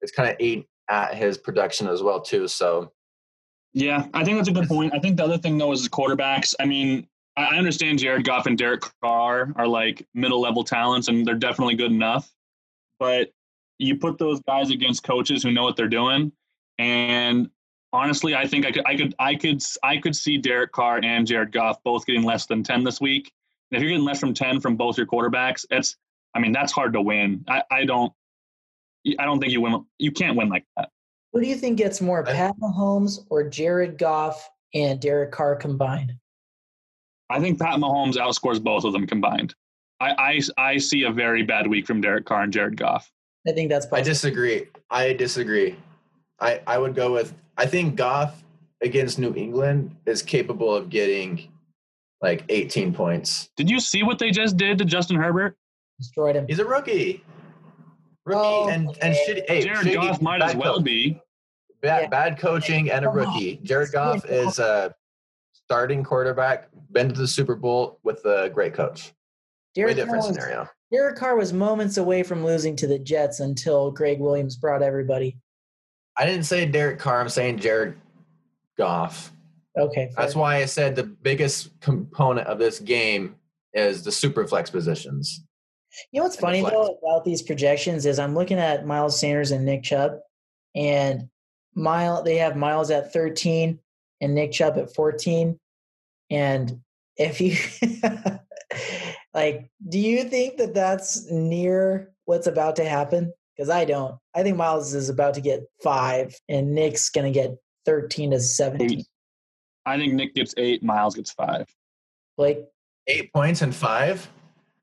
it's 0.00 0.12
kind 0.12 0.28
of 0.28 0.36
ate 0.40 0.66
at 0.88 1.14
his 1.14 1.38
production 1.38 1.88
as 1.88 2.02
well 2.02 2.20
too. 2.20 2.48
So 2.48 2.92
yeah, 3.72 4.06
I 4.14 4.24
think 4.24 4.38
that's 4.38 4.48
a 4.48 4.52
good 4.52 4.68
point. 4.68 4.94
I 4.94 4.98
think 4.98 5.16
the 5.16 5.24
other 5.24 5.38
thing 5.38 5.58
though 5.58 5.72
is 5.72 5.88
quarterbacks. 5.88 6.54
I 6.58 6.64
mean, 6.64 7.06
I 7.36 7.44
I 7.44 7.58
understand 7.58 7.98
Jared 7.98 8.24
Goff 8.24 8.46
and 8.46 8.56
Derek 8.56 8.82
Carr 9.02 9.52
are 9.56 9.68
like 9.68 10.06
middle 10.14 10.40
level 10.40 10.64
talents, 10.64 11.08
and 11.08 11.26
they're 11.26 11.34
definitely 11.34 11.74
good 11.74 11.92
enough. 11.92 12.30
But 12.98 13.30
you 13.78 13.96
put 13.96 14.18
those 14.18 14.40
guys 14.48 14.70
against 14.70 15.02
coaches 15.02 15.42
who 15.42 15.50
know 15.50 15.64
what 15.64 15.76
they're 15.76 15.88
doing, 15.88 16.32
and 16.78 17.50
honestly, 17.96 18.34
I 18.34 18.46
think 18.46 18.66
I 18.66 18.70
could, 18.70 18.84
I 18.86 18.96
could, 18.96 19.14
I 19.18 19.34
could, 19.34 19.62
I 19.82 19.96
could 19.96 20.14
see 20.14 20.36
Derek 20.36 20.72
Carr 20.72 21.00
and 21.02 21.26
Jared 21.26 21.52
Goff 21.52 21.82
both 21.82 22.04
getting 22.06 22.22
less 22.22 22.46
than 22.46 22.62
ten 22.62 22.84
this 22.84 23.00
week. 23.00 23.32
And 23.70 23.76
if 23.76 23.82
you're 23.82 23.90
getting 23.90 24.04
less 24.04 24.20
from 24.20 24.34
ten 24.34 24.60
from 24.60 24.76
both 24.76 24.98
your 24.98 25.06
quarterbacks, 25.06 25.64
it's, 25.70 25.96
I 26.34 26.38
mean, 26.38 26.52
that's 26.52 26.72
hard 26.72 26.92
to 26.92 27.00
win. 27.00 27.44
I, 27.48 27.62
I 27.70 27.84
don't, 27.84 28.12
I 29.18 29.24
don't 29.24 29.40
think 29.40 29.52
you 29.52 29.60
win. 29.62 29.84
You 29.98 30.12
can't 30.12 30.36
win 30.36 30.48
like 30.48 30.64
that. 30.76 30.90
Who 31.32 31.40
do 31.40 31.48
you 31.48 31.56
think 31.56 31.78
gets 31.78 32.00
more, 32.00 32.22
Pat 32.22 32.54
Mahomes 32.60 33.24
or 33.30 33.48
Jared 33.48 33.98
Goff 33.98 34.48
and 34.74 35.00
Derek 35.00 35.32
Carr 35.32 35.56
combined? 35.56 36.12
I 37.30 37.40
think 37.40 37.58
Pat 37.58 37.78
Mahomes 37.78 38.14
outscores 38.14 38.62
both 38.62 38.84
of 38.84 38.92
them 38.92 39.06
combined. 39.06 39.54
I, 40.00 40.40
I, 40.58 40.72
I 40.72 40.76
see 40.76 41.04
a 41.04 41.10
very 41.10 41.42
bad 41.42 41.66
week 41.66 41.86
from 41.86 42.00
Derek 42.00 42.26
Carr 42.26 42.42
and 42.42 42.52
Jared 42.52 42.76
Goff. 42.76 43.10
I 43.48 43.52
think 43.52 43.70
that's 43.70 43.86
I 43.92 44.02
disagree. 44.02 44.66
I 44.90 45.12
disagree. 45.12 45.76
I, 46.40 46.60
I 46.66 46.78
would 46.78 46.94
go 46.94 47.12
with 47.12 47.34
I 47.56 47.66
think 47.66 47.96
Goff 47.96 48.42
against 48.82 49.18
New 49.18 49.34
England 49.34 49.96
is 50.06 50.22
capable 50.22 50.74
of 50.74 50.90
getting 50.90 51.50
like 52.20 52.44
18 52.48 52.92
points. 52.94 53.48
Did 53.56 53.70
you 53.70 53.80
see 53.80 54.02
what 54.02 54.18
they 54.18 54.30
just 54.30 54.56
did 54.56 54.78
to 54.78 54.84
Justin 54.84 55.16
Herbert? 55.16 55.56
destroyed 55.98 56.36
him. 56.36 56.46
He's 56.46 56.58
a 56.58 56.64
rookie. 56.64 57.24
Rookie 58.26 58.38
Oh, 58.40 58.68
and 58.68 58.88
and 59.00 59.14
shitty. 59.14 59.44
Hey, 59.48 59.62
Jared 59.62 59.86
shitty- 59.86 59.94
Goff 59.94 60.20
might 60.20 60.42
as 60.42 60.54
well 60.54 60.74
coach. 60.74 60.84
be. 60.84 61.20
Bad, 61.80 62.02
Yeah. 62.02 62.08
bad 62.08 62.38
coaching 62.38 62.90
and 62.90 63.04
a 63.04 63.08
rookie. 63.08 63.56
Jared 63.62 63.64
Jared 63.64 63.92
Goff 63.92 64.24
is 64.26 64.58
a 64.58 64.94
starting 65.52 66.02
quarterback, 66.04 66.68
been 66.92 67.08
to 67.08 67.14
the 67.14 67.26
Super 67.28 67.54
Bowl 67.54 67.98
with 68.02 68.24
a 68.26 68.50
great 68.50 68.74
coach. 68.74 69.12
Way 69.76 69.82
Derek 69.84 69.96
Carr, 69.96 70.04
different 70.04 70.24
was, 70.26 70.34
scenario. 70.34 70.68
Derek 70.92 71.16
Carr 71.16 71.36
was 71.36 71.52
moments 71.52 71.96
away 71.98 72.22
from 72.22 72.44
losing 72.44 72.76
to 72.76 72.86
the 72.86 72.98
Jets 72.98 73.40
until 73.40 73.90
Gregg 73.90 74.20
Williams 74.20 74.56
brought 74.56 74.82
everybody. 74.82 75.38
I 76.18 76.26
didn't 76.26 76.44
say 76.44 76.66
Derek 76.66 76.98
Carr. 76.98 77.20
I'm 77.20 77.28
saying 77.28 77.58
Jared 77.58 77.96
Goff. 78.78 79.32
Okay. 79.78 80.10
That's 80.16 80.34
why 80.34 80.56
I 80.56 80.64
said 80.64 80.96
the 80.96 81.02
biggest 81.02 81.78
component 81.80 82.46
of 82.46 82.58
this 82.58 82.78
game 82.78 83.36
is 83.74 84.02
the 84.02 84.12
super 84.12 84.46
flex 84.46 84.70
positions. 84.70 85.44
You 86.12 86.20
know 86.20 86.24
what's 86.24 86.36
funny 86.36 86.62
though 86.62 86.98
about 87.02 87.24
these 87.24 87.42
projections 87.42 88.06
is 88.06 88.18
I'm 88.18 88.34
looking 88.34 88.58
at 88.58 88.86
Miles 88.86 89.18
Sanders 89.18 89.50
and 89.50 89.64
Nick 89.64 89.82
Chubb, 89.82 90.18
and 90.74 91.28
Mile 91.74 92.22
they 92.22 92.36
have 92.36 92.56
Miles 92.56 92.90
at 92.90 93.12
13 93.12 93.78
and 94.20 94.34
Nick 94.34 94.52
Chubb 94.52 94.78
at 94.78 94.94
14. 94.94 95.58
And 96.30 96.80
if 97.16 97.40
you 97.40 97.56
like, 99.34 99.70
do 99.88 99.98
you 99.98 100.24
think 100.24 100.58
that 100.58 100.74
that's 100.74 101.30
near 101.30 102.12
what's 102.24 102.46
about 102.46 102.76
to 102.76 102.84
happen? 102.84 103.32
Because 103.56 103.70
I 103.70 103.84
don't. 103.84 104.16
I 104.34 104.42
think 104.42 104.56
Miles 104.56 104.94
is 104.94 105.08
about 105.08 105.34
to 105.34 105.40
get 105.40 105.64
five, 105.82 106.34
and 106.48 106.74
Nick's 106.74 107.08
gonna 107.10 107.30
get 107.30 107.56
13 107.86 108.32
to 108.32 108.40
17. 108.40 108.98
Eight. 108.98 109.06
I 109.86 109.96
think 109.96 110.14
Nick 110.14 110.34
gets 110.34 110.52
eight, 110.56 110.82
Miles 110.82 111.14
gets 111.14 111.30
five. 111.32 111.66
Like, 112.36 112.66
Eight 113.06 113.32
points 113.32 113.62
and 113.62 113.72
five? 113.74 114.28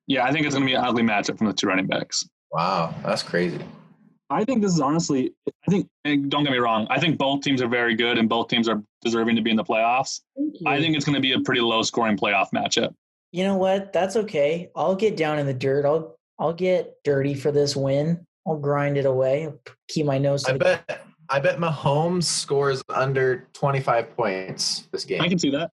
Yeah, 0.08 0.24
I 0.24 0.32
think 0.32 0.46
it's 0.46 0.56
going 0.56 0.66
to 0.66 0.72
be 0.72 0.76
an 0.76 0.84
ugly 0.84 1.04
matchup 1.04 1.38
from 1.38 1.48
the 1.48 1.54
two 1.54 1.68
running 1.68 1.88
backs. 1.88 2.28
Wow, 2.52 2.96
that's 3.04 3.22
crazy. 3.22 3.60
I 4.30 4.46
think 4.46 4.62
this 4.62 4.74
is 4.74 4.80
honestly, 4.80 5.34
I 5.68 5.72
think, 5.72 5.90
and 6.06 6.32
don't 6.32 6.46
get 6.46 6.52
me 6.54 6.58
wrong, 6.58 6.88
I 6.90 7.02
think 7.02 7.18
both 7.18 7.42
teams 7.42 7.62
are 7.62 7.68
very 7.68 7.96
good 7.96 8.18
and 8.18 8.30
both 8.30 8.48
teams 8.48 8.70
are 8.70 8.82
deserving 9.02 9.36
to 9.36 9.42
be 9.42 9.52
in 9.52 9.58
the 9.58 9.64
playoffs. 9.64 10.22
I 10.66 10.80
think 10.80 10.96
it's 10.96 11.04
going 11.04 11.16
to 11.16 11.22
be 11.22 11.34
a 11.34 11.40
pretty 11.42 11.60
low 11.60 11.82
scoring 11.82 12.18
playoff 12.18 12.48
matchup. 12.56 12.94
you 13.34 13.44
know 13.44 13.58
what? 13.58 13.92
That's 13.92 14.16
okay. 14.16 14.72
I'll 14.74 14.96
get 14.96 15.18
down 15.18 15.38
in 15.38 15.46
the 15.46 15.54
dirt. 15.54 15.86
I'll 15.86 16.18
I'll 16.40 16.54
get 16.54 16.96
dirty 17.04 17.34
for 17.34 17.52
this 17.52 17.76
win. 17.76 18.26
I'll 18.48 18.58
grind 18.58 18.98
it 18.98 19.06
away. 19.06 19.46
I'll 19.46 19.60
keep 19.88 20.06
my 20.06 20.18
nose 20.18 20.44
to 20.44 20.50
I 20.50 20.54
the 20.54 20.60
bet 20.60 21.06
I 21.30 21.40
bet 21.40 21.58
Mahomes 21.58 22.24
scores 22.26 22.84
under 22.90 23.48
25 23.54 24.16
points 24.16 24.88
this 24.92 25.06
game. 25.06 25.22
I 25.22 25.30
can 25.30 25.40
see 25.40 25.50
that. 25.52 25.72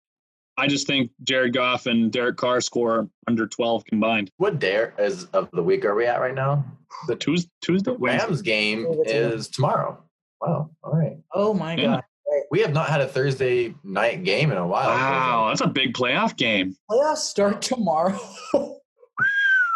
I 0.56 0.68
just 0.68 0.86
think 0.86 1.10
Jared 1.24 1.54
Goff 1.54 1.86
and 1.86 2.12
Derek 2.12 2.36
Carr 2.36 2.60
score 2.60 3.08
under 3.26 3.46
12 3.46 3.84
combined. 3.86 4.30
what 4.36 4.58
dare 4.58 4.94
is 4.98 5.24
of 5.26 5.48
the 5.52 5.62
week 5.62 5.84
are 5.84 5.94
we 5.94 6.06
at 6.06 6.20
right 6.20 6.34
now? 6.34 6.64
The 7.08 7.16
Tuesday, 7.16 7.50
Tuesday, 7.62 7.92
Wednesday. 7.92 8.26
Rams 8.26 8.42
game 8.42 8.86
Oh, 8.88 8.96
that's 8.96 9.12
is 9.12 9.48
tomorrow. 9.48 10.02
Wow. 10.40 10.70
All 10.82 10.92
right. 10.92 11.16
Oh 11.34 11.52
my 11.54 11.74
Yeah. 11.76 11.86
god. 11.96 12.04
We 12.52 12.60
have 12.60 12.72
not 12.72 12.88
had 12.88 13.00
a 13.00 13.08
Thursday 13.08 13.74
night 13.82 14.22
game 14.22 14.52
in 14.52 14.56
a 14.58 14.66
while. 14.66 14.88
Wow, 14.88 15.46
that's 15.48 15.60
a 15.62 15.66
big 15.66 15.94
playoff 15.94 16.36
game. 16.36 16.76
Playoffs 16.90 17.18
start 17.18 17.60
tomorrow. 17.62 18.18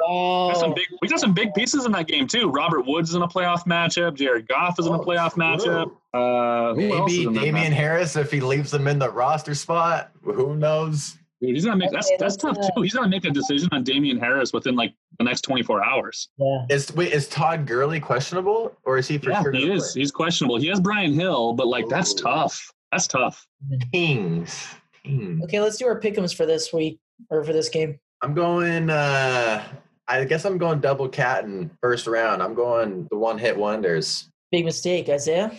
Got 0.09 0.57
some 0.59 0.71
oh, 0.73 0.75
big, 0.75 0.87
we 1.03 1.09
got 1.09 1.21
some 1.21 1.33
big 1.33 1.55
pieces 1.55 1.87
in 1.87 1.93
that 1.93 2.07
game 2.07 2.27
too. 2.27 2.51
Robert 2.51 2.87
Woods 2.87 3.11
is 3.11 3.17
in 3.17 3.23
a 3.23 3.29
playoff 3.29 3.65
matchup. 3.67 4.15
Jared 4.15 4.49
Goff 4.49 4.79
is 4.79 4.87
in 4.87 4.93
a 4.93 5.01
Oh, 5.01 5.05
playoff 5.05 5.35
true. 5.35 5.43
matchup. 5.45 5.91
Uh, 6.13 6.75
who 6.75 6.95
else 6.95 7.13
is 7.13 7.27
Maybe 7.27 7.39
Damien? 7.47 7.73
Harris 7.73 8.17
if 8.17 8.31
he 8.31 8.41
leaves 8.41 8.71
them 8.71 8.87
in 8.89 8.99
the 8.99 9.11
roster 9.11 9.55
spot. 9.55 10.11
Who 10.23 10.55
knows? 10.57 11.17
Dude, 11.41 11.55
he's 11.55 11.65
gonna 11.65 11.77
make 11.77 11.91
that's 11.91 12.11
that's 12.19 12.37
tough 12.37 12.57
too. 12.57 12.83
He's 12.83 12.95
gonna 12.95 13.09
make 13.09 13.25
a 13.25 13.31
decision 13.31 13.69
on 13.73 13.83
Damien 13.85 14.19
Harris 14.19 14.53
within 14.53 14.77
like 14.77 14.95
the 15.19 15.25
next 15.25 15.43
24 15.43 15.85
hours. 15.85 16.29
Yeah. 16.39 16.67
Is 16.71 16.95
wait 16.95 17.13
is 17.13 17.29
Todd 17.29 17.67
Gurley 17.67 18.01
questionable 18.01 18.75
or 18.85 18.97
is 18.99 19.09
he 19.09 19.19
for 19.19 19.31
yeah, 19.31 19.43
sure? 19.43 19.53
he 19.53 19.63
gonna 19.63 19.75
is. 19.75 19.93
play? 19.93 20.01
He's 20.03 20.11
questionable. 20.13 20.59
He 20.59 20.69
has 20.69 20.81
Brian 20.81 21.13
Hill, 21.13 21.53
but 21.53 21.67
like 21.67 21.89
that's 21.89 22.15
tough. 22.15 22.73
That's 22.93 23.07
tough. 23.09 23.47
Kings. 23.93 24.67
Kings. 25.05 25.43
Okay, 25.45 25.61
let's 25.61 25.77
do 25.77 25.87
our 25.87 26.01
pickums 26.01 26.35
for 26.35 26.47
this 26.47 26.73
week 26.73 26.99
or 27.29 27.43
for 27.45 27.53
this 27.53 27.69
game. 27.69 27.99
I'm 28.23 28.33
going. 28.35 28.89
uh 28.89 29.63
I 30.07 30.25
guess 30.25 30.45
I'm 30.45 30.59
going 30.59 30.81
double 30.81 31.09
cat 31.09 31.45
in 31.45 31.71
first 31.81 32.07
round. 32.07 32.43
I'm 32.43 32.55
going 32.55 33.09
the 33.11 33.17
one 33.17 33.39
hit 33.39 33.57
wonders. 33.57 34.29
Big 34.51 34.65
mistake, 34.65 35.09
Isaiah. 35.09 35.51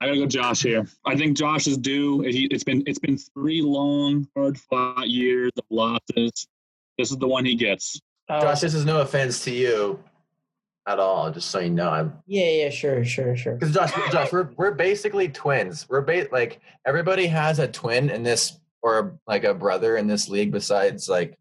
I 0.00 0.06
gotta 0.06 0.18
go 0.18 0.26
Josh 0.26 0.62
here. 0.62 0.86
I 1.04 1.16
think 1.16 1.36
Josh 1.36 1.66
is 1.66 1.76
due. 1.76 2.22
It's 2.24 2.62
been 2.62 2.84
it's 2.86 3.00
been 3.00 3.18
three 3.18 3.62
long, 3.62 4.28
hard 4.36 4.58
fought 4.58 5.08
years 5.08 5.50
of 5.58 5.64
losses. 5.70 6.46
This 6.96 7.10
is 7.10 7.16
the 7.16 7.26
one 7.26 7.44
he 7.44 7.56
gets. 7.56 8.00
Oh, 8.28 8.40
Josh, 8.40 8.60
this 8.60 8.74
is 8.74 8.84
no 8.84 9.00
offense 9.00 9.42
to 9.44 9.50
you 9.50 9.98
at 10.86 11.00
all. 11.00 11.32
Just 11.32 11.50
so 11.50 11.58
you 11.58 11.70
know, 11.70 11.90
I'm 11.90 12.12
yeah, 12.26 12.48
yeah, 12.48 12.70
sure, 12.70 13.04
sure, 13.04 13.36
sure. 13.36 13.54
because 13.54 13.74
Josh, 13.74 13.92
Josh, 14.12 14.32
we're 14.32 14.50
we're 14.56 14.70
basically 14.70 15.28
twins. 15.28 15.88
We're 15.88 16.02
ba- 16.02 16.28
like 16.30 16.60
everybody 16.86 17.26
has 17.26 17.58
a 17.58 17.66
twin 17.66 18.08
in 18.08 18.22
this 18.22 18.60
or 18.82 19.18
like 19.26 19.42
a 19.42 19.54
brother 19.54 19.96
in 19.96 20.06
this 20.06 20.28
league 20.28 20.52
besides 20.52 21.08
like 21.08 21.36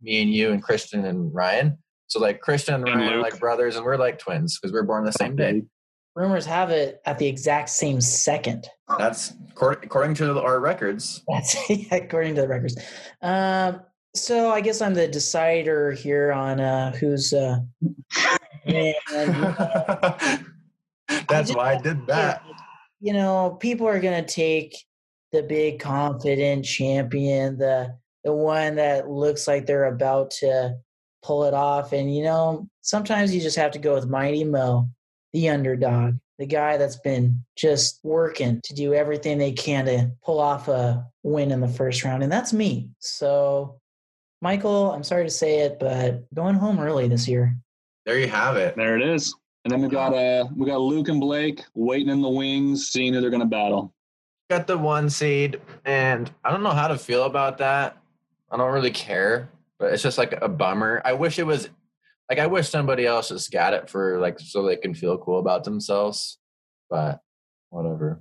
me 0.00 0.22
and 0.22 0.32
you 0.32 0.52
and 0.52 0.62
Christian 0.62 1.04
and 1.04 1.34
Ryan. 1.34 1.78
So 2.08 2.20
like 2.20 2.40
Christian 2.40 2.74
and 2.74 2.88
And 2.88 3.00
Ryan 3.00 3.12
are 3.14 3.20
like 3.22 3.38
brothers, 3.40 3.76
and 3.76 3.84
we're 3.84 3.96
like 3.96 4.18
twins 4.18 4.58
because 4.58 4.72
we're 4.72 4.84
born 4.84 5.04
the 5.04 5.12
same 5.12 5.36
day. 5.36 5.62
Rumors 6.14 6.46
have 6.46 6.70
it 6.70 7.00
at 7.04 7.18
the 7.18 7.26
exact 7.26 7.68
same 7.68 8.00
second. 8.00 8.68
That's 8.98 9.34
according, 9.50 9.84
according 9.84 10.14
to 10.14 10.40
our 10.40 10.60
records. 10.60 11.22
That's 11.28 11.56
according 11.90 12.36
to 12.36 12.42
the 12.42 12.48
records. 12.48 12.80
Um, 13.22 13.82
so 14.14 14.50
I 14.50 14.60
guess 14.62 14.80
I'm 14.80 14.94
the 14.94 15.08
decider 15.08 15.92
here 15.92 16.32
on 16.32 16.60
uh, 16.60 16.92
who's. 16.92 17.32
Uh, 17.34 17.58
and, 18.64 18.94
That's 21.28 21.48
just- 21.48 21.56
why 21.56 21.74
I 21.74 21.80
did 21.80 22.06
that. 22.06 22.42
You 23.00 23.12
know, 23.12 23.58
people 23.60 23.86
are 23.86 24.00
gonna 24.00 24.26
take 24.26 24.74
the 25.32 25.42
big 25.42 25.80
confident 25.80 26.64
champion, 26.64 27.58
the 27.58 27.94
the 28.26 28.32
one 28.32 28.74
that 28.74 29.08
looks 29.08 29.46
like 29.46 29.66
they're 29.66 29.84
about 29.84 30.32
to 30.32 30.76
pull 31.22 31.44
it 31.44 31.54
off. 31.54 31.92
And 31.92 32.14
you 32.14 32.24
know, 32.24 32.68
sometimes 32.82 33.32
you 33.32 33.40
just 33.40 33.56
have 33.56 33.70
to 33.70 33.78
go 33.78 33.94
with 33.94 34.08
Mighty 34.08 34.42
Mo, 34.42 34.88
the 35.32 35.48
underdog, 35.48 36.16
the 36.38 36.46
guy 36.46 36.76
that's 36.76 36.98
been 36.98 37.44
just 37.56 38.00
working 38.02 38.60
to 38.64 38.74
do 38.74 38.94
everything 38.94 39.38
they 39.38 39.52
can 39.52 39.86
to 39.86 40.10
pull 40.24 40.40
off 40.40 40.66
a 40.66 41.06
win 41.22 41.52
in 41.52 41.60
the 41.60 41.68
first 41.68 42.02
round, 42.02 42.24
and 42.24 42.32
that's 42.32 42.52
me. 42.52 42.90
So, 42.98 43.78
Michael, 44.42 44.90
I'm 44.90 45.04
sorry 45.04 45.24
to 45.24 45.30
say 45.30 45.60
it, 45.60 45.78
but 45.78 46.24
going 46.34 46.56
home 46.56 46.80
early 46.80 47.06
this 47.06 47.28
year. 47.28 47.56
There 48.06 48.18
you 48.18 48.28
have 48.28 48.56
it. 48.56 48.74
There 48.76 48.96
it 48.96 49.08
is. 49.08 49.36
And 49.64 49.72
then 49.72 49.82
we 49.82 49.88
got 49.88 50.12
uh 50.12 50.46
we 50.56 50.66
got 50.66 50.80
Luke 50.80 51.08
and 51.08 51.20
Blake 51.20 51.62
waiting 51.74 52.08
in 52.08 52.22
the 52.22 52.28
wings, 52.28 52.88
seeing 52.88 53.14
who 53.14 53.20
they're 53.20 53.30
gonna 53.30 53.46
battle. 53.46 53.94
Got 54.50 54.66
the 54.66 54.78
one 54.78 55.10
seed, 55.10 55.60
and 55.84 56.28
I 56.44 56.50
don't 56.50 56.64
know 56.64 56.70
how 56.70 56.88
to 56.88 56.98
feel 56.98 57.22
about 57.22 57.58
that. 57.58 57.98
I 58.50 58.56
don't 58.56 58.72
really 58.72 58.90
care, 58.90 59.50
but 59.78 59.92
it's 59.92 60.02
just 60.02 60.18
like 60.18 60.38
a 60.40 60.48
bummer. 60.48 61.02
I 61.04 61.12
wish 61.12 61.38
it 61.38 61.46
was 61.46 61.68
like 62.28 62.38
I 62.38 62.46
wish 62.46 62.68
somebody 62.68 63.06
else 63.06 63.28
just 63.28 63.50
got 63.50 63.72
it 63.72 63.88
for 63.88 64.18
like 64.18 64.38
so 64.38 64.64
they 64.64 64.76
can 64.76 64.94
feel 64.94 65.18
cool 65.18 65.38
about 65.38 65.64
themselves. 65.64 66.38
But 66.88 67.20
whatever. 67.70 68.20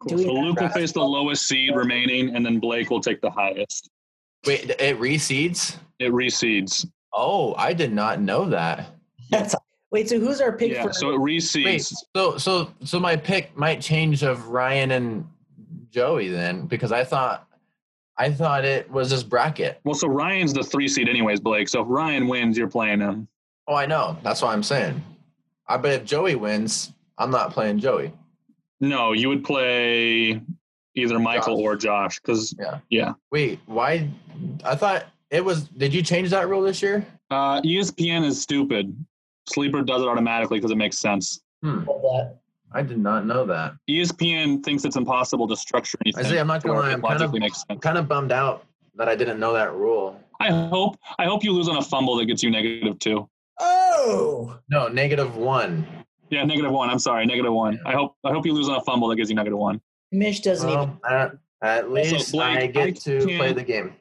Cool. 0.00 0.18
So 0.18 0.34
have 0.34 0.44
Luke 0.44 0.60
will 0.60 0.68
face 0.68 0.92
the 0.92 1.00
lowest 1.00 1.46
seed 1.46 1.74
remaining, 1.74 2.34
and 2.34 2.44
then 2.44 2.58
Blake 2.58 2.90
will 2.90 3.00
take 3.00 3.20
the 3.20 3.30
highest. 3.30 3.90
Wait, 4.46 4.70
it 4.70 4.98
reseeds? 4.98 5.76
It 5.98 6.12
reseeds. 6.12 6.86
Oh, 7.12 7.54
I 7.54 7.72
did 7.72 7.92
not 7.92 8.20
know 8.20 8.46
that. 8.50 8.86
That's 9.30 9.54
wait. 9.90 10.08
So 10.08 10.18
who's 10.18 10.40
our 10.40 10.52
pick 10.52 10.72
Yeah, 10.72 10.82
for? 10.82 10.92
so 10.92 11.10
it 11.14 11.18
reseeds. 11.18 11.64
Wait, 11.64 11.92
so 12.16 12.36
so 12.36 12.70
so 12.84 13.00
my 13.00 13.16
pick 13.16 13.56
might 13.56 13.80
change 13.80 14.22
of 14.22 14.48
Ryan 14.48 14.90
and 14.90 15.26
Joey 15.90 16.28
then 16.28 16.66
because 16.66 16.92
I 16.92 17.04
thought 17.04 17.48
I 18.16 18.30
thought 18.30 18.64
it 18.64 18.90
was 18.90 19.10
this 19.10 19.22
bracket. 19.22 19.80
Well, 19.84 19.94
so 19.94 20.08
Ryan's 20.08 20.52
the 20.52 20.62
three 20.62 20.86
seed, 20.88 21.08
anyways, 21.08 21.40
Blake. 21.40 21.68
So 21.68 21.82
if 21.82 21.86
Ryan 21.88 22.28
wins, 22.28 22.56
you're 22.56 22.68
playing 22.68 23.00
him. 23.00 23.26
Oh, 23.66 23.74
I 23.74 23.86
know. 23.86 24.16
That's 24.22 24.40
what 24.42 24.52
I'm 24.52 24.62
saying. 24.62 25.02
I 25.66 25.76
bet 25.78 26.00
if 26.02 26.04
Joey 26.04 26.34
wins, 26.36 26.92
I'm 27.18 27.30
not 27.30 27.50
playing 27.52 27.78
Joey. 27.80 28.12
No, 28.80 29.12
you 29.12 29.28
would 29.30 29.42
play 29.44 30.40
either 30.94 31.18
Michael 31.18 31.56
Josh. 31.56 31.64
or 31.64 31.76
Josh 31.76 32.20
because 32.20 32.54
Yeah. 32.58 32.78
Yeah. 32.90 33.12
Wait, 33.32 33.58
why? 33.66 34.08
I 34.64 34.76
thought 34.76 35.06
it 35.30 35.44
was. 35.44 35.64
Did 35.68 35.94
you 35.94 36.02
change 36.02 36.30
that 36.30 36.48
rule 36.48 36.62
this 36.62 36.82
year? 36.82 37.06
uh, 37.30 37.60
ESPN 37.62 38.24
is 38.24 38.40
stupid. 38.40 38.94
Sleeper 39.48 39.82
does 39.82 40.02
it 40.02 40.08
automatically 40.08 40.58
because 40.58 40.70
it 40.70 40.76
makes 40.76 40.98
sense. 40.98 41.40
Hmm. 41.62 41.84
Love 42.74 42.86
that. 42.86 42.92
I 42.92 42.94
did 42.94 42.98
not 42.98 43.26
know 43.26 43.46
that. 43.46 43.74
ESPN 43.88 44.62
thinks 44.64 44.84
it's 44.84 44.96
impossible 44.96 45.48
to 45.48 45.56
structure 45.56 45.98
anything. 46.04 46.24
Isaiah, 46.26 46.40
I'm 46.40 46.46
not 46.46 46.62
gonna 46.62 46.78
lie, 46.78 46.92
I'm 46.92 47.00
kind 47.02 47.14
of- 47.14 47.20
logically 47.20 47.40
makes 47.40 47.64
I'm 47.68 47.74
sense. 47.76 47.82
kind 47.82 47.98
of 47.98 48.08
bummed 48.08 48.32
out 48.32 48.64
that 48.96 49.08
I 49.08 49.16
didn't 49.16 49.40
know 49.40 49.52
that 49.52 49.74
rule. 49.74 50.20
I 50.40 50.50
hope 50.50 50.96
I 51.18 51.24
hope 51.26 51.44
you 51.44 51.52
lose 51.52 51.68
on 51.68 51.76
a 51.76 51.82
fumble 51.82 52.16
that 52.16 52.26
gets 52.26 52.42
you 52.42 52.50
negative 52.50 52.98
two. 52.98 53.28
Oh, 53.60 54.58
No, 54.68 54.88
negative 54.88 55.36
one. 55.36 55.86
Yeah, 56.30 56.44
negative 56.44 56.72
one. 56.72 56.90
I'm 56.90 56.98
sorry, 56.98 57.24
negative 57.26 57.52
one. 57.52 57.78
I 57.86 57.92
hope 57.92 58.16
I 58.24 58.32
hope 58.32 58.44
you 58.44 58.52
lose 58.52 58.68
on 58.68 58.76
a 58.76 58.80
fumble 58.82 59.08
that 59.08 59.16
gives 59.16 59.30
you 59.30 59.36
negative 59.36 59.58
one. 59.58 59.80
Mitch 60.10 60.42
doesn't 60.42 60.68
even. 60.68 60.78
Well, 60.78 61.00
at, 61.08 61.32
at 61.62 61.90
least 61.92 62.32
Blake, 62.32 62.58
I 62.58 62.66
get 62.66 62.86
I 62.88 62.90
to 62.90 63.26
play 63.36 63.52
the 63.52 63.62
game. 63.62 63.94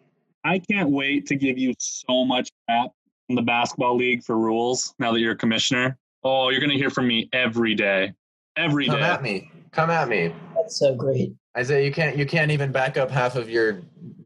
I 0.44 0.60
can't 0.60 0.90
wait 0.90 1.26
to 1.28 1.36
give 1.36 1.58
you 1.58 1.74
so 1.78 2.26
much 2.26 2.50
crap 2.68 2.92
in 3.30 3.36
the 3.36 3.42
basketball 3.42 3.96
league 3.96 4.24
for 4.24 4.38
rules 4.38 4.94
now 5.00 5.12
that 5.12 5.20
you're 5.20 5.32
a 5.34 5.38
commissioner. 5.38 5.98
Oh, 6.24 6.50
you're 6.50 6.62
gonna 6.62 6.74
hear 6.74 6.90
from 6.90 7.08
me 7.08 7.30
every 7.34 7.76
day. 7.76 8.14
Every 8.56 8.86
Come 8.86 9.00
day. 9.00 9.04
at 9.04 9.22
me. 9.24 9.52
Come 9.72 9.90
at 9.90 10.08
me. 10.10 10.34
That's 10.56 10.78
so 10.78 10.96
great. 10.96 11.34
Isaiah, 11.58 11.84
you 11.86 11.92
can't 11.92 12.18
you 12.18 12.26
can't 12.26 12.52
even 12.52 12.72
back 12.72 12.98
up 12.98 13.10
half 13.12 13.36
of 13.36 13.50
your 13.50 13.82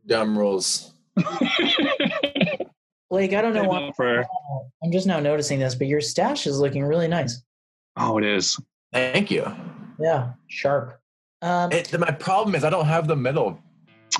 dumb 0.06 0.38
rules. 0.38 0.94
Blake, 3.10 3.34
I 3.34 3.42
don't 3.42 3.54
know 3.54 3.64
why. 3.64 3.92
For- 3.96 4.26
I'm 4.84 4.92
just 4.92 5.08
now 5.08 5.20
noticing 5.20 5.60
this, 5.60 5.76
but 5.76 5.88
your 5.88 6.02
stash 6.02 6.46
is 6.46 6.60
looking 6.60 6.84
really 6.84 7.08
nice. 7.08 7.42
oh, 7.96 8.18
it 8.18 8.26
is. 8.26 8.60
Thank 8.94 9.32
you. 9.32 9.46
Yeah, 10.00 10.34
sharp. 10.48 11.00
Um, 11.42 11.72
It, 11.72 11.98
my 12.00 12.12
problem 12.12 12.56
is 12.56 12.64
I 12.64 12.70
don't 12.70 12.86
have 12.86 13.08
the 13.08 13.16
middle. 13.16 13.60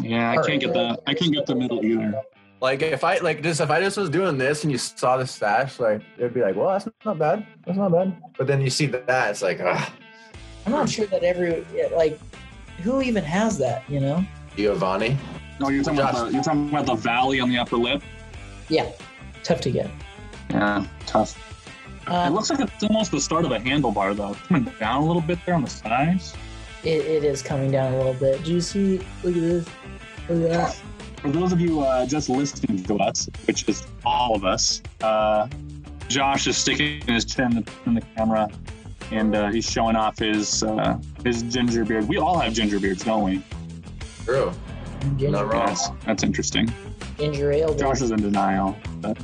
Yeah, 0.02 0.32
I 0.32 0.46
can't 0.46 0.60
get 0.62 0.74
that. 0.74 1.02
I 1.08 1.14
can't 1.14 1.34
get 1.34 1.46
the 1.46 1.56
middle 1.56 1.84
either. 1.84 2.22
Like 2.60 2.82
if 2.82 3.04
I 3.04 3.18
like 3.20 3.44
just 3.44 3.62
if 3.62 3.70
I 3.70 3.80
just 3.80 3.98
was 3.98 4.10
doing 4.10 4.38
this 4.38 4.64
and 4.64 4.72
you 4.72 4.78
saw 4.80 5.18
the 5.18 5.28
stash, 5.28 5.80
like 5.80 6.02
it'd 6.18 6.34
be 6.34 6.42
like, 6.42 6.56
well, 6.56 6.70
that's 6.70 6.88
not 7.06 7.20
bad. 7.20 7.46
That's 7.66 7.78
not 7.78 7.92
bad. 7.92 8.20
But 8.38 8.48
then 8.48 8.62
you 8.62 8.70
see 8.72 8.88
that, 8.88 9.30
it's 9.30 9.42
like, 9.44 9.60
ah, 9.64 9.94
I'm 10.66 10.72
not 10.72 10.90
sure 10.90 11.06
that 11.08 11.24
every 11.24 11.66
like 11.96 12.20
who 12.82 13.02
even 13.02 13.24
has 13.24 13.58
that. 13.60 13.88
You 13.90 14.00
know? 14.00 14.26
Giovanni. 14.56 15.18
No, 15.60 15.70
you're 15.70 15.84
talking, 15.84 16.00
about 16.00 16.16
the, 16.28 16.34
you're 16.34 16.44
talking 16.44 16.70
about 16.70 16.86
the 16.86 16.96
valley 16.96 17.40
on 17.40 17.50
the 17.50 17.58
upper 17.58 17.78
lip. 17.78 18.02
Yeah, 18.70 18.92
tough 19.44 19.62
to 19.62 19.72
get. 19.72 19.90
Yeah, 20.52 20.86
tough. 21.06 21.36
it 22.06 22.10
Um, 22.12 22.34
looks 22.34 22.50
like 22.50 22.60
it's 22.60 22.84
almost 22.84 23.12
the 23.12 23.20
start 23.20 23.44
of 23.46 23.52
a 23.52 23.60
handlebar, 23.60 24.16
though. 24.16 24.36
Coming 24.48 24.72
down 24.80 25.02
a 25.02 25.06
little 25.06 25.22
bit 25.22 25.40
there 25.46 25.56
on 25.56 25.64
the 25.64 25.70
sides. 25.70 26.36
it, 26.84 27.06
it 27.06 27.24
is 27.24 27.42
coming 27.42 27.72
down 27.72 27.94
a 27.94 27.98
little 27.98 28.14
bit. 28.14 28.44
Do 28.44 28.54
you 28.54 28.62
see? 28.62 28.98
Look 29.24 29.36
at 29.36 29.42
this. 29.42 29.68
Look 30.30 30.44
at 30.44 30.50
that. 30.52 30.82
For 31.22 31.30
those 31.32 31.52
of 31.52 31.60
you 31.60 31.82
uh, 31.82 32.06
just 32.06 32.30
listening 32.30 32.84
to 32.84 32.98
us, 32.98 33.28
which 33.46 33.68
is 33.68 33.86
all 34.06 34.36
of 34.36 34.46
us, 34.46 34.82
uh, 35.02 35.48
Josh 36.08 36.48
is 36.48 36.58
sticking 36.58 37.02
his 37.02 37.26
chin 37.26 37.66
in 37.86 37.94
the 37.96 38.02
camera, 38.16 38.50
and 39.12 39.36
uh, 39.36 39.50
he's 39.50 39.70
showing 39.70 39.96
off 39.96 40.20
his 40.20 40.64
uh, 40.64 40.98
his 41.26 41.44
ginger 41.44 41.84
beard. 41.84 42.08
We 42.08 42.18
all 42.18 42.40
have 42.40 42.54
ginger 42.54 42.80
beards, 42.80 43.04
don't 43.04 43.24
we? 43.24 43.42
True. 44.24 44.52
Ginger, 45.18 45.30
Not 45.30 45.52
wrong. 45.52 45.66
That's, 45.68 45.90
that's 46.06 46.24
interesting. 46.24 46.72
ginger 47.18 47.52
ale. 47.52 47.74
Josh 47.76 48.02
is 48.02 48.12
in 48.12 48.22
denial. 48.22 48.78
But 49.02 49.18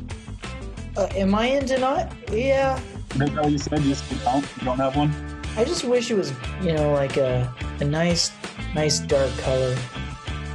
Uh, 0.97 1.07
am 1.15 1.33
I 1.35 1.45
in 1.47 1.65
denial? 1.65 2.09
Yeah. 2.31 2.77
is 3.11 3.17
that 3.19 3.33
what 3.35 3.51
you 3.51 3.57
said? 3.57 3.79
You 3.81 3.89
just 3.89 4.23
don't, 4.23 4.45
you 4.59 4.65
don't 4.65 4.77
have 4.77 4.95
one? 4.95 5.11
I 5.57 5.63
just 5.63 5.83
wish 5.83 6.09
it 6.11 6.15
was, 6.17 6.31
you 6.61 6.73
know, 6.73 6.91
like 6.93 7.17
a 7.17 7.53
a 7.79 7.85
nice, 7.85 8.31
nice 8.75 8.99
dark 8.99 9.31
color. 9.39 9.75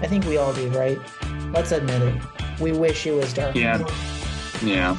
I 0.01 0.07
think 0.07 0.25
we 0.27 0.37
all 0.37 0.53
do, 0.53 0.69
right? 0.71 0.99
Let's 1.53 1.73
admit 1.73 2.03
it. 2.03 2.23
We 2.61 2.73
wish 2.73 3.07
it 3.07 3.13
was 3.13 3.33
dark. 3.33 3.55
Yeah. 3.55 3.79
Yeah. 4.63 4.97